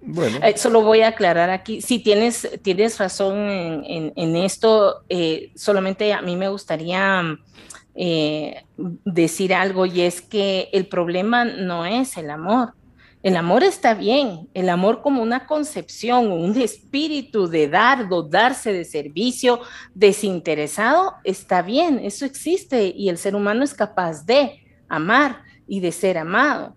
bueno. 0.00 0.38
Eh, 0.42 0.56
solo 0.56 0.80
voy 0.80 1.02
a 1.02 1.08
aclarar 1.08 1.50
aquí, 1.50 1.82
si 1.82 1.98
tienes, 1.98 2.58
tienes 2.62 2.98
razón 2.98 3.36
en, 3.36 4.36
esto, 4.36 5.02
eh, 5.10 5.50
solamente 5.56 6.14
a 6.14 6.22
mí 6.22 6.36
me 6.36 6.48
gustaría 6.48 7.22
decir 9.04 9.52
algo 9.52 9.84
y 9.84 10.02
es 10.02 10.22
que 10.22 10.68
el 10.72 10.86
problema 10.86 11.44
no 11.44 11.84
es 11.84 12.16
el 12.16 12.30
amor, 12.30 12.72
el 13.22 13.36
amor 13.36 13.64
está 13.64 13.94
bien, 13.94 14.48
el 14.54 14.68
amor 14.68 15.02
como 15.02 15.22
una 15.22 15.46
concepción, 15.46 16.30
un 16.30 16.56
espíritu 16.60 17.48
de 17.48 17.68
dar, 17.68 18.06
darse 18.30 18.72
de 18.72 18.84
servicio 18.84 19.60
desinteresado, 19.94 21.14
está 21.24 21.62
bien, 21.62 21.98
eso 22.02 22.24
existe 22.24 22.92
y 22.96 23.08
el 23.08 23.18
ser 23.18 23.34
humano 23.34 23.64
es 23.64 23.74
capaz 23.74 24.24
de 24.24 24.62
amar 24.88 25.42
y 25.66 25.80
de 25.80 25.92
ser 25.92 26.16
amado. 26.16 26.76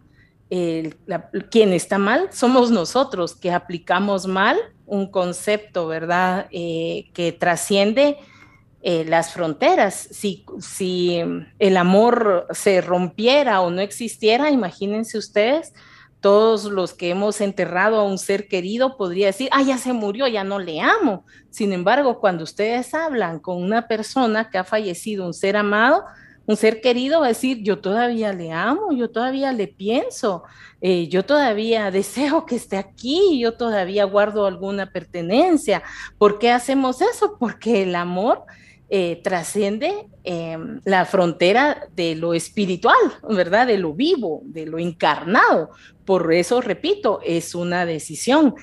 quien 1.52 1.72
está 1.72 1.98
mal 1.98 2.28
somos 2.34 2.72
nosotros 2.72 3.36
que 3.36 3.52
aplicamos 3.52 4.28
mal 4.28 4.58
un 4.86 5.10
concepto, 5.10 5.88
¿verdad? 5.88 6.48
Eh, 6.52 7.10
que 7.14 7.32
trasciende 7.32 8.18
eh, 8.82 9.06
las 9.06 9.32
fronteras. 9.32 9.96
Si, 10.12 10.44
si 10.60 11.22
el 11.60 11.78
amor 11.78 12.48
se 12.52 12.82
rompiera 12.82 13.62
o 13.62 13.70
no 13.70 13.80
existiera, 13.80 14.52
imagínense 14.52 15.18
ustedes 15.18 15.72
todos 16.22 16.65
los 16.65 16.93
que 16.93 17.09
hemos 17.09 17.41
enterrado 17.41 17.99
a 17.99 18.03
un 18.03 18.17
ser 18.17 18.47
querido 18.47 18.95
podría 18.95 19.28
decir, 19.28 19.49
ah, 19.51 19.63
ya 19.63 19.78
se 19.78 19.91
murió, 19.91 20.28
ya 20.28 20.43
no 20.43 20.59
le 20.59 20.80
amo. 20.80 21.26
Sin 21.49 21.74
embargo, 21.74 22.19
cuando 22.19 22.43
ustedes 22.43 22.93
hablan 22.93 23.39
con 23.39 23.61
una 23.61 23.88
persona 23.88 24.49
que 24.49 24.59
ha 24.59 24.63
fallecido, 24.63 25.26
un 25.26 25.34
ser 25.34 25.57
amado, 25.57 26.05
un 26.45 26.57
ser 26.57 26.80
querido 26.80 27.22
va 27.22 27.26
a 27.26 27.30
decir, 27.30 27.63
yo 27.63 27.80
todavía 27.80 28.34
le 28.34 28.51
amo, 28.51 28.91
yo 28.91 29.09
todavía 29.09 29.51
le 29.51 29.67
pienso, 29.67 30.43
eh, 30.80 31.07
yo 31.07 31.26
todavía 31.26 31.89
deseo 31.91 32.45
que 32.45 32.55
esté 32.55 32.78
aquí, 32.78 33.39
yo 33.39 33.53
todavía 33.53 34.05
guardo 34.05 34.45
alguna 34.45 34.91
pertenencia. 34.91 35.82
¿Por 36.19 36.38
qué 36.38 36.51
hacemos 36.51 37.01
eso? 37.01 37.38
Porque 37.39 37.84
el 37.84 37.95
amor 37.95 38.45
eh, 38.94 39.22
trasciende 39.24 40.06
em, 40.26 40.82
la 40.84 41.06
frontera 41.06 41.88
de 41.96 42.14
lo 42.14 42.34
espiritual, 42.34 42.98
¿verdad? 43.30 43.68
De 43.68 43.78
lo 43.78 43.94
vivo, 43.94 44.42
de 44.44 44.66
lo 44.66 44.80
encarnado. 44.80 45.70
Por 46.04 46.34
eso, 46.34 46.60
repito, 46.60 47.22
es 47.24 47.56
una 47.56 47.86
decisión. 47.86 48.54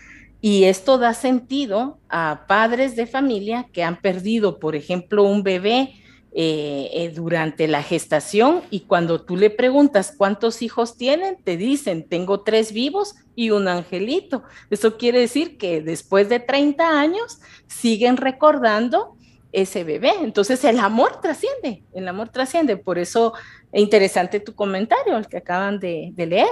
Y 0.43 0.65
esto 0.65 0.99
da 0.99 1.15
sentido 1.15 1.99
a 2.11 2.45
padres 2.47 2.95
de 2.95 3.07
familia 3.07 3.69
que 3.73 3.83
han 3.83 4.03
perdido, 4.03 4.59
por 4.59 4.77
ejemplo, 4.77 5.23
un 5.23 5.43
bebé 5.43 5.95
eh, 6.33 6.91
eh, 6.93 7.13
durante 7.15 7.67
la 7.67 7.83
gestación 7.83 8.61
y 8.71 8.81
cuando 8.81 9.23
tú 9.23 9.35
le 9.35 9.49
preguntas 9.49 10.15
cuántos 10.15 10.61
hijos 10.61 10.99
tienen, 10.99 11.43
te 11.43 11.57
dicen, 11.57 12.07
tengo 12.07 12.43
tres 12.43 12.73
vivos 12.73 13.15
y 13.35 13.49
un 13.49 13.67
angelito. 13.67 14.43
Eso 14.69 14.99
quiere 14.99 15.21
decir 15.21 15.57
que 15.57 15.81
después 15.81 16.29
de 16.29 16.39
30 16.39 17.01
años 17.01 17.41
siguen 17.67 18.19
recordando 18.19 19.17
ese 19.53 19.85
bebé. 19.85 20.11
Entonces 20.23 20.65
el 20.65 20.79
amor 20.79 21.21
trasciende, 21.21 21.83
el 21.93 22.09
amor 22.09 22.29
trasciende. 22.29 22.77
Por 22.77 22.99
eso 22.99 23.35
es 23.73 23.83
interesante 23.83 24.41
tu 24.41 24.55
comentario, 24.55 25.17
el 25.17 25.27
que 25.27 25.39
acaban 25.39 25.79
de, 25.79 26.13
leer. 26.17 26.47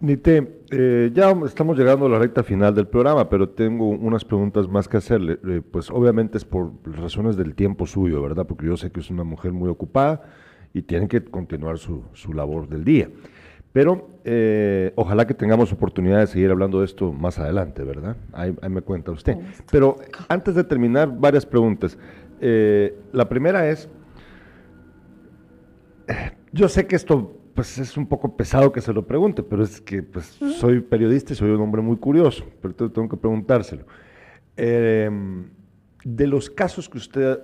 Nite, 0.00 0.62
eh, 0.70 1.10
ya 1.12 1.34
estamos 1.44 1.76
llegando 1.76 2.06
a 2.06 2.08
la 2.08 2.18
recta 2.18 2.42
final 2.42 2.74
del 2.74 2.86
programa, 2.86 3.28
pero 3.28 3.50
tengo 3.50 3.88
unas 3.88 4.24
preguntas 4.24 4.66
más 4.66 4.88
que 4.88 4.96
hacerle. 4.96 5.38
Eh, 5.46 5.60
pues 5.60 5.90
obviamente 5.90 6.38
es 6.38 6.44
por 6.44 6.72
razones 6.84 7.36
del 7.36 7.54
tiempo 7.54 7.86
suyo, 7.86 8.22
¿verdad? 8.22 8.46
Porque 8.46 8.66
yo 8.66 8.76
sé 8.76 8.90
que 8.90 9.00
es 9.00 9.10
una 9.10 9.24
mujer 9.24 9.52
muy 9.52 9.68
ocupada 9.68 10.22
y 10.72 10.82
tiene 10.82 11.06
que 11.06 11.22
continuar 11.22 11.78
su, 11.78 12.04
su 12.14 12.32
labor 12.32 12.68
del 12.68 12.84
día. 12.84 13.10
Pero 13.72 14.10
eh, 14.24 14.92
ojalá 14.96 15.26
que 15.26 15.34
tengamos 15.34 15.72
oportunidad 15.72 16.18
de 16.18 16.26
seguir 16.26 16.50
hablando 16.50 16.80
de 16.80 16.86
esto 16.86 17.12
más 17.12 17.38
adelante, 17.38 17.84
¿verdad? 17.84 18.16
Ahí, 18.32 18.54
me 18.68 18.82
cuenta 18.82 19.12
usted. 19.12 19.36
Pero 19.70 19.96
antes 20.28 20.54
de 20.54 20.64
terminar, 20.64 21.12
varias 21.16 21.46
preguntas. 21.46 21.96
Eh, 22.40 22.96
la 23.12 23.28
primera 23.28 23.68
es, 23.68 23.88
yo 26.52 26.68
sé 26.68 26.86
que 26.86 26.96
esto 26.96 27.36
pues 27.54 27.78
es 27.78 27.96
un 27.96 28.06
poco 28.06 28.36
pesado 28.36 28.72
que 28.72 28.80
se 28.80 28.92
lo 28.92 29.06
pregunte, 29.06 29.42
pero 29.42 29.62
es 29.62 29.80
que 29.80 30.02
pues 30.02 30.38
soy 30.58 30.80
periodista 30.80 31.32
y 31.32 31.36
soy 31.36 31.50
un 31.50 31.60
hombre 31.60 31.82
muy 31.82 31.96
curioso, 31.96 32.44
pero 32.62 32.90
tengo 32.90 33.08
que 33.08 33.16
preguntárselo. 33.16 33.84
Em, 34.56 35.50
de 36.04 36.26
los 36.26 36.48
casos 36.48 36.88
que 36.88 36.98
usted 36.98 37.40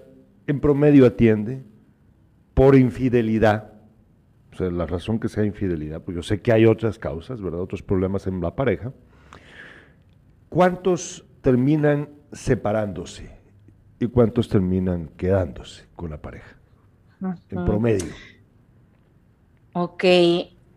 en 0.46 0.60
promedio 0.60 1.06
atiende 1.06 1.62
por 2.54 2.76
infidelidad, 2.76 3.72
o 4.56 4.58
sea, 4.58 4.70
la 4.70 4.86
razón 4.86 5.18
que 5.18 5.28
sea 5.28 5.44
infidelidad, 5.44 6.00
pues 6.00 6.14
yo 6.14 6.22
sé 6.22 6.40
que 6.40 6.50
hay 6.50 6.64
otras 6.64 6.98
causas, 6.98 7.42
¿verdad? 7.42 7.60
Otros 7.60 7.82
problemas 7.82 8.26
en 8.26 8.40
la 8.40 8.56
pareja. 8.56 8.90
¿Cuántos 10.48 11.26
terminan 11.42 12.08
separándose 12.32 13.36
y 14.00 14.06
cuántos 14.06 14.48
terminan 14.48 15.10
quedándose 15.18 15.84
con 15.94 16.08
la 16.10 16.22
pareja? 16.22 16.56
En 17.50 17.64
promedio. 17.66 18.12
Ok, 19.74 20.04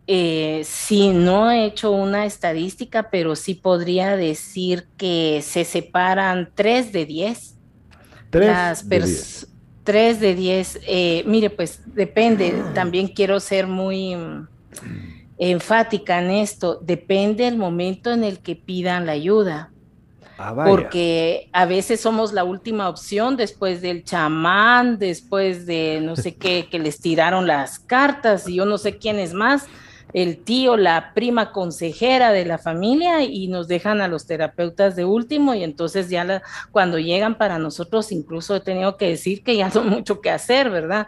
eh, 0.07 0.61
sí, 0.65 1.11
no 1.13 1.49
he 1.49 1.65
hecho 1.65 1.91
una 1.91 2.25
estadística, 2.25 3.09
pero 3.09 3.37
sí 3.37 3.55
podría 3.55 4.17
decir 4.17 4.87
que 4.97 5.39
se 5.41 5.63
separan 5.63 6.49
tres 6.53 6.91
de 6.91 7.05
diez. 7.05 7.57
Tres 8.29 8.89
de 8.89 8.99
diez. 8.99 9.48
3 9.89 10.19
de 10.19 10.35
10. 10.35 10.81
Eh, 10.85 11.23
mire, 11.25 11.49
pues 11.49 11.81
depende, 11.83 12.53
también 12.75 13.07
quiero 13.07 13.39
ser 13.39 13.65
muy 13.65 14.15
mm, 14.15 14.47
enfática 15.39 16.19
en 16.19 16.29
esto, 16.29 16.79
depende 16.79 17.47
el 17.47 17.57
momento 17.57 18.11
en 18.11 18.23
el 18.23 18.37
que 18.37 18.55
pidan 18.55 19.07
la 19.07 19.13
ayuda. 19.13 19.71
Ah, 20.37 20.53
porque 20.63 21.49
a 21.53 21.65
veces 21.65 22.01
somos 22.01 22.33
la 22.33 22.43
última 22.43 22.87
opción 22.87 23.35
después 23.35 23.81
del 23.81 24.03
chamán, 24.03 24.99
después 24.99 25.65
de 25.65 26.01
no 26.03 26.15
sé 26.15 26.35
qué, 26.35 26.67
que 26.69 26.77
les 26.77 27.01
tiraron 27.01 27.47
las 27.47 27.79
cartas 27.79 28.47
y 28.47 28.57
yo 28.57 28.65
no 28.65 28.77
sé 28.77 28.99
quién 28.99 29.17
es 29.17 29.33
más 29.33 29.65
el 30.13 30.43
tío, 30.43 30.75
la 30.77 31.13
prima 31.13 31.51
consejera 31.51 32.31
de 32.31 32.45
la 32.45 32.57
familia 32.57 33.23
y 33.23 33.47
nos 33.47 33.67
dejan 33.67 34.01
a 34.01 34.07
los 34.07 34.25
terapeutas 34.25 34.95
de 34.95 35.05
último 35.05 35.53
y 35.53 35.63
entonces 35.63 36.09
ya 36.09 36.41
cuando 36.71 36.97
llegan 36.97 37.37
para 37.37 37.59
nosotros 37.59 38.11
incluso 38.11 38.55
he 38.55 38.61
tenido 38.61 38.97
que 38.97 39.09
decir 39.09 39.43
que 39.43 39.55
ya 39.55 39.69
no 39.69 39.83
mucho 39.83 40.21
que 40.21 40.31
hacer, 40.31 40.69
¿verdad? 40.69 41.07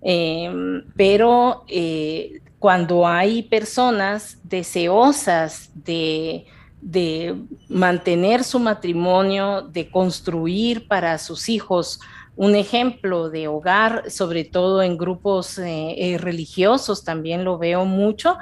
Em, 0.00 0.84
pero 0.96 1.64
eh, 1.68 2.40
cuando 2.58 3.06
hay 3.06 3.42
personas 3.42 4.38
deseosas 4.44 5.70
de, 5.74 6.46
de 6.80 7.34
mantener 7.68 8.44
su 8.44 8.60
matrimonio, 8.60 9.62
de 9.62 9.90
construir 9.90 10.86
para 10.86 11.18
sus 11.18 11.48
hijos 11.48 12.00
un 12.36 12.54
ejemplo 12.54 13.30
de 13.30 13.48
hogar, 13.48 14.10
sobre 14.10 14.44
todo 14.44 14.82
en 14.82 14.98
grupos 14.98 15.58
eh, 15.58 15.94
eh, 15.96 16.18
religiosos, 16.18 17.02
también 17.02 17.44
lo 17.44 17.56
veo 17.56 17.86
mucho. 17.86 18.36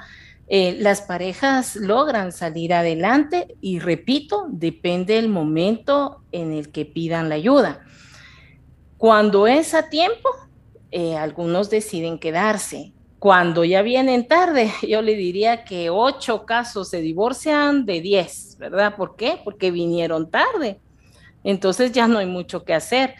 Eh, 0.49 0.77
las 0.81 1.01
parejas 1.01 1.77
logran 1.77 2.33
salir 2.33 2.75
adelante 2.75 3.57
y 3.61 3.79
repito, 3.79 4.47
depende 4.51 5.15
del 5.15 5.29
momento 5.29 6.23
en 6.33 6.53
el 6.53 6.71
que 6.73 6.85
pidan 6.85 7.29
la 7.29 7.37
ayuda. 7.37 7.85
Cuando 8.99 9.47
es 9.47 9.75
a 9.75 9.89
tiempo, 9.89 10.29
algunos 11.19 11.71
deciden 11.71 12.19
quedarse. 12.19 12.93
Cuando 13.19 13.65
ya 13.65 13.83
vienen 13.83 14.29
tarde, 14.29 14.71
yo 14.89 15.03
le 15.03 15.15
diría 15.15 15.65
que 15.65 15.89
ocho 15.89 16.45
casos 16.45 16.89
se 16.89 17.01
divorcian 17.01 17.87
de 17.87 18.01
diez, 18.01 18.57
¿verdad? 18.59 18.97
¿Por 18.97 19.17
qué? 19.17 19.41
Porque 19.43 19.71
vinieron 19.71 20.31
tarde. 20.31 20.81
Entonces 21.45 21.93
ya 21.93 22.09
no 22.09 22.19
hay 22.19 22.27
mucho 22.27 22.65
que 22.65 22.75
hacer. 22.75 23.15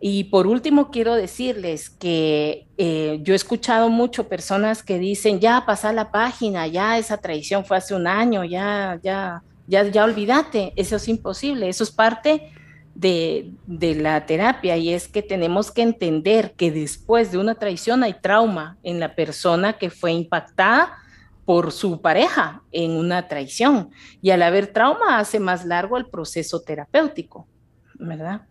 Y 0.00 0.24
por 0.24 0.46
último, 0.46 0.90
quiero 0.90 1.14
decirles 1.14 1.90
que 1.90 2.66
eh, 2.76 3.18
yo 3.22 3.32
he 3.32 3.36
escuchado 3.36 3.88
mucho 3.88 4.28
personas 4.28 4.82
que 4.82 4.98
dicen, 4.98 5.40
ya 5.40 5.64
pasa 5.66 5.92
la 5.92 6.12
página, 6.12 6.66
ya 6.68 6.98
esa 6.98 7.16
traición 7.16 7.64
fue 7.64 7.78
hace 7.78 7.94
un 7.94 8.06
año, 8.06 8.44
ya, 8.44 9.00
ya, 9.02 9.42
ya, 9.66 9.82
ya 9.88 10.04
olvídate, 10.04 10.72
eso 10.76 10.96
es 10.96 11.08
imposible, 11.08 11.68
eso 11.68 11.82
es 11.82 11.90
parte 11.90 12.52
de, 12.94 13.52
de, 13.66 13.94
la 13.96 14.24
terapia 14.26 14.76
y 14.76 14.92
es 14.92 15.08
que 15.08 15.22
tenemos 15.22 15.70
que 15.70 15.82
entender 15.82 16.52
que 16.52 16.70
después 16.70 17.32
de 17.32 17.38
una 17.38 17.54
traición 17.56 18.02
hay 18.02 18.14
trauma 18.14 18.76
en 18.82 19.00
la 19.00 19.14
persona 19.14 19.74
que 19.74 19.90
fue 19.90 20.12
impactada 20.12 20.96
por 21.44 21.72
su 21.72 22.00
pareja 22.00 22.62
en 22.72 22.90
una 22.90 23.26
traición 23.26 23.90
y 24.20 24.30
al 24.30 24.42
haber 24.42 24.66
trauma 24.66 25.18
hace 25.18 25.40
más 25.40 25.64
largo 25.64 25.96
el 25.96 26.06
proceso 26.06 26.60
terapéutico, 26.60 27.46
¿verdad? 27.94 28.47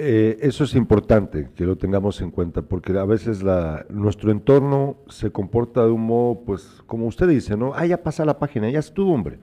Eh, 0.00 0.38
eso 0.42 0.62
es 0.62 0.76
importante 0.76 1.48
que 1.56 1.66
lo 1.66 1.76
tengamos 1.76 2.20
en 2.20 2.30
cuenta, 2.30 2.62
porque 2.62 2.96
a 2.96 3.04
veces 3.04 3.42
la, 3.42 3.84
nuestro 3.90 4.30
entorno 4.30 4.98
se 5.08 5.32
comporta 5.32 5.84
de 5.84 5.90
un 5.90 6.06
modo, 6.06 6.40
pues, 6.46 6.84
como 6.86 7.06
usted 7.06 7.26
dice, 7.26 7.56
¿no? 7.56 7.72
Ah, 7.74 7.84
ya 7.84 8.00
pasa 8.00 8.24
la 8.24 8.38
página, 8.38 8.70
ya 8.70 8.78
estuvo, 8.78 9.12
hombre. 9.12 9.40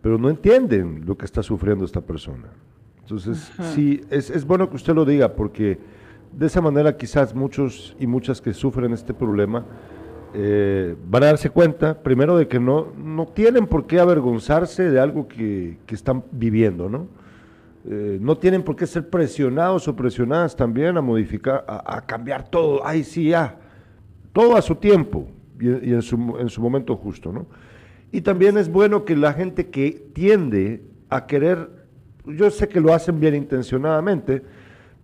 Pero 0.00 0.16
no 0.16 0.30
entienden 0.30 1.04
lo 1.04 1.18
que 1.18 1.26
está 1.26 1.42
sufriendo 1.42 1.84
esta 1.84 2.00
persona. 2.00 2.48
Entonces, 3.02 3.52
sí, 3.74 4.00
es, 4.08 4.30
es, 4.30 4.46
bueno 4.46 4.70
que 4.70 4.76
usted 4.76 4.94
lo 4.94 5.04
diga, 5.04 5.34
porque 5.34 5.78
de 6.32 6.46
esa 6.46 6.62
manera 6.62 6.96
quizás 6.96 7.34
muchos 7.34 7.94
y 8.00 8.06
muchas 8.06 8.40
que 8.40 8.54
sufren 8.54 8.94
este 8.94 9.12
problema 9.12 9.66
eh, 10.32 10.96
van 11.10 11.24
a 11.24 11.26
darse 11.26 11.50
cuenta, 11.50 12.02
primero, 12.02 12.38
de 12.38 12.48
que 12.48 12.58
no, 12.58 12.86
no 12.96 13.26
tienen 13.26 13.66
por 13.66 13.86
qué 13.86 14.00
avergonzarse 14.00 14.90
de 14.90 14.98
algo 14.98 15.28
que, 15.28 15.76
que 15.84 15.94
están 15.94 16.24
viviendo, 16.32 16.88
¿no? 16.88 17.06
Eh, 17.86 18.18
no 18.18 18.38
tienen 18.38 18.62
por 18.62 18.76
qué 18.76 18.86
ser 18.86 19.10
presionados 19.10 19.86
o 19.88 19.94
presionadas 19.94 20.56
también 20.56 20.96
a 20.96 21.02
modificar, 21.02 21.64
a, 21.68 22.00
cambiar 22.06 22.48
todo. 22.48 22.80
Ay, 22.84 23.04
sí, 23.04 23.28
ya. 23.28 23.58
Todo 24.32 24.56
a 24.56 24.62
su 24.62 24.76
tiempo 24.76 25.28
y, 25.60 25.92
en, 25.92 26.00
su, 26.00 26.36
en, 26.38 26.48
su, 26.48 26.62
momento 26.62 26.96
justo, 26.96 27.30
¿no? 27.30 27.46
Y 28.10 28.22
también 28.22 28.56
es 28.56 28.70
bueno 28.70 29.04
que 29.04 29.16
la 29.16 29.34
gente 29.34 29.68
que 29.68 29.90
tiende 30.14 30.82
a 31.10 31.26
querer, 31.26 31.68
yo 32.24 32.50
sé 32.50 32.68
que 32.68 32.80
lo 32.80 32.94
hacen 32.94 33.20
bien 33.20 33.34
intencionadamente, 33.34 34.42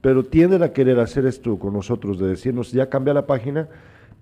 pero 0.00 0.24
tienden 0.24 0.62
a 0.62 0.72
querer 0.72 0.98
hacer 1.00 1.26
esto 1.26 1.58
con 1.58 1.74
nosotros, 1.74 2.18
de 2.18 2.28
decirnos, 2.28 2.72
ya 2.72 2.88
cambia 2.88 3.12
la 3.12 3.26
página, 3.26 3.68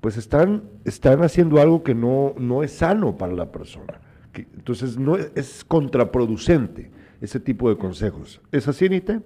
pues 0.01 0.17
están, 0.17 0.65
están 0.85 1.23
haciendo 1.23 1.61
algo 1.61 1.85
que 1.85 1.95
no, 1.95 2.35
no 2.39 2.65
es 2.65 2.73
sano 2.73 3.17
para 3.17 3.35
la 3.35 3.53
persona. 3.53 4.01
Que, 4.33 4.47
entonces, 4.57 4.99
no 4.99 5.17
es 5.17 5.65
contraproducente 5.65 6.98
ese 7.21 7.41
tipo 7.41 7.69
de 7.69 7.77
consejos. 7.77 8.41
¿Es 8.53 8.69
así, 8.69 8.89
Nite? 8.89 9.21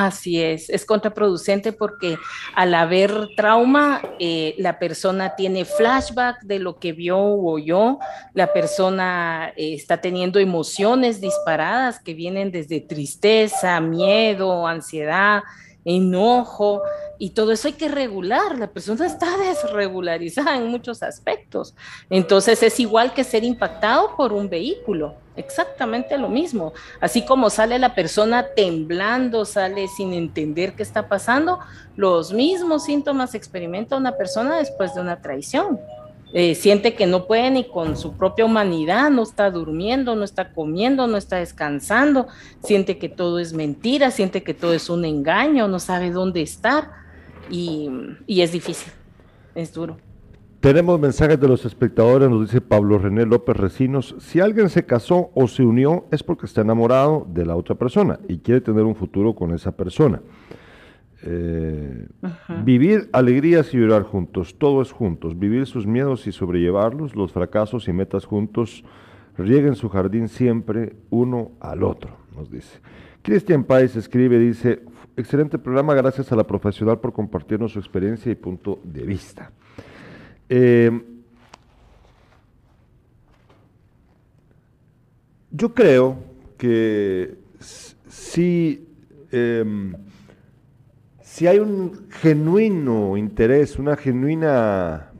Así 0.00 0.40
es, 0.40 0.70
es 0.70 0.86
contraproducente 0.86 1.72
porque 1.72 2.16
al 2.54 2.74
haber 2.74 3.28
trauma, 3.36 4.00
eh, 4.18 4.54
la 4.56 4.78
persona 4.78 5.36
tiene 5.36 5.66
flashback 5.66 6.40
de 6.42 6.58
lo 6.58 6.78
que 6.78 6.92
vio 6.92 7.18
o 7.18 7.52
oyó, 7.52 7.98
la 8.32 8.50
persona 8.52 9.52
eh, 9.56 9.74
está 9.74 10.00
teniendo 10.00 10.38
emociones 10.38 11.20
disparadas 11.20 12.00
que 12.00 12.14
vienen 12.14 12.50
desde 12.50 12.80
tristeza, 12.80 13.78
miedo, 13.80 14.66
ansiedad, 14.66 15.42
enojo, 15.84 16.82
y 17.20 17.30
todo 17.30 17.52
eso 17.52 17.68
hay 17.68 17.74
que 17.74 17.88
regular. 17.88 18.58
La 18.58 18.66
persona 18.66 19.06
está 19.06 19.36
desregularizada 19.38 20.56
en 20.56 20.66
muchos 20.66 21.02
aspectos. 21.04 21.74
Entonces 22.08 22.62
es 22.62 22.80
igual 22.80 23.12
que 23.12 23.22
ser 23.22 23.44
impactado 23.44 24.16
por 24.16 24.32
un 24.32 24.48
vehículo, 24.48 25.14
exactamente 25.36 26.16
lo 26.16 26.28
mismo. 26.28 26.72
Así 26.98 27.24
como 27.24 27.50
sale 27.50 27.78
la 27.78 27.94
persona 27.94 28.46
temblando, 28.56 29.44
sale 29.44 29.86
sin 29.86 30.14
entender 30.14 30.74
qué 30.74 30.82
está 30.82 31.08
pasando, 31.08 31.60
los 31.94 32.32
mismos 32.32 32.84
síntomas 32.84 33.34
experimenta 33.34 33.96
una 33.96 34.16
persona 34.16 34.56
después 34.56 34.94
de 34.94 35.02
una 35.02 35.20
traición. 35.20 35.78
Eh, 36.32 36.54
siente 36.54 36.94
que 36.94 37.06
no 37.06 37.26
puede 37.26 37.50
ni 37.50 37.64
con 37.64 37.96
su 37.96 38.16
propia 38.16 38.44
humanidad, 38.44 39.10
no 39.10 39.22
está 39.22 39.50
durmiendo, 39.50 40.14
no 40.14 40.22
está 40.22 40.52
comiendo, 40.52 41.08
no 41.08 41.16
está 41.16 41.36
descansando, 41.36 42.28
siente 42.62 42.98
que 42.98 43.08
todo 43.08 43.40
es 43.40 43.52
mentira, 43.52 44.12
siente 44.12 44.44
que 44.44 44.54
todo 44.54 44.72
es 44.72 44.88
un 44.88 45.04
engaño, 45.04 45.66
no 45.66 45.80
sabe 45.80 46.10
dónde 46.10 46.42
estar 46.42 46.90
y, 47.50 47.90
y 48.26 48.42
es 48.42 48.52
difícil, 48.52 48.92
es 49.56 49.72
duro. 49.72 49.96
Tenemos 50.60 51.00
mensajes 51.00 51.40
de 51.40 51.48
los 51.48 51.64
espectadores, 51.64 52.28
nos 52.28 52.42
dice 52.42 52.60
Pablo 52.60 52.98
René 52.98 53.24
López 53.24 53.56
Recinos, 53.56 54.14
si 54.18 54.40
alguien 54.40 54.68
se 54.68 54.84
casó 54.84 55.30
o 55.34 55.48
se 55.48 55.62
unió 55.62 56.04
es 56.12 56.22
porque 56.22 56.44
está 56.44 56.60
enamorado 56.60 57.26
de 57.30 57.46
la 57.46 57.56
otra 57.56 57.74
persona 57.74 58.20
y 58.28 58.38
quiere 58.38 58.60
tener 58.60 58.84
un 58.84 58.94
futuro 58.94 59.34
con 59.34 59.54
esa 59.54 59.72
persona. 59.72 60.20
Eh, 61.22 62.06
vivir 62.64 63.10
alegrías 63.12 63.74
y 63.74 63.78
llorar 63.78 64.04
juntos, 64.04 64.56
todo 64.58 64.80
es 64.80 64.90
juntos, 64.90 65.38
vivir 65.38 65.66
sus 65.66 65.86
miedos 65.86 66.26
y 66.26 66.32
sobrellevarlos, 66.32 67.14
los 67.14 67.32
fracasos 67.32 67.88
y 67.88 67.92
metas 67.92 68.24
juntos, 68.24 68.84
rieguen 69.36 69.74
su 69.74 69.90
jardín 69.90 70.28
siempre 70.28 70.96
uno 71.10 71.52
al 71.60 71.82
otro, 71.82 72.16
nos 72.34 72.50
dice. 72.50 72.80
Cristian 73.22 73.64
Páez 73.64 73.96
escribe, 73.96 74.38
dice, 74.38 74.82
excelente 75.16 75.58
programa, 75.58 75.94
gracias 75.94 76.32
a 76.32 76.36
la 76.36 76.46
profesional 76.46 77.00
por 77.00 77.12
compartirnos 77.12 77.72
su 77.72 77.78
experiencia 77.78 78.32
y 78.32 78.34
punto 78.34 78.80
de 78.82 79.02
vista. 79.02 79.52
Eh, 80.48 80.90
yo 85.50 85.74
creo 85.74 86.16
que 86.56 87.36
sí... 88.08 88.86
Em, 89.32 89.94
si 91.40 91.46
hay 91.46 91.58
un 91.58 92.06
genuino 92.10 93.16
interés, 93.16 93.78
una 93.78 93.96
genuina, 93.96 95.10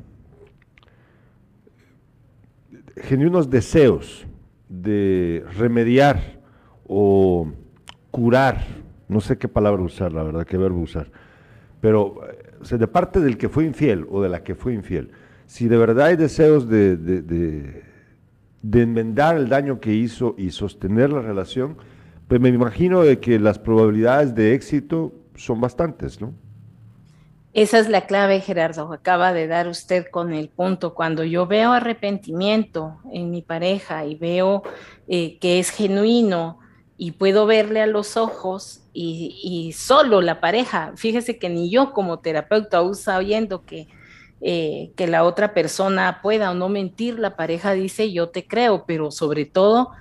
genuinos 2.98 3.48
deseos 3.48 4.26
de 4.68 5.42
remediar 5.56 6.20
o 6.86 7.50
curar, 8.10 8.66
no 9.08 9.22
sé 9.22 9.38
qué 9.38 9.48
palabra 9.48 9.80
usar, 9.82 10.12
la 10.12 10.22
verdad, 10.22 10.44
qué 10.44 10.58
verbo 10.58 10.80
usar, 10.80 11.10
pero 11.80 12.20
de 12.70 12.86
parte 12.86 13.20
del 13.20 13.38
que 13.38 13.48
fue 13.48 13.64
infiel 13.64 14.06
o 14.10 14.20
de 14.20 14.28
la 14.28 14.42
que 14.42 14.54
fue 14.54 14.74
infiel, 14.74 15.12
si 15.46 15.68
de 15.68 15.78
verdad 15.78 16.08
hay 16.08 16.16
deseos 16.16 16.68
de, 16.68 16.98
de 16.98 18.82
enmendar 18.82 19.38
el 19.38 19.48
daño 19.48 19.80
que 19.80 19.94
hizo 19.94 20.34
y 20.36 20.50
sostener 20.50 21.14
la 21.14 21.22
relación, 21.22 21.78
pues 22.28 22.42
me 22.42 22.50
imagino 22.50 23.04
de 23.04 23.20
que 23.20 23.38
las 23.38 23.58
probabilidades 23.58 24.34
de 24.34 24.52
éxito 24.52 25.14
son 25.40 25.60
bastantes, 25.60 26.20
¿no? 26.20 26.34
Esa 27.52 27.80
es 27.80 27.88
la 27.88 28.06
clave, 28.06 28.40
Gerardo. 28.40 28.92
Acaba 28.92 29.32
de 29.32 29.48
dar 29.48 29.66
usted 29.66 30.06
con 30.10 30.32
el 30.32 30.48
punto. 30.50 30.94
Cuando 30.94 31.24
yo 31.24 31.46
veo 31.46 31.72
arrepentimiento 31.72 32.98
en 33.12 33.30
mi 33.30 33.42
pareja 33.42 34.04
y 34.04 34.14
veo 34.14 34.62
eh, 35.08 35.38
que 35.40 35.58
es 35.58 35.70
genuino 35.70 36.60
y 36.96 37.12
puedo 37.12 37.46
verle 37.46 37.80
a 37.80 37.86
los 37.86 38.16
ojos 38.16 38.82
y, 38.92 39.72
solo 39.74 40.20
la 40.20 40.40
pareja, 40.40 40.92
fíjese 40.96 41.38
que 41.38 41.48
ni 41.48 41.70
yo 41.70 41.92
como 41.92 42.18
terapeuta, 42.18 42.78
aún 42.78 42.94
sabiendo 42.94 43.64
que, 43.64 43.88
eh, 44.42 44.92
que 44.96 45.06
la 45.06 45.24
otra 45.24 45.54
persona 45.54 46.20
pueda 46.22 46.50
o 46.50 46.54
no 46.54 46.68
mentir, 46.68 47.18
la 47.18 47.36
pareja 47.36 47.72
dice 47.72 48.12
yo 48.12 48.28
te 48.28 48.46
creo, 48.46 48.84
pero 48.86 49.10
sobre 49.10 49.46
todo 49.46 49.92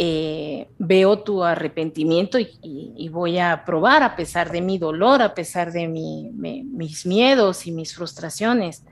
eh, 0.00 0.68
veo 0.78 1.18
tu 1.24 1.42
arrepentimiento 1.42 2.38
y, 2.38 3.08
voy 3.10 3.38
a 3.38 3.64
probar 3.64 4.04
a 4.04 4.14
pesar 4.14 4.52
de 4.52 4.60
mi 4.60 4.78
dolor, 4.78 5.22
a 5.22 5.34
pesar 5.34 5.72
de 5.72 5.88
mis 5.88 7.04
miedos 7.04 7.66
y 7.66 7.72
mis 7.72 7.96
frustraciones, 7.96 8.84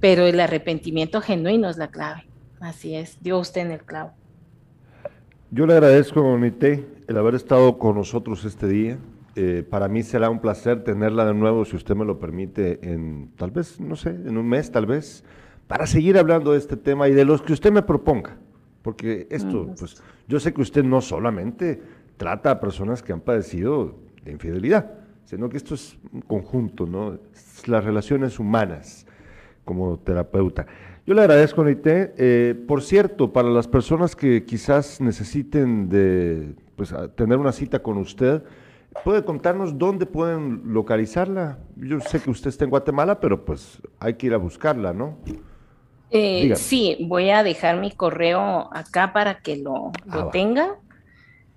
pero 0.00 0.24
el 0.24 0.40
arrepentimiento 0.40 1.20
genuino 1.20 1.68
es 1.68 1.76
la 1.76 1.88
clave. 1.88 2.26
Así 2.60 2.94
es, 2.94 3.18
dio 3.20 3.40
usted 3.40 3.60
en 3.60 3.72
el 3.72 3.82
clavo. 3.82 4.12
Yo 5.50 5.66
le 5.66 5.74
agradezco, 5.74 6.38
Nite, 6.38 6.86
el 7.08 7.18
haber 7.18 7.34
estado 7.34 7.76
con 7.76 7.96
nosotros 7.96 8.42
este 8.46 8.66
día. 8.66 8.96
Eh, 9.36 9.66
para 9.68 9.86
mí 9.86 10.02
será 10.02 10.30
un 10.30 10.40
placer 10.40 10.82
tenerla 10.82 11.26
de 11.26 11.34
nuevo, 11.34 11.66
si 11.66 11.76
usted 11.76 11.94
me 11.94 12.06
lo 12.06 12.18
permite, 12.18 12.78
en 12.90 13.32
tal 13.36 13.50
vez, 13.50 13.78
no 13.80 13.96
sé, 13.96 14.08
en 14.08 14.38
un 14.38 14.48
mes 14.48 14.72
tal 14.72 14.86
vez, 14.86 15.24
para 15.66 15.86
seguir 15.86 16.16
hablando 16.16 16.52
de 16.52 16.58
este 16.58 16.78
tema 16.78 17.06
y 17.08 17.12
de 17.12 17.26
los 17.26 17.42
que 17.42 17.52
usted 17.52 17.70
me 17.70 17.82
proponga. 17.82 18.38
Porque 18.84 19.26
esto, 19.30 19.74
pues, 19.78 19.96
yo 20.28 20.38
sé 20.38 20.52
que 20.52 20.60
usted 20.60 20.84
no 20.84 21.00
solamente 21.00 21.80
trata 22.18 22.50
a 22.50 22.60
personas 22.60 23.02
que 23.02 23.14
han 23.14 23.20
padecido 23.20 23.94
de 24.22 24.32
infidelidad, 24.32 24.90
sino 25.24 25.48
que 25.48 25.56
esto 25.56 25.74
es 25.74 25.96
un 26.12 26.20
conjunto, 26.20 26.86
¿no? 26.86 27.18
Las 27.64 27.82
relaciones 27.82 28.38
humanas 28.38 29.06
como 29.64 29.98
terapeuta. 30.00 30.66
Yo 31.06 31.14
le 31.14 31.22
agradezco, 31.22 31.64
Neité. 31.64 32.12
Eh, 32.18 32.54
por 32.68 32.82
cierto, 32.82 33.32
para 33.32 33.48
las 33.48 33.66
personas 33.66 34.14
que 34.14 34.44
quizás 34.44 35.00
necesiten 35.00 35.88
de 35.88 36.54
pues, 36.76 36.94
tener 37.14 37.38
una 37.38 37.52
cita 37.52 37.82
con 37.82 37.96
usted, 37.96 38.42
¿puede 39.02 39.24
contarnos 39.24 39.78
dónde 39.78 40.04
pueden 40.04 40.74
localizarla? 40.74 41.58
Yo 41.76 42.00
sé 42.00 42.20
que 42.20 42.28
usted 42.28 42.50
está 42.50 42.64
en 42.64 42.70
Guatemala, 42.70 43.18
pero 43.18 43.46
pues 43.46 43.80
hay 43.98 44.12
que 44.12 44.26
ir 44.26 44.34
a 44.34 44.36
buscarla, 44.36 44.92
¿no? 44.92 45.16
Eh, 46.10 46.54
sí, 46.56 46.96
voy 47.00 47.30
a 47.30 47.42
dejar 47.42 47.78
mi 47.78 47.90
correo 47.90 48.68
acá 48.72 49.12
para 49.12 49.40
que 49.40 49.56
lo, 49.56 49.90
ah, 50.08 50.28
tenga 50.30 50.76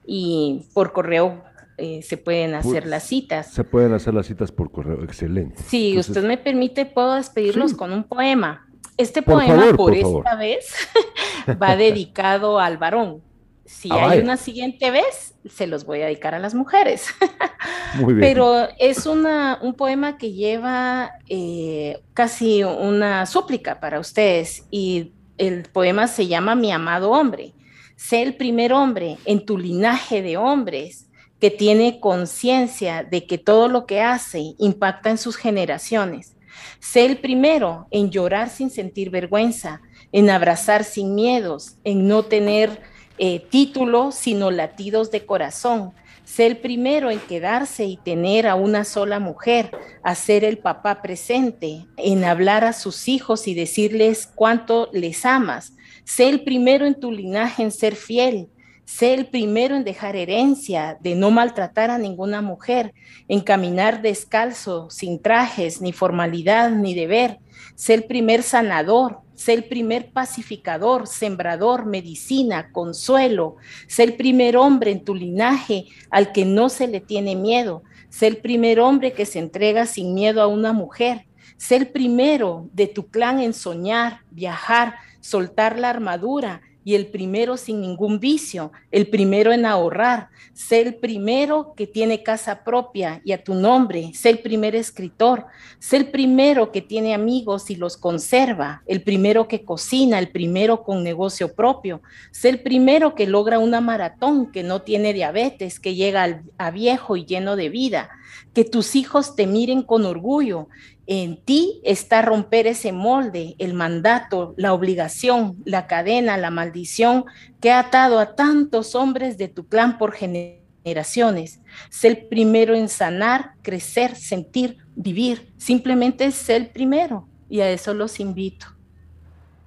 y 0.05 0.65
por 0.73 0.93
correo 0.93 1.43
eh, 1.77 2.01
se 2.01 2.17
pueden 2.17 2.55
hacer 2.55 2.87
las 2.87 3.03
citas. 3.03 3.51
Se 3.51 3.63
pueden 3.63 3.93
hacer 3.93 4.13
las 4.13 4.25
citas 4.25 4.51
por 4.51 4.71
correo, 4.71 5.03
excelente. 5.03 5.61
Si 5.61 5.97
usted 5.99 6.23
me 6.23 6.37
permite, 6.37 6.85
puedo 6.85 7.13
despedirlos 7.13 7.75
con 7.75 7.91
un 7.91 8.03
poema. 8.03 8.67
Este 8.97 9.21
poema, 9.21 9.73
por, 9.75 9.93
esta 9.93 10.35
vez, 10.35 10.73
va 11.61 11.75
dedicado 11.75 12.59
al 12.59 12.77
varón. 12.77 13.21
Si 13.67 13.89
ah, 13.91 14.09
hay 14.09 14.19
una 14.19 14.37
siguiente 14.37 14.89
vez, 14.91 15.35
se 15.49 15.67
los 15.67 15.85
voy 15.85 16.01
a 16.01 16.05
dedicar 16.05 16.33
a 16.33 16.39
las 16.39 16.55
mujeres. 16.55 17.07
Muy 17.99 18.13
bien. 18.13 18.21
Pero 18.21 18.69
es 18.79 19.05
una, 19.05 19.59
un 19.61 19.73
poema 19.73 20.17
que 20.17 20.31
lleva 20.31 21.11
eh, 21.27 21.99
casi 22.13 22.63
una 22.63 23.25
súplica 23.25 23.79
para 23.79 23.99
ustedes 23.99 24.63
y 24.71 25.11
el 25.37 25.63
poema 25.63 26.07
se 26.07 26.27
llama 26.27 26.55
Mi 26.55 26.71
amado 26.71 27.11
hombre. 27.11 27.53
Sé 27.97 28.23
el 28.23 28.35
primer 28.35 28.71
hombre 28.71 29.17
en 29.25 29.45
tu 29.45 29.57
linaje 29.57 30.21
de 30.21 30.37
hombres 30.37 31.09
que 31.39 31.51
tiene 31.51 31.99
conciencia 31.99 33.03
de 33.03 33.27
que 33.27 33.37
todo 33.37 33.67
lo 33.67 33.85
que 33.85 34.01
hace 34.01 34.55
impacta 34.57 35.09
en 35.09 35.17
sus 35.17 35.35
generaciones. 35.35 36.37
Sé 36.79 37.05
el 37.05 37.17
primero 37.17 37.87
en 37.91 38.11
llorar 38.11 38.49
sin 38.49 38.69
sentir 38.69 39.09
vergüenza, 39.09 39.81
en 40.11 40.29
abrazar 40.29 40.85
sin 40.85 41.15
miedos, 41.15 41.75
en 41.83 42.07
no 42.07 42.23
tener 42.23 42.81
eh, 43.17 43.39
títulos, 43.39 44.15
sino 44.15 44.51
latidos 44.51 45.11
de 45.11 45.25
corazón. 45.25 45.93
Sé 46.23 46.45
el 46.45 46.57
primero 46.57 47.09
en 47.09 47.19
quedarse 47.19 47.85
y 47.85 47.97
tener 47.97 48.47
a 48.47 48.55
una 48.55 48.83
sola 48.83 49.19
mujer, 49.19 49.71
a 50.03 50.13
ser 50.13 50.43
el 50.43 50.57
papá 50.57 51.01
presente, 51.01 51.85
en 51.95 52.25
hablar 52.25 52.63
a 52.63 52.73
sus 52.73 53.07
hijos 53.07 53.47
y 53.47 53.53
decirles 53.53 54.29
cuánto 54.35 54.89
les 54.91 55.25
amas. 55.25 55.73
Sé 56.03 56.29
el 56.29 56.43
primero 56.43 56.85
en 56.85 56.99
tu 56.99 57.11
linaje 57.11 57.63
en 57.63 57.71
ser 57.71 57.95
fiel, 57.95 58.49
Sé 58.87 59.13
el 59.13 59.27
primero 59.27 59.75
en 59.75 59.83
dejar 59.83 60.15
herencia, 60.15 60.97
de 61.01 61.13
no 61.13 61.29
maltratar 61.29 61.91
a 61.91 61.97
ninguna 61.97 62.41
mujer, 62.41 62.93
en 63.27 63.41
caminar 63.41 64.01
descalzo, 64.01 64.89
sin 64.89 65.21
trajes, 65.21 65.81
ni 65.81 65.91
formalidad, 65.91 66.71
ni 66.71 66.95
deber. 66.95 67.37
Sé 67.77 67.93
el 67.93 68.05
primer 68.05 68.41
sanador, 68.41 69.19
sé 69.35 69.53
el 69.53 69.65
primer 69.65 70.11
pacificador, 70.11 71.05
sembrador, 71.05 71.85
medicina, 71.85 72.71
consuelo. 72.71 73.57
Sé 73.87 74.01
el 74.01 74.15
primer 74.15 74.57
hombre 74.57 74.89
en 74.89 75.05
tu 75.05 75.13
linaje 75.13 75.85
al 76.09 76.31
que 76.31 76.43
no 76.43 76.69
se 76.69 76.87
le 76.87 77.01
tiene 77.01 77.35
miedo. 77.35 77.83
Sé 78.09 78.25
el 78.25 78.37
primer 78.37 78.79
hombre 78.79 79.13
que 79.13 79.27
se 79.27 79.37
entrega 79.37 79.85
sin 79.85 80.15
miedo 80.15 80.41
a 80.41 80.47
una 80.47 80.73
mujer. 80.73 81.27
Sé 81.57 81.75
el 81.75 81.89
primero 81.89 82.67
de 82.73 82.87
tu 82.87 83.11
clan 83.11 83.39
en 83.41 83.53
soñar, 83.53 84.21
viajar, 84.31 84.95
soltar 85.19 85.77
la 85.77 85.91
armadura 85.91 86.63
y 86.87 86.95
el 86.95 87.07
primero 87.07 87.57
sin 87.57 87.81
ningún 87.81 88.21
vicio, 88.21 88.71
el 88.91 89.07
primero 89.07 89.51
en 89.51 89.65
ahorrar, 89.65 90.29
sé 90.53 90.79
el 90.79 90.95
primero 90.95 91.73
que 91.75 91.85
tiene 91.85 92.23
casa 92.23 92.63
propia 92.63 93.19
y 93.25 93.33
a 93.33 93.43
tu 93.43 93.55
nombre, 93.55 94.11
sé 94.13 94.29
el 94.29 94.39
primer 94.39 94.73
escritor, 94.73 95.47
sé 95.79 95.97
el 95.97 96.11
primero 96.11 96.71
que 96.71 96.81
tiene 96.81 97.13
amigos 97.13 97.69
y 97.69 97.75
los 97.75 97.97
conserva, 97.97 98.83
el 98.85 99.01
primero 99.03 99.49
que 99.49 99.65
cocina, 99.65 100.17
el 100.17 100.29
primero 100.29 100.83
con 100.83 101.03
negocio 101.03 101.53
propio, 101.53 102.01
sé 102.31 102.47
el 102.47 102.61
primero 102.61 103.15
que 103.15 103.27
logra 103.27 103.59
una 103.59 103.81
maratón, 103.81 104.49
que 104.49 104.63
no 104.63 104.81
tiene 104.81 105.11
diabetes, 105.11 105.81
que 105.81 105.93
llega 105.93 106.41
a 106.57 106.71
viejo 106.71 107.17
y 107.17 107.25
lleno 107.25 107.57
de 107.57 107.67
vida, 107.67 108.09
que 108.53 108.63
tus 108.63 108.95
hijos 108.95 109.35
te 109.35 109.45
miren 109.45 109.81
con 109.81 110.05
orgullo 110.05 110.69
en 111.07 111.37
ti 111.43 111.81
está 111.83 112.21
romper 112.21 112.67
ese 112.67 112.91
molde, 112.91 113.55
el 113.59 113.73
mandato, 113.73 114.53
la 114.57 114.73
obligación, 114.73 115.55
la 115.63 115.87
cadena, 115.87 116.37
la 116.37 116.51
maldición 116.51 117.23
que 117.61 117.71
ha 117.71 117.79
atado 117.79 118.19
a 118.19 118.35
tantos 118.35 118.93
hombres 118.93 119.37
de 119.37 119.47
tu 119.47 119.67
clan 119.67 119.97
por 119.97 120.11
generaciones. 120.11 121.61
Sé 121.89 122.09
el 122.09 122.27
primero 122.27 122.75
en 122.75 122.89
sanar, 122.89 123.53
crecer, 123.61 124.15
sentir, 124.15 124.77
vivir. 124.95 125.53
Simplemente 125.55 126.29
sé 126.31 126.57
el 126.57 126.67
primero 126.67 127.27
y 127.49 127.61
a 127.61 127.71
eso 127.71 127.93
los 127.93 128.19
invito. 128.19 128.67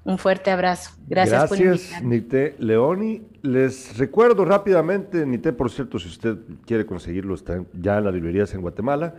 Un 0.05 0.19
fuerte 0.19 0.51
abrazo. 0.51 0.93
Gracias, 1.07 1.49
por 1.49 1.59
invitarme. 1.59 2.17
Nite 2.17 2.55
Leoni. 2.59 3.23
Les 3.43 3.97
recuerdo 3.97 4.45
rápidamente, 4.45 5.25
Nite, 5.25 5.53
por 5.53 5.71
cierto, 5.71 5.99
si 5.99 6.09
usted 6.09 6.37
quiere 6.67 6.85
conseguirlo, 6.85 7.35
está 7.35 7.65
ya 7.73 7.99
en 7.99 8.05
las 8.05 8.15
librerías 8.15 8.53
en 8.53 8.61
Guatemala. 8.61 9.15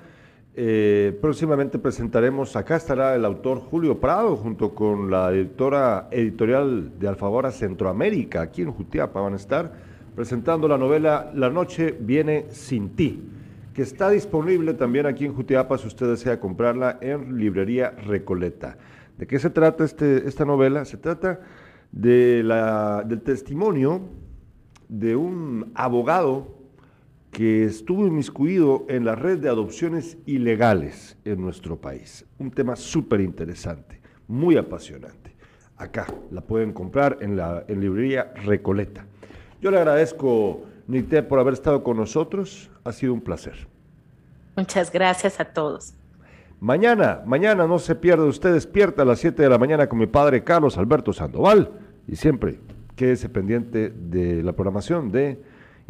Eh, 0.53 1.17
próximamente 1.21 1.79
presentaremos, 1.79 2.57
acá 2.57 2.75
estará 2.75 3.15
el 3.15 3.23
autor 3.23 3.59
Julio 3.59 4.01
Prado 4.01 4.35
junto 4.35 4.75
con 4.75 5.09
la 5.09 5.31
editora 5.31 6.09
editorial 6.11 6.99
de 6.99 7.07
Alfabora 7.07 7.51
Centroamérica, 7.51 8.41
aquí 8.41 8.61
en 8.61 8.71
Jutiapa 8.71 9.21
van 9.21 9.31
a 9.33 9.37
estar 9.37 9.71
presentando 10.13 10.67
la 10.67 10.77
novela 10.77 11.31
La 11.33 11.49
noche 11.49 11.95
viene 11.97 12.47
sin 12.49 12.89
ti, 12.89 13.23
que 13.73 13.81
está 13.81 14.09
disponible 14.09 14.73
también 14.73 15.05
aquí 15.05 15.23
en 15.23 15.33
Jutiapa 15.33 15.77
si 15.77 15.87
usted 15.87 16.09
desea 16.09 16.41
comprarla 16.41 16.97
en 16.99 17.37
librería 17.37 17.91
Recoleta. 17.91 18.77
¿De 19.17 19.27
qué 19.27 19.39
se 19.39 19.51
trata 19.51 19.85
este, 19.85 20.27
esta 20.27 20.43
novela? 20.43 20.83
Se 20.83 20.97
trata 20.97 21.39
del 21.93 23.21
testimonio 23.23 24.01
de 24.89 25.15
un 25.15 25.71
abogado 25.75 26.61
que 27.32 27.63
estuvo 27.63 28.05
inmiscuido 28.05 28.86
en 28.89 29.05
la 29.05 29.15
red 29.15 29.39
de 29.39 29.49
adopciones 29.49 30.17
ilegales 30.25 31.17
en 31.23 31.41
nuestro 31.41 31.79
país. 31.79 32.25
Un 32.38 32.51
tema 32.51 32.75
súper 32.75 33.21
interesante, 33.21 34.01
muy 34.27 34.57
apasionante. 34.57 35.34
Acá 35.77 36.07
la 36.29 36.41
pueden 36.41 36.73
comprar 36.73 37.17
en 37.21 37.38
la 37.38 37.63
en 37.67 37.79
librería 37.79 38.34
Recoleta. 38.43 39.05
Yo 39.61 39.71
le 39.71 39.77
agradezco, 39.77 40.65
Nite, 40.88 41.23
por 41.23 41.39
haber 41.39 41.53
estado 41.53 41.84
con 41.84 41.97
nosotros. 41.97 42.69
Ha 42.84 42.91
sido 42.91 43.13
un 43.13 43.21
placer. 43.21 43.67
Muchas 44.57 44.91
gracias 44.91 45.39
a 45.39 45.45
todos. 45.45 45.93
Mañana, 46.59 47.23
mañana 47.25 47.65
no 47.65 47.79
se 47.79 47.95
pierda, 47.95 48.25
usted 48.25 48.53
despierta 48.53 49.01
a 49.01 49.05
las 49.05 49.19
7 49.19 49.41
de 49.41 49.49
la 49.49 49.57
mañana 49.57 49.88
con 49.88 49.97
mi 49.97 50.05
padre 50.05 50.43
Carlos 50.43 50.77
Alberto 50.77 51.13
Sandoval 51.13 51.71
y 52.07 52.15
siempre 52.15 52.59
quédese 52.95 53.29
pendiente 53.29 53.89
de 53.89 54.43
la 54.43 54.53
programación 54.53 55.11
de 55.11 55.41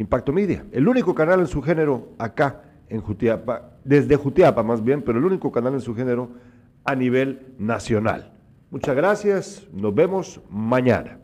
Impacto 0.02 0.34
Media, 0.34 0.66
el 0.72 0.88
único 0.88 1.16
canal 1.16 1.40
en 1.40 1.48
su 1.48 1.62
género 1.62 2.10
acá 2.18 2.64
en 2.90 3.00
Jutiapa, 3.02 3.78
desde 3.84 4.18
Jutiapa 4.18 4.64
más 4.64 4.84
bien, 4.84 5.02
pero 5.02 5.18
el 5.18 5.26
único 5.26 5.52
canal 5.52 5.74
en 5.74 5.82
su 5.82 5.96
género 5.96 6.30
a 6.84 6.96
nivel 6.96 7.54
nacional. 7.58 8.34
Muchas 8.70 8.96
gracias, 8.96 9.68
nos 9.72 9.96
vemos 9.96 10.42
mañana. 10.50 11.21